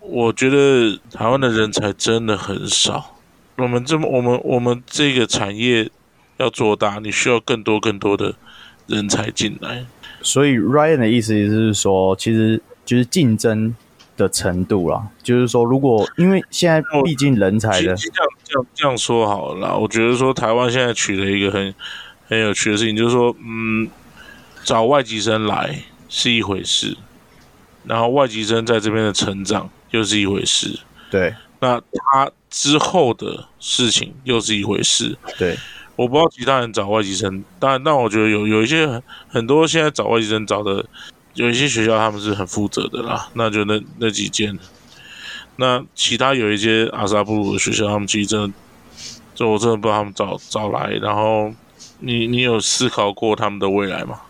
[0.00, 3.16] 我觉得台湾的人才真的很少。
[3.56, 5.90] 我们这么我们我们这个产业
[6.36, 8.34] 要做大，你需要更多更多的
[8.86, 9.86] 人才进来。
[10.20, 13.74] 所以 Ryan 的意思就是说，其实就是竞争
[14.16, 15.08] 的程度啦。
[15.22, 17.96] 就是说，如果因为现在毕竟人才的，这样
[18.44, 19.76] 这样这样说好了啦。
[19.76, 21.74] 我觉得说台湾现在取了一个很
[22.28, 23.88] 很有趣的事情，就是说，嗯，
[24.64, 26.96] 找外籍生来是一回事，
[27.84, 30.80] 然后外籍生在这边的成长又是一回事。
[31.10, 35.16] 对，那他之后的事情又是一回事。
[35.38, 35.56] 对。
[35.98, 40.86] 我不知道其他人找外籍生，但，但我觉得有有一些很很多现在找外籍生找的，
[41.34, 44.56] 有一些学校他们是很负责的啦，那就那那几间。
[45.56, 48.54] 那其他有一些阿萨布鲁的学校，他们其实真的，
[49.34, 50.92] 就我真的不知道他们找找来。
[51.02, 51.52] 然后
[51.98, 54.20] 你你有思考过他们的未来吗？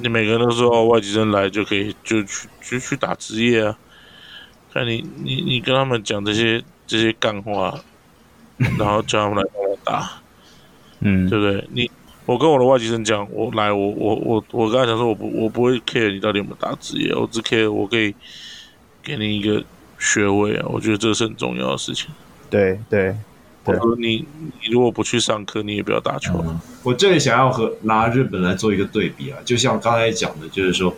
[0.00, 3.76] 你每个人都说哦，外籍生来就可以就去就去打职业啊？
[4.72, 7.78] 看你你你跟他们讲这些这些干话，
[8.78, 10.22] 然后叫他们来帮我打。
[11.04, 11.64] 嗯，对不对？
[11.72, 11.90] 你
[12.26, 18.14] 我跟我的外籍生讲，我来，我我我我刚才讲说，我不我不会 care 你到底有没有打职业，我只 care 我可以
[19.02, 19.62] 给你一个
[19.98, 22.08] 学位啊，我觉得这是很重要的事情。
[22.48, 23.14] 对对，
[23.64, 26.42] 我说你你如果不去上课，你也不要打球。
[26.46, 30.96] 嗯，我这里想要和拿日本来做一个对比啊，就像刚才讲的，就是说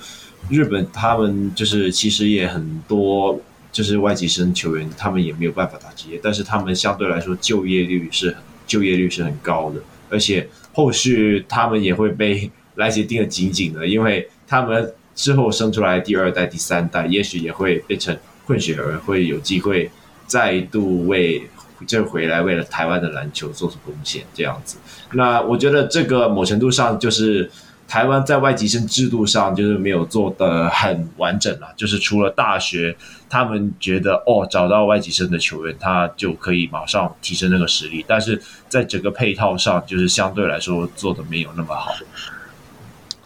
[0.49, 3.41] 日本他们就是其实也很多
[3.73, 9.81] 就是外籍生球员，他们也没有办法打职业，但是他们相对来说就业率是很就业率是很高的。
[10.09, 18.17] 而且后续他们也会被莱杰盯得紧紧的，因为他们之后生出来第二代、第三代，也许也会变成
[18.47, 19.91] 混血儿，会有机会
[20.27, 21.43] 再度为
[21.87, 24.77] 这回来为了台湾的篮球做出贡献，这样子。
[25.13, 27.51] 那我觉得这个某程度上就是。
[27.89, 32.97] 台湾在外籍生制度上就是没有做得很完整了，就是除了大学，
[33.29, 41.93] 他们觉得哦，找到外籍生的球员，他就可以马上提升那个实力，但是在整个配套上，就是相对来说做的没有那么好。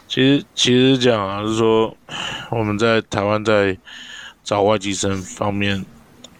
[0.06, 1.96] 其实，其实讲啊，是说
[2.50, 3.78] 我们在台湾在
[4.44, 5.86] 找外籍生方面，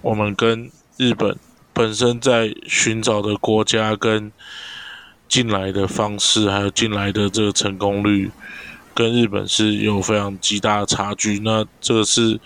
[0.03, 1.35] 我们跟日本
[1.73, 4.31] 本身在寻找的国家跟。
[5.31, 8.29] 进来的方式，还有进来的这个成功率，
[8.93, 11.39] 跟日本是有非常极大的差距。
[11.39, 12.39] 那这个是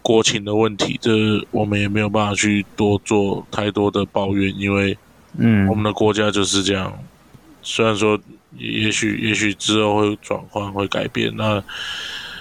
[0.00, 4.96] 国情的问题，这个我们也没有办法去多做太多的抱怨，因为，
[5.36, 6.92] 嗯，我们的国家就是这样。
[6.96, 7.04] 嗯、
[7.62, 8.16] 虽然说
[8.56, 11.60] 也，许也许之后会转换会改变，那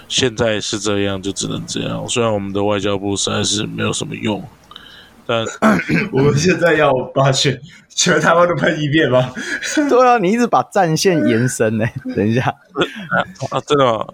[0.07, 2.07] 现在是这样，就只能这样。
[2.07, 4.48] 虽然我们的外交部实在是没有什么用。
[5.26, 5.45] 但
[6.11, 7.61] 我们现在要把全
[8.02, 9.30] 全台湾都喷一遍吗？
[9.90, 11.86] 对啊，你一直把战线延伸呢。
[12.16, 14.08] 等一下啊，真的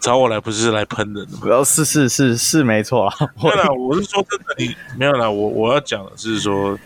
[0.00, 3.14] 找我来不是来喷的，不要是是是是没错啊。
[3.40, 5.30] 没有啦，我是说真的，你没有啦。
[5.30, 6.76] 我我要讲的是说，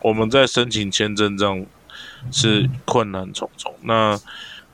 [0.00, 1.66] 我们在申请签证上
[2.32, 3.74] 是困难重重。
[3.82, 4.18] 那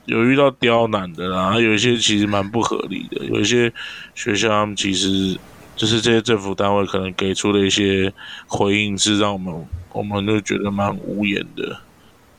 [0.05, 3.73] 有遇到刁难的啦，有一些其实蛮不合理的，有一些
[4.15, 5.37] 学校他们其实。
[5.73, 8.13] 就是这些政府单位可能给出的一些
[8.45, 11.81] 回应，是让我们我们就觉得蛮无言的。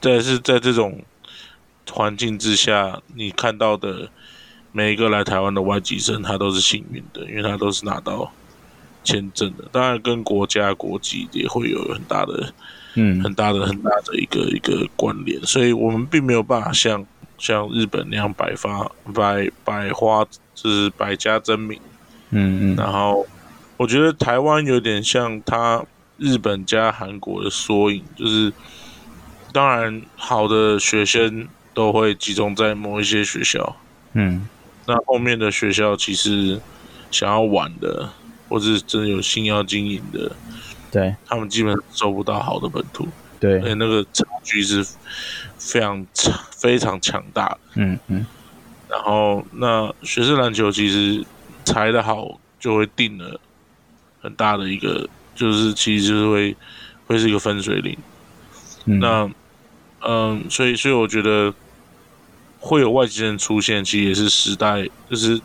[0.00, 1.00] 但是在这种
[1.90, 4.08] 环境之下，你看到的
[4.72, 8.32] 每一个来台湾的外籍生，他都是幸运的，因为他都是拿到
[9.04, 9.64] 签证的。
[9.70, 12.52] 当然，跟国家国籍也会有很大的、
[12.94, 15.40] 嗯，很大的、很大的一个一个关联。
[15.42, 17.04] 所以我们并没有办法像
[17.38, 20.24] 像日本那样百发百百花，
[20.54, 21.78] 就是百家争鸣。
[22.30, 23.26] 嗯嗯，然后
[23.76, 25.84] 我觉得台湾有点像他
[26.22, 28.52] 日本加韩国的缩影，就是
[29.52, 33.76] 当然好的学生都会集中在某一些学校，
[34.12, 34.48] 嗯，
[34.86, 36.60] 那后面的学校其实
[37.10, 38.08] 想要玩的，
[38.48, 40.30] 或者是真的有心要经营的，
[40.90, 43.08] 对，他们基本上收不到好的本土，
[43.40, 44.86] 对，而且那个差距是
[45.58, 48.26] 非常强、非常强大的，嗯嗯，
[48.88, 51.24] 然后那学生篮球其实。
[51.64, 53.40] 裁的好就会定了
[54.20, 56.56] 很大的一个，就是其实就是会
[57.06, 57.96] 会是一个分水岭。
[58.84, 59.30] 嗯那
[60.04, 61.54] 嗯，所以所以我觉得
[62.59, 65.40] 会有外籍人出现，其实也是时代，就是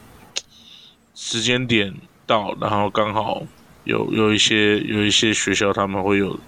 [1.14, 1.94] 时间点
[2.26, 3.44] 到，然后刚好
[3.84, 6.40] 有有一些有一些学校他们会有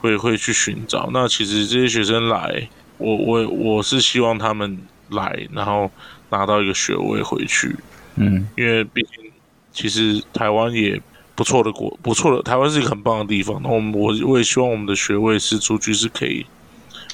[0.00, 1.08] 会会去寻找。
[1.14, 2.68] 那其实这些学生来，
[2.98, 4.78] 我我我是希望他们
[5.08, 5.90] 来，然后
[6.28, 7.74] 拿到一个学位回去。
[8.16, 9.32] 嗯，因为毕竟
[9.72, 11.00] 其实台湾也
[11.40, 13.58] 不错的国，不错的台湾是一个很棒的地方。
[13.62, 16.44] 那我们我我也希望我们的学位是出去是可以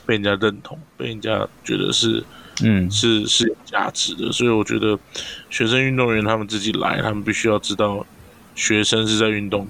[0.04, 2.24] 被人家认同，被人家觉得是
[2.60, 4.32] 嗯是是有价值的。
[4.32, 4.98] 所以我觉得
[5.48, 8.04] 学生运动员他们自己来，他们必须要知道
[8.56, 9.64] 学生是在运动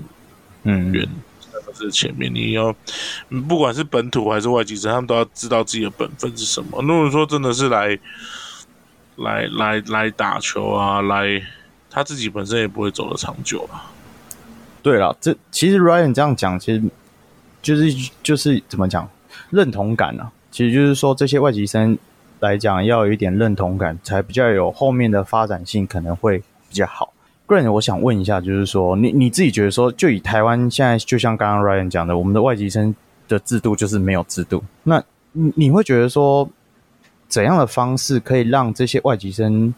[0.62, 1.06] 员
[1.52, 2.74] 在这前面，你要
[3.46, 6.80] 不管是本土还是外籍生，他们都要知道自己的本分是什么。
[6.80, 7.98] 如果说真的是来。
[9.18, 11.00] 来来来打球啊！
[11.00, 11.42] 来，
[11.88, 13.90] 他自己本身也不会走得长久啊。
[14.86, 16.80] 对了，这其实 Ryan 这样讲，其实
[17.60, 19.10] 就是就是怎么讲
[19.50, 20.30] 认同感啊。
[20.52, 21.98] 其实就是说，这些外籍生
[22.38, 27.12] 来讲，要有一点认同感，才比较有后面的发展性，可能会比较好。
[27.48, 32.94] Grant，我想问一下，就是说，你你自己觉得说，就以台湾现在，就像刚刚 Ryan 讲的，我们的外籍生
[33.26, 34.62] 的制度就是没有制度。
[34.84, 35.02] 那
[35.32, 36.48] 你你会觉得说？
[37.28, 39.74] 怎样的方式可以让这些外籍生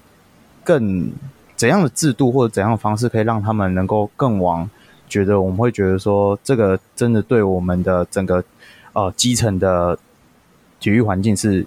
[0.62, 1.10] 更
[1.56, 4.68] 怎样的制度或者怎样的方式可以让他们能够更往
[5.08, 8.44] 觉得我们会觉得说这个真的对我们的整个
[8.92, 9.98] 呃基层的
[10.78, 11.66] 体育环境是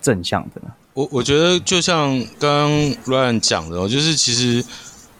[0.00, 0.60] 正向的？
[0.94, 2.70] 我我觉得就像刚刚
[3.04, 4.64] Ryan 讲的，就是其实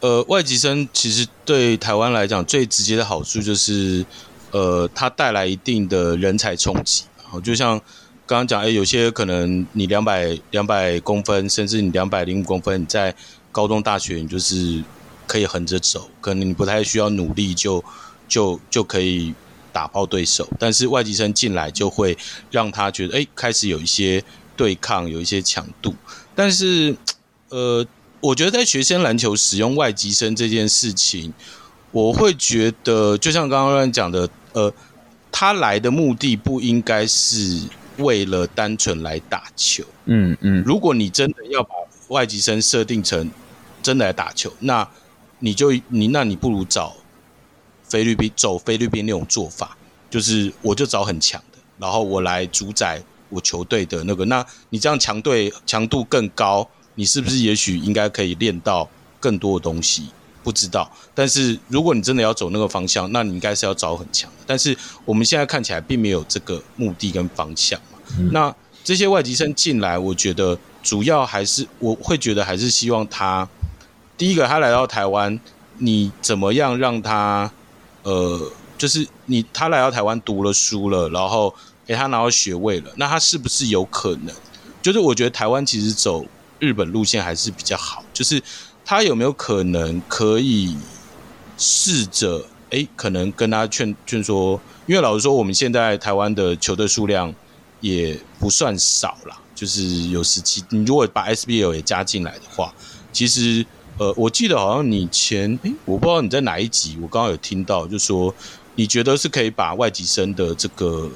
[0.01, 4.05] 呃外籍生其实对台湾来讲最直接的好处就是
[4.51, 7.81] 呃它带来一定的人才冲击，然后就像。
[8.27, 13.13] 刚刚讲，哎，有些可能你两百两百公分，甚至你两百零五公分，你在
[13.51, 14.85] 高中、大学，你就是
[15.31, 17.79] 可以横着走，可能你不太需要努力就，
[18.27, 19.33] 就就就可以
[19.73, 20.49] 打爆对手。
[20.59, 22.19] 但是外籍生进来，就会
[22.51, 24.21] 让他觉得，哎，开始有一些
[24.57, 25.95] 对抗，有一些强度。
[26.35, 26.97] 但是，
[27.51, 27.87] 呃，
[28.21, 31.33] 我觉得在学生篮球使用外籍生这件事情，
[31.93, 34.75] 我会觉得，就像刚刚乱讲的，呃，
[35.31, 37.63] 他来的目的不应该是。
[37.99, 39.85] 为了单纯来打球。
[40.07, 41.75] 嗯嗯，如果你真的要把
[42.09, 43.31] 外籍生设定成
[43.83, 44.89] 真的来打球，那
[45.41, 46.95] 你就你那你不如找
[47.83, 49.77] 菲律宾走菲律宾那种做法，
[50.09, 54.25] 就是我就找很强的，然后我来主宰我球队的那个。
[54.27, 58.89] 那你这样强队强度更高，你是不是也许应该可以练到
[59.19, 60.09] 更多的东西？
[60.43, 64.37] 不知道，但是如果你真的要走那个方向，那你应该是要找很强的。
[64.47, 67.99] 但是我们现在看起来并没有这个目的跟方向嘛。
[68.19, 73.47] 嗯、那这些外籍生进来，我觉得主要还是我会觉得还是希望他
[74.21, 75.41] 第一个他来到台湾，
[75.79, 77.51] 你怎么样让他
[78.03, 81.55] 呃，就是你他来到台湾读了书了，然后
[81.87, 84.35] 给他拿到学位了，那他是不是有可能？
[84.83, 86.27] 就是我觉得台湾其实走
[86.59, 88.43] 日本路线还是比较好，就是。
[88.83, 90.77] 他有没有可能可以
[91.57, 97.33] 试着诶，可能跟他劝劝说，因为老实说，我们现在台湾的球队数量
[97.81, 100.65] 也不算少啦，就是有十七。
[100.71, 102.75] 你如果把 SBL 也加进来的话，
[103.13, 103.65] 其实
[104.01, 108.35] 呃，我记得好像你前诶，我不知道你在哪一集，我刚刚有听到，就说
[108.75, 111.09] 你觉得是可以把外籍生的这个。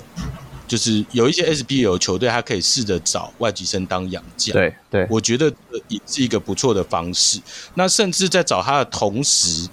[0.66, 4.54] 就是有一些 SBL 球队，他可以试着找外籍生当养将。
[4.54, 5.52] 对对，我觉得
[5.88, 7.38] 也是一个不错的方式。
[7.74, 9.68] 那甚至在找他的同时，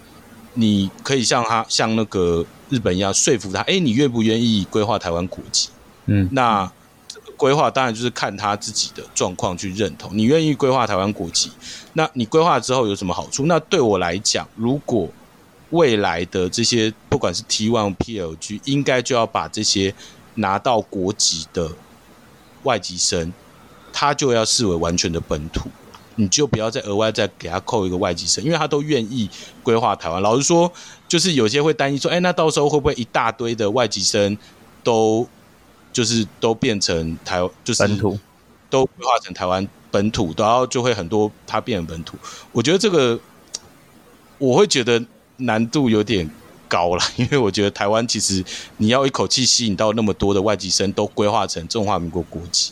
[0.54, 5.70] 你可以像他像那个日本一样说服他，哎、欸，你愿不愿意规划台湾国籍？
[6.08, 6.70] 嗯，那
[7.42, 10.16] 规划当然就是看他自己的状况去认同。
[10.16, 11.52] 你愿意规划台湾国籍，
[11.94, 13.48] 那你规划之后有什么好处？
[13.48, 15.10] 那对我来讲，如果
[15.72, 19.96] 未来的这些不管是 T1、PLG，应该就要把这些。
[20.36, 21.70] 拿到国籍的
[22.64, 23.34] 外籍生，
[23.92, 25.70] 他就要视为完全的本土，
[26.16, 29.30] 你就不要再额外再给他扣一个外籍生，因为他都愿意
[29.62, 30.22] 规划台湾。
[30.22, 30.72] 老实说，
[31.06, 34.38] 就是有些会担心说，哎，那到时候会不会一大堆的外籍生
[34.82, 35.28] 都
[35.92, 38.20] 就是都变成台就是本土，
[38.70, 42.18] 都规划成台湾本土，然后就会很多它变成本土。
[42.52, 43.20] 我觉得这个
[44.38, 45.04] 我会觉得
[45.38, 46.30] 难度有点
[46.68, 48.44] 高了， 因为我觉得台湾其实
[48.78, 52.72] 你要一口气吸引到那么多的外籍生都规划成中华民国国籍，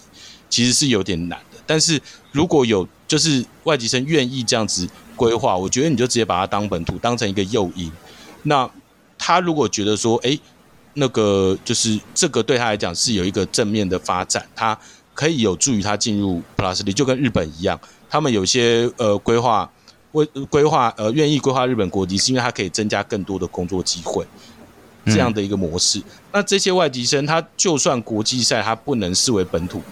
[0.49, 1.59] 其实是有点难的。
[1.67, 2.01] 但是
[2.31, 7.91] 如果有就是外籍生愿意这样子规划，我觉得你就直接把它当本土，当成一个诱因。
[8.43, 8.69] 那
[9.17, 10.39] 他如果觉得说，哎，
[10.99, 14.77] 那个就是这个对他来讲是有一个正面的发展，他
[15.15, 19.69] 可以有助于他进入 Plus League，就跟日本一样，他们有些呃规划。
[20.13, 24.25] 为规划呃，愿意规划日本国籍，是因为他可以增加更多的工作机会，
[25.05, 26.01] 这样的一个模式。
[26.31, 29.83] 那这些外籍生，他就算国际赛他不能视为本土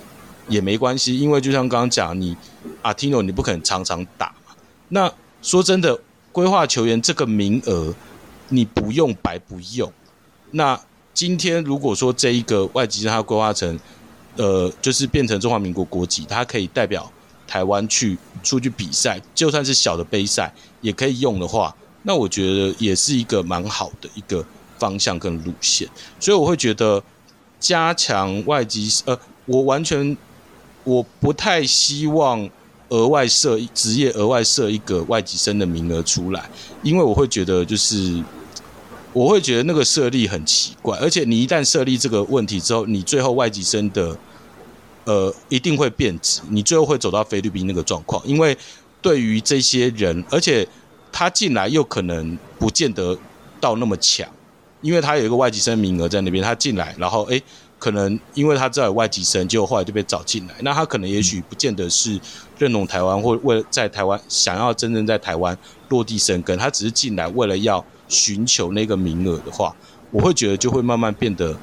[0.49, 2.35] 也没关系，因为就像刚刚讲，你
[2.81, 4.55] 阿提诺你不可能常常打嘛。
[4.89, 5.13] 那
[5.43, 5.99] 说真的，
[6.31, 7.93] 规划球员这个名额
[8.49, 9.93] 你不用白不用。
[10.49, 10.81] 那
[11.18, 13.80] 今天如果说这一个外籍生他规划成
[14.35, 17.11] 呃，就是变成中华民国国籍，他可以代表。
[17.48, 21.73] 台湾去出去比赛，就算是小的杯赛也可以用的话，
[22.03, 24.45] 那我觉得也是一个蛮好的一个
[24.77, 25.88] 方向跟路线。
[26.19, 27.02] 所以我会觉得
[27.57, 30.15] 加强外籍，呃，我完全
[30.84, 32.48] 我不太希望
[32.89, 36.49] 额外设职业额外设一个外籍生的名额出来，
[36.84, 38.22] 因为我会觉得就是
[39.18, 44.18] 我会觉得那个设立很奇怪，而且你一旦设立这个问题之后，你最后外籍生的。
[45.10, 48.57] 呃，一定会变质，你最后会走到菲律宾那个状况，因为
[49.02, 50.68] 对于这些人，而且
[51.14, 53.18] 他进来又可能不见得
[53.61, 54.27] 到那么强，
[54.81, 57.41] 因为他有一个外籍生名额在那边，他进来，然后诶，
[57.80, 62.19] 可能因为他知道有外籍生，结果后来就被找进来，那他可能也许不见得是
[62.57, 65.57] 认同台湾，或为了在台湾想要真正在台湾
[65.88, 69.75] 落地生根，他只是进来为了要寻求那个名额的话，
[70.11, 71.55] 我会觉得就会慢慢变得。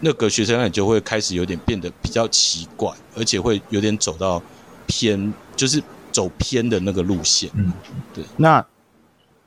[0.00, 4.42] 那个学生也就会开始有点变得比较奇怪，而且会有点走到
[4.86, 5.82] 偏，就是
[6.12, 7.48] 走偏的那个路线。
[7.54, 7.72] 嗯，
[8.12, 8.22] 对。
[8.36, 8.62] 那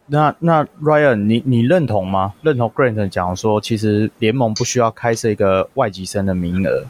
[0.07, 2.33] 那那 Ryan，你你认同吗？
[2.41, 6.85] 认同 Grant 讲说，其实联盟不需要开设一个外籍生的名额。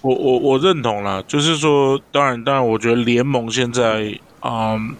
[0.00, 4.94] 我我我认同啦，就是说，当然当然，我觉得联盟现在嗯。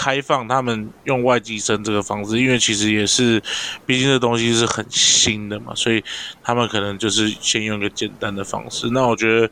[0.00, 3.42] 开放他们用外籍生这个方式，因为其实也是，
[3.84, 6.04] 毕竟这东西是很新的嘛，所以
[6.40, 8.88] 他们可能就是先用一个简单的方式。
[8.90, 9.50] 那我觉得，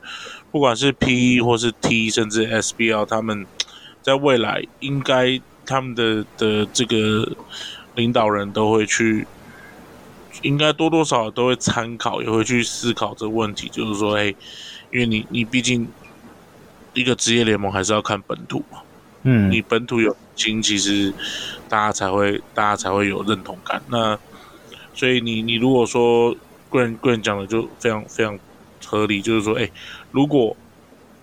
[0.53, 3.45] 不管是 P 或是 T，甚至 SBL，他们
[4.03, 7.29] 在未来应该他们的的这个
[7.97, 9.27] 领导人都会去，
[10.43, 14.27] 应该多多少少都会参考，也会去思考这个问题，就是说，哎，
[14.93, 15.89] 因为你你毕竟
[16.95, 18.79] 一个职业联盟还是要看本土嘛。
[19.29, 21.13] 嗯，你本土有心，其实
[21.69, 23.83] 大家才会，大家才会有认同感。
[23.89, 24.17] 那
[24.95, 26.35] 所以你你如果说
[26.69, 28.39] 贵人贵人讲的就非常非常
[28.85, 29.69] 合理，就是说，哎，
[30.13, 30.57] 如果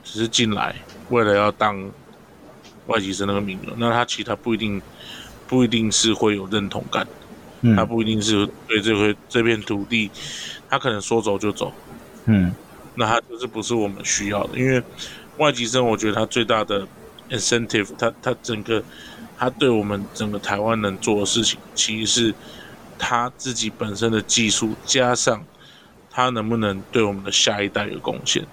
[0.03, 0.75] 只是进来
[1.11, 1.89] 为了要当
[2.87, 4.81] 外籍生那个名额，那他其实他不一定
[5.47, 7.07] 不一定是会有认同感，
[7.61, 10.11] 嗯、他不一定是对这块这片土地，
[10.69, 11.71] 他可能说走就走，
[12.25, 12.53] 嗯，
[12.95, 14.83] 那他就是不是我们需要的，因为
[15.37, 16.85] 外籍生，我觉得他最大的
[17.33, 18.83] incentive，他他整个
[19.37, 22.35] 他对我们整个台湾能做的事情，其实是
[22.97, 25.43] 他自己本身的技术加上
[26.09, 28.45] 他能不能对我们的下一代有贡献，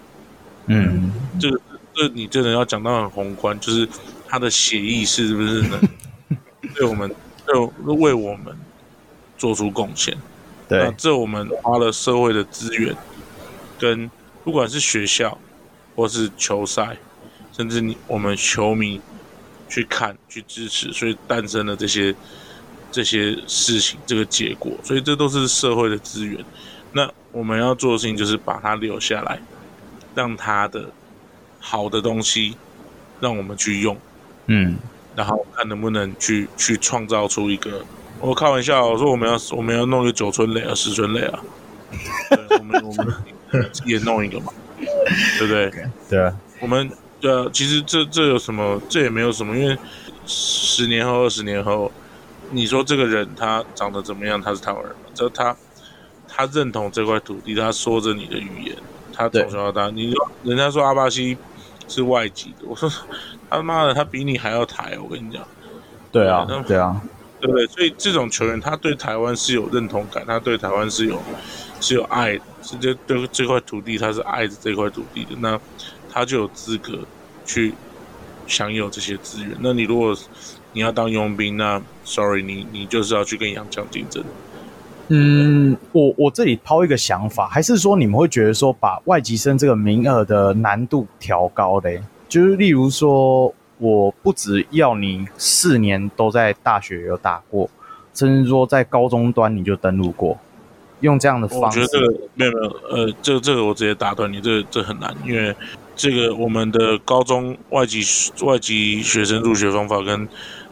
[0.67, 1.61] 嗯，这个。
[1.93, 3.87] 这你真的要讲到很宏观，就是
[4.29, 5.81] 他的协议是不是能
[6.73, 7.13] 对我们，
[7.49, 8.57] 就为我们
[9.37, 10.17] 做出贡献？
[10.69, 12.97] 对，那这我们花了社会的资源，
[13.77, 14.09] 跟
[14.45, 15.37] 不管是学校，
[15.97, 16.97] 或是球赛，
[17.61, 18.99] 甚至你我们球迷
[19.69, 22.15] 去看、去支持，所以诞生了这些
[22.91, 26.43] 这些事情，这个结果，所以这都是社会的资源。
[26.95, 29.39] 那我们要做的事情就是把它留下来，
[30.15, 30.89] 让它的。
[31.63, 32.57] 好的东西，
[33.21, 33.95] 让我们去用，
[34.47, 34.79] 嗯，
[35.15, 37.85] 然后看能不能去去创造出一个。
[38.19, 41.41] 我开玩笑，我说我们要我们要弄一个九村垒啊，十村垒啊，
[42.31, 43.15] 对我们我们
[43.85, 44.51] 也弄一个嘛，
[45.39, 45.71] 对不对？
[46.09, 46.91] 对啊，我们
[47.21, 48.81] 对啊，其实这这有什么？
[48.89, 49.77] 这也没有什么，因为
[50.27, 51.91] 十年后、二十年后，
[52.51, 54.41] 你说这个人他长得怎么样？
[54.41, 54.99] 他是台湾人吗？
[55.15, 55.57] 这他
[56.27, 58.77] 他认同这块土地，他说着你的语言，
[59.13, 61.37] 他从小到大，你说人家说阿巴西。
[61.89, 62.89] 是外籍的，我说
[63.51, 65.43] 他妈的，他比你还要台，我跟你讲。
[66.13, 67.03] 对啊，对啊，
[67.41, 67.67] 对不对？
[67.67, 71.21] 所以这种球员，他对台湾是有认同感，他对台湾是有
[71.81, 75.61] 是有爱的，是这对这块土地，他是爱着这块土地的，那
[76.11, 76.99] 他就有资格
[77.47, 77.73] 去
[78.47, 79.57] 享有这些资源。
[79.61, 80.17] 那你如果
[80.73, 84.23] 你要当佣兵，那 sorry，你你就是要去跟洋将竞争。
[85.09, 92.01] 嗯，我我这里抛一个想法，还是说你们会觉得说把外籍生这个名额的难度调高嘞？
[92.29, 97.69] 就是例如说，我不只要你四年都在大学有打过，
[98.15, 100.39] 甚至说在高中端你就登录过，
[101.01, 101.81] 用这样的方式。
[101.81, 105.53] 我觉得这个没有没有，呃，这这个我直接打断你，这个这个很难，因为
[106.01, 108.01] 这个我们的高中外籍
[108.41, 110.27] 外籍学生入学方法跟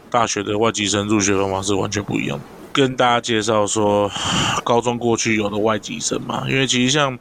[0.09, 2.39] 大学的外籍生入学方法是完全不一样。
[2.73, 4.09] 跟大家介绍说，
[4.63, 7.19] 高中过去有的外籍生嘛，因为其实像，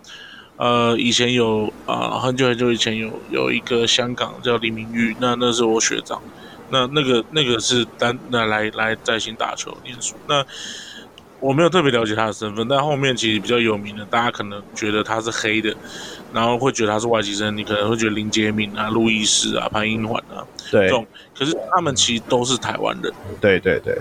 [0.56, 6.22] 呃，以前有啊、很久很久以前有有一个香港叫李明玉，那那是我学长，
[6.70, 10.42] 那那个那个是单那来来在新打球念书，那
[11.40, 15.74] 我没有特别了解他的身份，但后面其实比较有名的，大家可能觉得他是黑的，
[16.32, 21.06] 然后会觉得他是外籍生，你可能会觉得林杰敏啊、路易斯啊、潘英焕啊，对，这种，
[21.36, 23.96] 可是他们其实都是台湾人，对对对。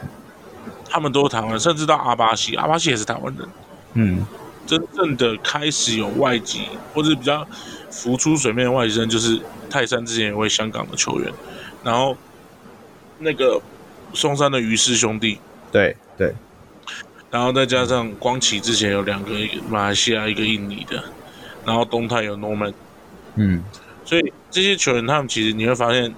[0.90, 3.48] 他们都是台湾，甚至到阿巴西，阿巴西也是台湾人。
[3.96, 4.26] 嗯，
[4.66, 6.62] 真正的开始有外籍
[6.94, 7.46] 或者比较
[7.92, 9.38] 浮出水面的外籍生，就是
[9.70, 11.30] 泰山之前一位香港的球员，
[11.84, 12.16] 然后
[13.20, 13.62] 那个
[14.14, 15.40] 松山的于氏兄弟，
[15.74, 16.34] 对对，
[17.38, 19.30] 然后再加上光启之前有两个，
[19.70, 21.04] 马来西亚一个印尼的，
[21.64, 22.74] 然后东泰有 Norman，
[23.36, 23.64] 嗯，
[24.04, 26.16] 所以这些球员他们其实你会发现，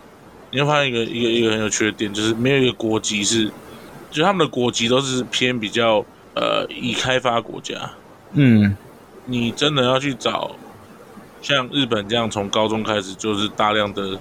[0.50, 3.52] 你会发现一个一个一个很有趣的点，就是没有一个国籍是。
[4.10, 6.04] 就他们的国籍都是偏比较
[6.36, 7.76] 呃已开发国家，
[8.32, 8.78] 嗯，
[9.26, 10.56] 你真的要去找
[11.42, 14.18] 像日本这样从高中开始就是大量的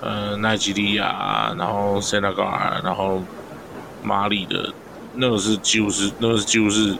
[0.00, 3.20] 呃奈及利亚，然后塞纳加尔，然后
[4.04, 4.72] 马里的，
[5.14, 6.96] 那个是几乎是那个是几乎是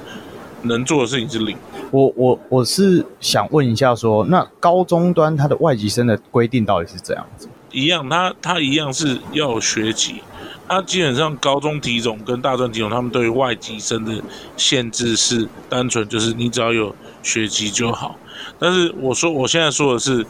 [0.63, 1.57] 能做的事情是零。
[1.91, 7.49] 我我我是想问一下说，那高中端他的外籍生的规定到底是怎样子？
[7.73, 10.23] 一样，他他一样是要有学籍。
[10.69, 14.23] 他基本上高中体总跟大专体总，他们对于外籍生的
[14.57, 18.17] 限制是单纯就是你只要有学籍就好。
[18.57, 20.25] 但是我说我现在说的是，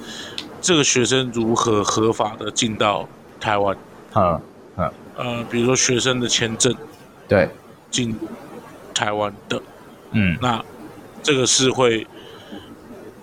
[0.63, 3.07] 这个学生如何合法的进到
[3.39, 3.77] 台湾？
[4.15, 4.41] 啊
[4.77, 6.75] 啊呃，比如说学生的签证，
[7.29, 7.47] 对，
[7.91, 8.17] 进
[8.95, 9.63] 台湾的，
[10.13, 10.65] 嗯，那
[11.23, 12.07] 这个是会，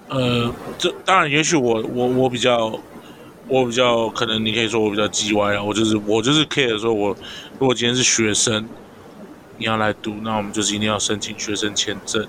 [0.10, 2.80] 呃，这当然也许我我我比较。
[3.50, 5.64] 我比较可能，你可以说我比较叽歪啊。
[5.64, 7.16] 我就是我就是 care 说，我
[7.58, 8.68] 如果今天是学生，
[9.58, 12.28] 你要来读，那我们就是一定要申请学生签证，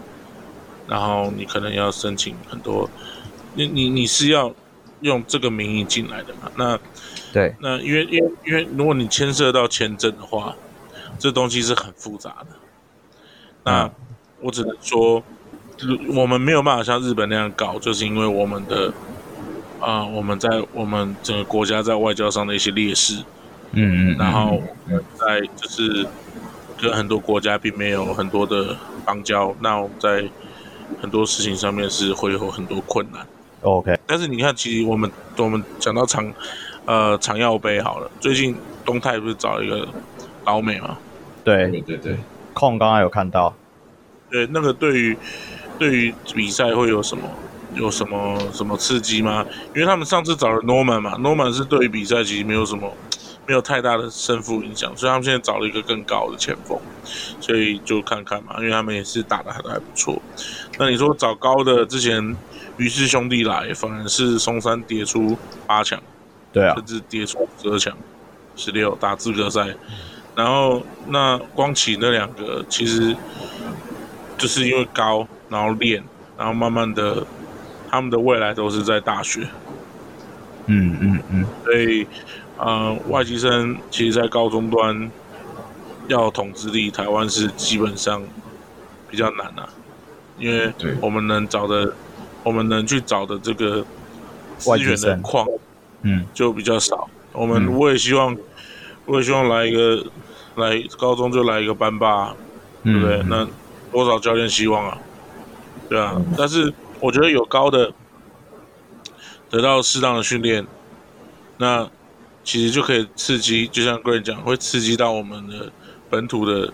[0.87, 2.89] 然后你可能要申请很多，
[3.55, 4.55] 你你你是要
[5.01, 6.53] 用这个名义进来的嘛？
[6.57, 6.79] 那
[7.33, 10.55] 对，那因为因为因为如果你牵涉到签证的话，
[11.19, 12.47] 这东西是很复杂的。
[13.65, 13.91] 那
[14.41, 15.23] 我只能说，
[16.15, 18.93] 我们没有办法像日本那样搞，就是因为我们的。
[19.81, 23.23] 啊、呃，我们在我们整个国家在外交上的一些劣势，
[23.71, 24.61] 嗯嗯，然后
[25.17, 26.05] 在就是
[26.77, 30.29] 跟很多国家并没有很多的邦交，那我们在
[31.01, 33.25] 很多事情上面是会有很多困难。
[33.61, 36.29] OK，但是你看，其实我们我们讲到长
[36.85, 39.87] 呃长耀杯好了，最近东泰不是找一个
[40.45, 40.99] 老美吗？
[41.57, 42.17] 对对对对，
[42.53, 43.55] 控刚刚有看到。
[44.31, 45.17] 对，那个对于
[45.79, 47.23] 对于比赛会有什么
[47.75, 49.47] 有什么什么刺激吗？
[49.75, 52.93] 因为他们上次找了 Norman 嘛，Norman 是对于比赛其实没有什么
[53.47, 56.79] 没有太大的胜负影响，所以他们现在找了一个更高的前锋，
[57.41, 60.21] 所以就看看嘛，因为他们也是打的还还不错。
[60.79, 62.37] 那你说找高的之前
[62.77, 65.99] 于氏兄弟来，反而是松山跌出八强，
[66.53, 67.97] 对啊，甚至跌出十二强、
[68.55, 69.75] 十六打资格赛，
[70.39, 73.15] 然后那光启那两个其实。
[74.41, 76.01] 就是因为高，然后练，
[76.39, 77.27] 然后慢慢的，
[77.91, 79.49] 他们的未来都是在大学。
[80.67, 81.45] 嗯嗯嗯。
[81.65, 82.07] 所以，
[82.57, 85.11] 呃，外籍生其实，在高中端
[86.07, 88.23] 要统治力，台湾是基本上
[89.11, 89.69] 比较难啊，
[90.39, 91.93] 因为我们能找的，
[92.45, 93.85] 我们能去找的这个
[94.57, 95.45] 资源的矿，
[96.03, 97.11] 嗯，就比较少。
[97.33, 98.37] 我们我也希望，
[99.05, 100.07] 我也希望来一个，
[100.59, 102.35] 来高中就来一个班霸，
[102.85, 103.23] 对不对？
[103.29, 103.47] 那
[103.91, 104.99] 多少教练希望啊？
[105.89, 107.93] 对啊，但是我觉得有高的
[109.49, 110.67] 得到适当的训练，
[111.57, 111.89] 那
[112.45, 115.73] 其实就可以刺激，就像 Grant 讲，会刺激到我们的
[116.11, 116.73] 本土的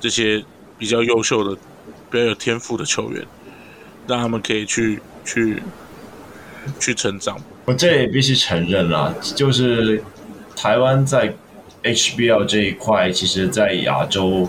[0.00, 0.44] 这些
[0.76, 1.56] 比较优秀的、
[2.10, 3.24] 比较有天赋的球员，
[4.06, 5.62] 让他们可以去去
[6.80, 7.38] 去成长。
[7.66, 10.02] 我这也必须承认啦，就是
[10.56, 11.36] 台湾在
[11.92, 14.48] HBL 这一块，其实在亚洲。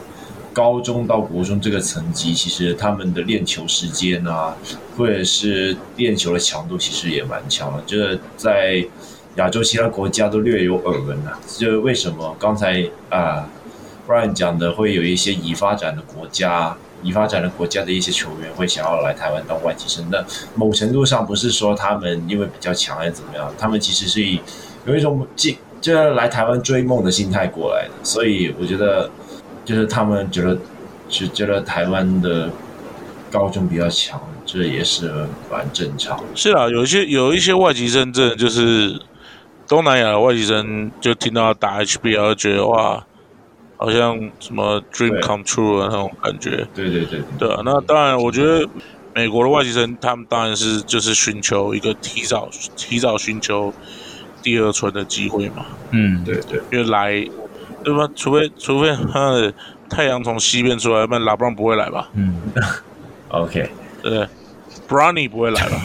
[0.51, 4.53] 高中到国中这个层级，其实他们的练球时间啊，
[4.97, 7.83] 或者是练球的强度，其实也蛮强的。
[7.85, 8.83] 就是在
[9.35, 11.39] 亚洲其他国家都略有耳闻啊。
[11.47, 13.47] 就是为什么刚才啊
[14.07, 20.09] ，Brian 讲的会有一些已发展的国家、已发展的国家的一些球员会想要来台湾当外籍生？
[20.11, 20.25] 那
[20.55, 24.41] 某程度上不是说他们因为比较强还是怎么样，他们其实是以
[24.85, 27.91] 有一种进就是来台湾追梦的心态过来的。
[28.03, 29.09] 所以我觉得。
[29.65, 30.57] 就是他们觉得，
[31.07, 32.49] 就觉得台湾的
[33.29, 35.11] 高中比较强，这也是
[35.51, 36.19] 蛮正常。
[36.33, 38.99] 是啊，有一些有一些外籍生，真的就是
[39.67, 43.05] 东南亚的外籍生，就听到打 HBL，觉得哇，
[43.77, 46.67] 好像什么 dream come true 的那种感觉。
[46.73, 47.61] 对对对，对啊。
[47.63, 48.67] 那当然，我觉得
[49.13, 53.71] 美国的外籍生，他们当然是就是寻求一个提早提早寻求
[54.41, 55.65] 第二春的机会嘛。
[55.91, 57.27] 嗯，对对，因为来。
[57.81, 58.05] 对吧？
[58.13, 59.53] 除非除非他的
[59.89, 62.09] 太阳从西边出来，不然拉布朗不会来吧？
[62.13, 62.35] 嗯
[63.29, 63.69] ，OK，
[64.03, 64.27] 对
[64.87, 65.81] ，Brownie 不会来吧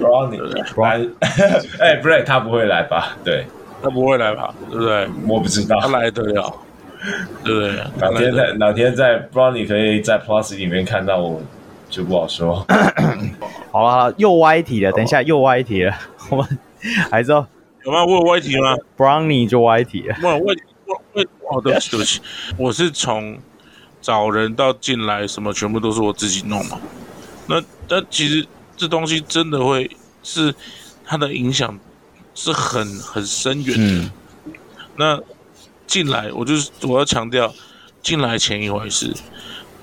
[0.00, 1.00] ？Bronny 来，
[1.84, 3.16] 哎，不对，他不会来吧？
[3.24, 3.46] 对，
[3.82, 4.54] 他不会来吧？
[4.70, 5.08] 对不对？
[5.26, 6.54] 我不知道，他来得了，
[7.42, 7.72] 对不对？
[7.98, 11.42] 哪天在哪天在 Bronny 可以在 Plus 里面看到我，
[11.90, 12.64] 就不好说。
[13.72, 15.92] 好了，又歪题了，等一下又歪题了，
[16.30, 16.58] 我们
[17.10, 17.44] 还知道
[17.84, 18.04] 有吗？
[18.04, 20.62] 我有歪题吗？Bronny 就歪题了，没有问题。
[21.50, 22.20] 哦，对不起，对不起，
[22.56, 23.38] 我是从
[24.00, 26.80] 找人到进来，什么全部都是我自己弄嘛。
[27.46, 28.46] 那但其实
[28.76, 29.90] 这东西真的会
[30.22, 30.54] 是
[31.04, 31.78] 它的影响
[32.34, 33.84] 是很很深远的。
[33.84, 34.10] 嗯、
[34.96, 35.20] 那
[35.86, 37.52] 进来，我就是我要强调，
[38.02, 39.12] 进来前一回事，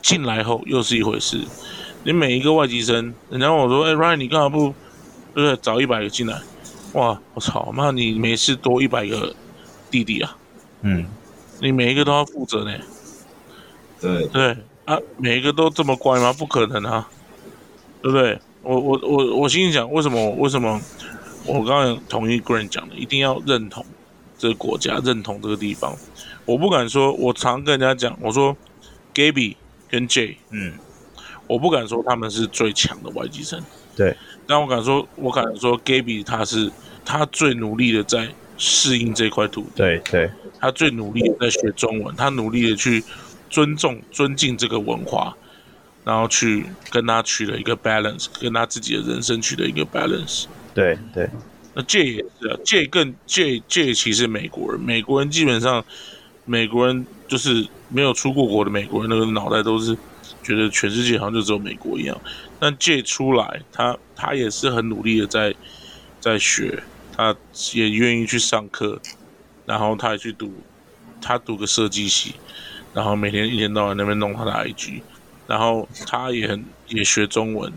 [0.01, 1.39] 进来后又是一回事。
[2.03, 4.73] 你每一个外籍生，人家问我说：“哎，Ryan，你干嘛不
[5.35, 5.55] 对不对？
[5.57, 6.41] 找一百个进来？”
[6.93, 9.33] 哇，我操，那，你每次多一百个
[9.89, 10.37] 弟弟啊！
[10.81, 11.05] 嗯，
[11.59, 12.71] 你每一个都要负责呢？
[13.99, 16.33] 对对啊，每一个都这么乖吗？
[16.33, 17.07] 不可能啊，
[18.01, 18.39] 对不对？
[18.63, 20.79] 我我我我心里想，为什么为什么
[21.45, 23.85] 我刚刚同意 Grant 讲的，一定要认同
[24.37, 25.95] 这个国家，认同这个地方。
[26.45, 28.55] 我不敢说，我常跟人家讲，我说
[29.13, 29.55] Gaby
[29.89, 30.73] 跟 Jay，嗯，
[31.47, 33.61] 我不敢说他们是最强的外籍生，
[33.95, 34.15] 对，
[34.51, 36.69] 但我敢说，我敢说 Gaby 他是
[37.05, 40.29] 他最努力的在适应这块土地，对对。
[40.59, 43.01] 他最努力的在学中文，他努力的去
[43.49, 45.33] 尊重、尊敬这个文化，
[46.03, 50.47] 然后去跟他取了一个 balance，跟他自己的人生取了一个 balance。
[50.73, 51.29] 对对，
[51.73, 55.83] 那 Jay 也是啊，Jay 更 Jay Jay 其实美国人，美国人基本上
[56.43, 59.97] 美国人就是没有出过国的美国人，那个脑袋都是
[60.43, 62.19] 觉得全世界好像就只有美国一样。
[62.61, 65.55] 但 Jay 出来，他他也是很努力的在
[66.19, 66.83] 在学，
[67.17, 67.35] 他
[67.73, 69.01] 也愿意去上课。
[69.63, 70.51] 然后他也去读，
[71.21, 72.35] 他读个设计系，
[72.93, 75.01] 然后每天一天到晚那边弄他的 IG，
[75.47, 77.71] 然后他也很也学中文，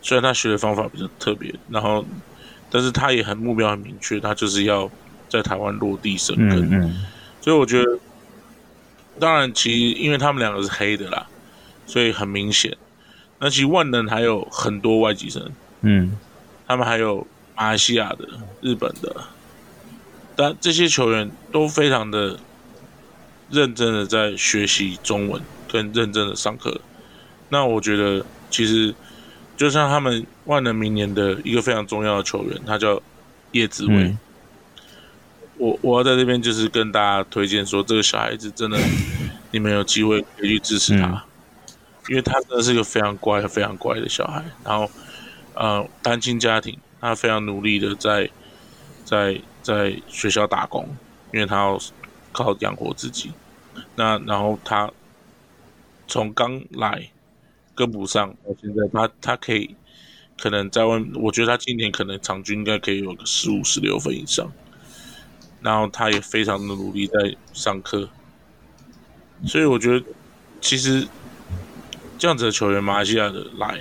[0.00, 2.04] 虽然他学的方法比较特别，然后
[2.70, 4.90] 但是他也很目标很明确，他就是要
[5.28, 6.58] 在台湾落地生根。
[6.70, 7.06] 嗯嗯。
[7.40, 7.98] 所以我觉得，
[9.20, 11.26] 当然其实因为他们两个是黑的啦，
[11.86, 12.76] 所以很明显。
[13.44, 15.50] 那其实万能还有很多外籍生，
[15.80, 16.16] 嗯，
[16.68, 18.24] 他们还有马来西亚的、
[18.60, 19.16] 日本的，
[20.36, 22.38] 但这些球员都非常的
[23.50, 26.80] 认真的在学习中文，跟认真的上课。
[27.48, 28.94] 那我觉得，其实
[29.56, 33.02] 就像他们万能明年的一个非常重要的球员，他叫
[33.50, 33.94] 叶子威。
[34.04, 34.18] 嗯、
[35.56, 38.78] 我我要在这边就是跟大家推荐说，这个小孩子真的，
[39.50, 41.08] 你们有机会可以去支持他。
[41.08, 41.20] 嗯
[42.08, 44.90] 因为他真的是一个非常乖、非常乖的小孩，然后，
[45.54, 48.28] 呃，单亲家庭，他非常努力的在，
[49.04, 50.88] 在在学校打工，
[51.32, 51.78] 因为他要
[52.32, 53.32] 靠养活自己。
[53.94, 54.90] 那然后他
[56.08, 57.08] 从刚来
[57.74, 59.76] 跟不上到现在，他他可以
[60.40, 64.50] 可能在外，我觉得他今年可能场均应该可以有个十五、十六分以上。
[65.60, 68.08] 然后他也非常的努力在上课，
[69.46, 70.04] 所以我觉得
[70.60, 71.06] 其实。
[72.22, 73.80] 这样子的球员，马来西亚的来，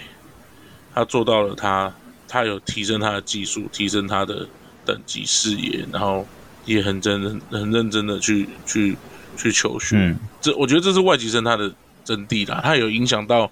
[0.96, 1.94] 他做到了他，
[2.28, 4.48] 他有提升他的技术，提升他的
[4.84, 6.26] 等级视野，然后
[6.66, 8.98] 也很真很认真的去去
[9.38, 9.96] 去求学。
[9.96, 11.72] 嗯，这我觉得这是外籍生他的
[12.04, 13.52] 真谛啦，他有影响到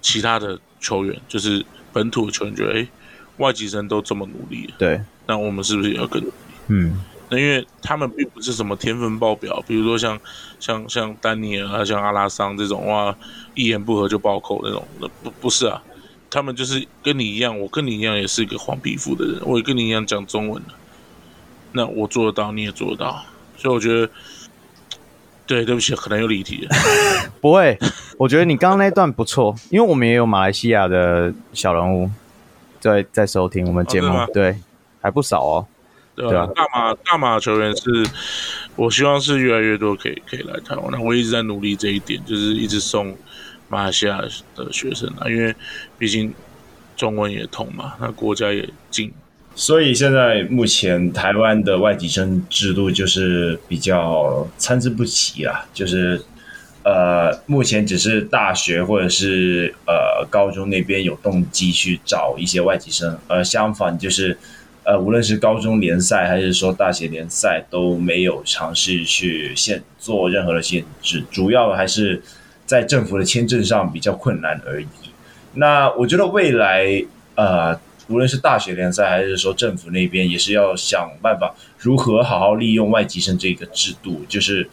[0.00, 1.62] 其他的球员，就是
[1.92, 2.88] 本土的球员觉得，哎，
[3.36, 6.34] 外籍生都这么努力，对，那我们是不是也要更努力？
[6.68, 7.04] 嗯。
[7.30, 10.18] 那因为他们并不是什么天分爆表，比如说像
[10.58, 13.16] 像像丹尼尔啊，像阿拉桑这种哇，
[13.54, 15.80] 一言不合就暴扣那种，那不不是啊，
[16.28, 20.74] 他们就是跟你一样，我跟你一样也是一个黄皮肤的人，我也跟你一样讲中文的，
[21.72, 23.24] 那我做得到，你也做得到，
[23.56, 24.10] 所以我觉得，
[25.46, 26.76] 对，对不起，可能有离题了，
[27.40, 27.78] 不会，
[28.18, 32.10] 我觉得你刚刚那段不错，因为我们也有马来西亚的小人物
[32.80, 34.56] 在在收听我们节目，哦、对，
[35.00, 35.66] 还不少哦。
[36.28, 38.04] 对啊，大马大马球员是，
[38.76, 40.88] 我希望是越来越多可以可以来台湾。
[40.92, 43.16] 那我一直在努力这一点，就是一直送
[43.68, 44.20] 马来西亚
[44.54, 45.54] 的学生啊，因为
[45.98, 46.32] 毕竟
[46.96, 49.12] 中文也通嘛，那国家也近。
[49.54, 56.20] 所以现在目前台湾的外籍生制度就是比较参差不齐啊，就是
[56.84, 64.36] 呃，目前只是大学或者是呃高中那边有动机去找一些外籍生，而相反就是。
[64.90, 72.20] 呃，无论是高中联赛还是说大学联赛，都没有尝试去限做任何的限制，主要还是
[72.66, 74.86] 在政府的签证上比较困难而已。
[75.54, 77.04] 那我觉得未来，
[77.36, 77.72] 呃，
[78.08, 84.68] 无论是大学联赛还是说政府那边，也是要想办法如何好好利用外籍生这个制度，就是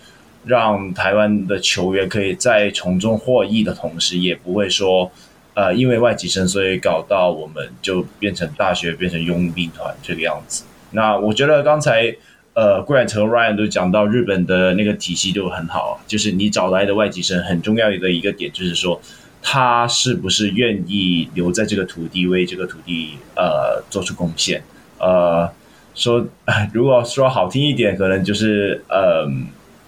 [0.45, 5.11] 让台湾的球员可以在从中获益的同时，也不会说。
[5.57, 10.63] 呃，因为外籍生，所以搞到我们就变成大学变成佣兵团这个样子。
[10.91, 12.15] 那我觉得刚才
[12.53, 19.01] 呃，Grant 和 Ryan 都讲到日本的那个体系就很好，就是你找来的外籍生很重要的一个点就是说，
[19.41, 24.61] 他是不是愿意留在这个土地为这个土地呃做出贡献。
[24.99, 25.51] 呃，
[25.95, 26.23] 说
[26.71, 29.27] 如果说好听一点，可能就是呃，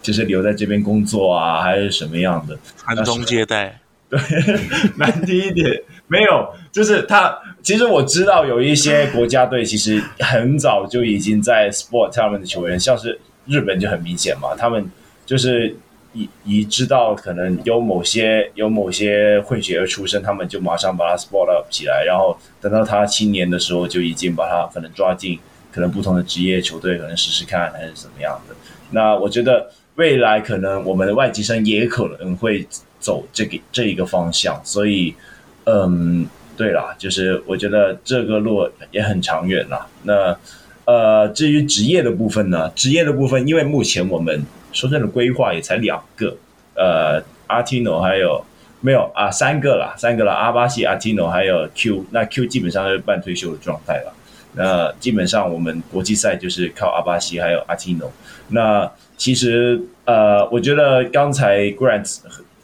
[0.01, 3.79] 就是留在这边工作啊，还是什么样的，传宗接代。
[4.09, 4.19] 对，
[4.97, 7.37] 难听一点，没有，就是他。
[7.61, 14.89] 其实我知道有一些国家队，其实很早就已经在 sport 他们的球员，像是日本就很明显嘛，他们
[15.25, 15.75] 就是
[16.13, 25.37] 一一知道可能有某些有某些混血儿出生，他们就马上把他 sport up 起来，然后等到他青年的时候，就已经把他可能抓进
[25.71, 28.55] 可能不同的职业球队，可能试试看还是怎么样的。
[28.91, 29.69] 那我觉得
[29.99, 32.65] 未来可能我们的外籍生也可能会。
[33.01, 35.15] 走这个这一个方向，所以，
[35.63, 36.27] 嗯，
[36.57, 39.87] 对啦，就是我觉得这个路也很长远啦。
[40.03, 40.37] 那，
[40.83, 42.69] 呃，至于职业的部分呢？
[42.75, 46.35] 职业的部分，因为目前我们说真的规划也才两个，
[46.75, 48.43] 呃，阿提诺还有
[48.81, 49.31] 没有啊？
[49.31, 54.13] 三个啦，三个啦，阿巴西、阿提诺还有 Q，那 Q 基本上是半退休的状态了。
[54.55, 58.11] 那基本上我们国际赛就是靠阿巴西还有阿提诺。
[58.49, 62.17] 那其实，呃，我觉得刚才 Grant。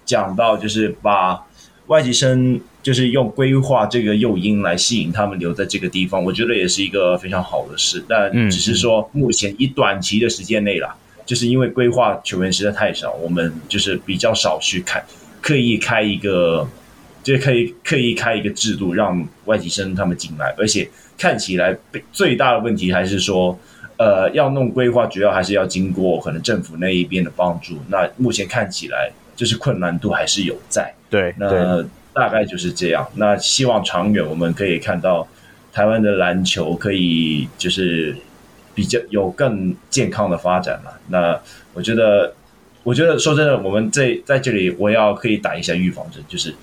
[0.05, 1.43] 讲到就是把
[1.87, 8.05] 外籍生，就是用规划这个诱因来吸引他们留在这个地方，我觉得也是一个非常好的事。
[8.07, 10.95] 但只是说目前以短期的时间内啦，
[11.25, 15.03] 就是因为规划球员实在太少，我们就是比较少去看，
[15.41, 16.67] 刻意开一个，
[17.23, 20.87] 就是可以刻意开一个制度让外籍生他们进来，而且
[21.17, 21.75] 看起来
[22.11, 23.57] 最大的问题还是说，
[23.97, 27.77] 呃，要弄规划，主要还是要经过可能政府那一边的帮助。
[27.89, 29.11] 那目前看起来。
[29.37, 33.05] 就是困难度还是有在，对，那大概就是这样。
[33.15, 35.27] 那希望长远我们可以看到
[35.73, 38.15] 台湾的篮球可以就是
[38.73, 40.91] 比较有更健康的发展嘛。
[41.09, 41.37] 那
[41.73, 42.33] 我觉得，
[42.83, 46.55] 我觉得说真的，我们这在这里我要可以打一下预防针，就是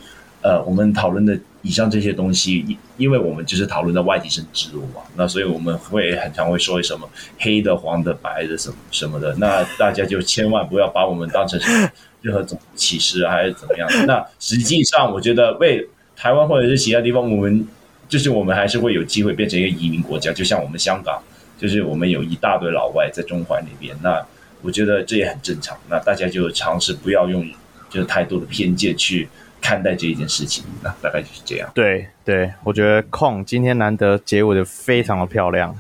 [0.43, 7.09] 呃，我们讨论的以上这些东西，因为我们就是讨论的外籍生制度嘛，那所以我们会很常会说什么
[7.39, 11.89] 黑的、黄的、白的什么什么的，那大家就千万不要把我们当成什么
[12.23, 14.05] 任何种歧视还是怎么样的。
[14.07, 17.67] 那实际上，我觉得为台湾或者是其他地方，我们
[18.09, 21.23] 就是我们还是会有机会变成一个移民国家，就像我们香港，
[21.59, 24.21] 就是我们有一大堆老外在中环那边，那
[24.61, 25.79] 我觉得这也很正常。
[25.89, 27.49] 那大家就尝试不要用
[27.89, 29.29] 就是太多的偏见去
[29.63, 31.71] 看待这一件事情，那大概就是这样。
[31.73, 35.75] 对对，我觉得控今天难得结尾的非常的漂亮，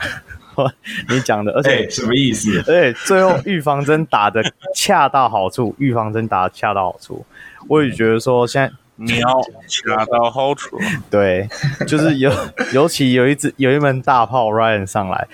[1.10, 2.62] 你讲的，而且什么意思？
[2.62, 4.42] 对，最后预防针打的
[4.74, 7.26] 恰到好处， 预防针打的恰到好处，
[7.68, 8.72] 我也觉得说现在。
[8.94, 10.78] 你要恰到好处，
[11.10, 11.48] 对，
[11.88, 12.30] 就是尤
[12.74, 15.26] 尤其有一支有一门大炮 Ryan 上来，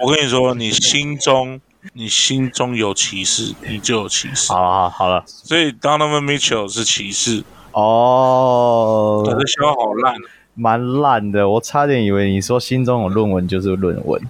[0.00, 1.60] 我跟你说，你心中
[1.92, 4.52] 你心中有歧视，你就有歧视。
[4.52, 10.16] 好了好，好了，所以 Donovan Mitchell 是歧视哦，我的笑好烂，
[10.54, 14.20] 蛮烂的，我差点以为你说心中有论文就是论文。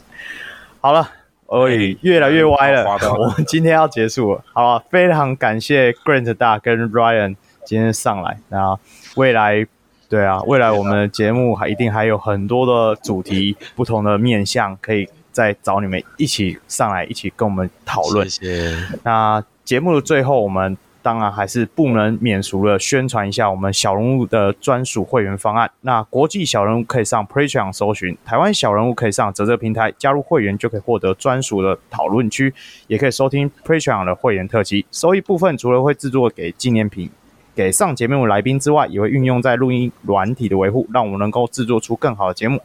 [0.81, 1.09] 好了。
[1.47, 2.85] 哦，越来越歪了。
[3.17, 4.85] 我们今天要结束了，好了？
[4.91, 8.39] 非常感谢 Grant 大跟 Ryan 今天上来。
[8.49, 8.77] 那
[9.15, 9.65] 未来，
[10.09, 18.27] 对啊，未来我们的节目还一定还有很多的主题，不同的面向，可以再找你们一起上来，一起跟我们讨论。
[18.31, 18.77] 谢谢。
[19.03, 20.75] 那节目的最后，我们。
[21.05, 25.71] 当然还是不能免俗的宣传一下我们小人物的专属会员方案。
[25.83, 32.55] 那国际小人物可以上 Patreon 搜寻，台湾小人物可以上泽泽平台加入会员，就可以获得专属的讨论区，
[32.87, 34.87] 也可以收听 Patreon 的会员特辑。
[34.91, 37.11] 收益部分除了会制作给纪念品
[37.55, 42.59] 给上节目的来宾之外，也会运用在录音软体的维护，让我们能够制作出更好的节目。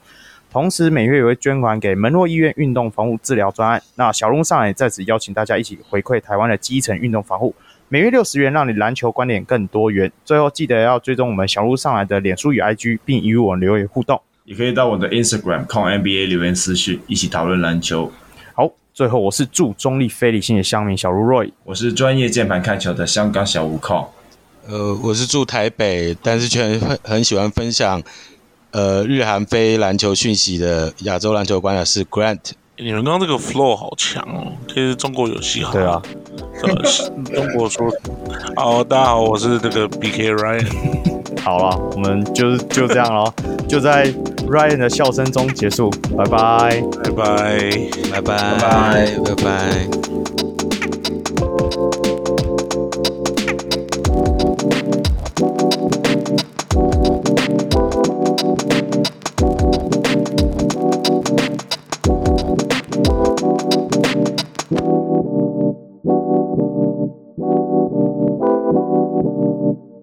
[0.52, 3.82] 同时每月也会捐款给门诺医院运动防护治疗专案。
[3.96, 7.54] 那小鹿上来在此邀请大家一起回馈台湾的基层运动防护。
[7.88, 10.12] 每月六十元，让你篮球观点更多元。
[10.26, 14.22] 最后记得要追踪我们小鹿上来的脸书与 IG，并与我留言互动。
[14.46, 18.12] 也可以到我的 Instagram 看 NBA 留言私讯，一起讨论篮球。
[18.56, 24.08] 好，最后我是祝中立非理性的乡民小鹿 Roy，我是专业键盘看球的香港小吴控。
[24.68, 28.02] 呃，我是住台北，但是却很很喜欢分享
[28.72, 32.52] 呃日韩非篮球讯息的亚洲篮球观察师 Grant。
[32.78, 35.72] 你们刚刚这个 flow 好强哦，其实中国有戏哈。
[35.74, 36.02] 对啊，
[37.36, 37.86] 中国说，
[38.56, 40.66] 好，大家好，我是这个 BK Ryan。
[41.44, 43.34] 好了，我们就是就这样咯，
[43.68, 44.08] 就在
[44.48, 47.70] Ryan 的笑声中结束，拜拜，拜拜，
[48.14, 50.49] 拜拜，拜拜，拜拜。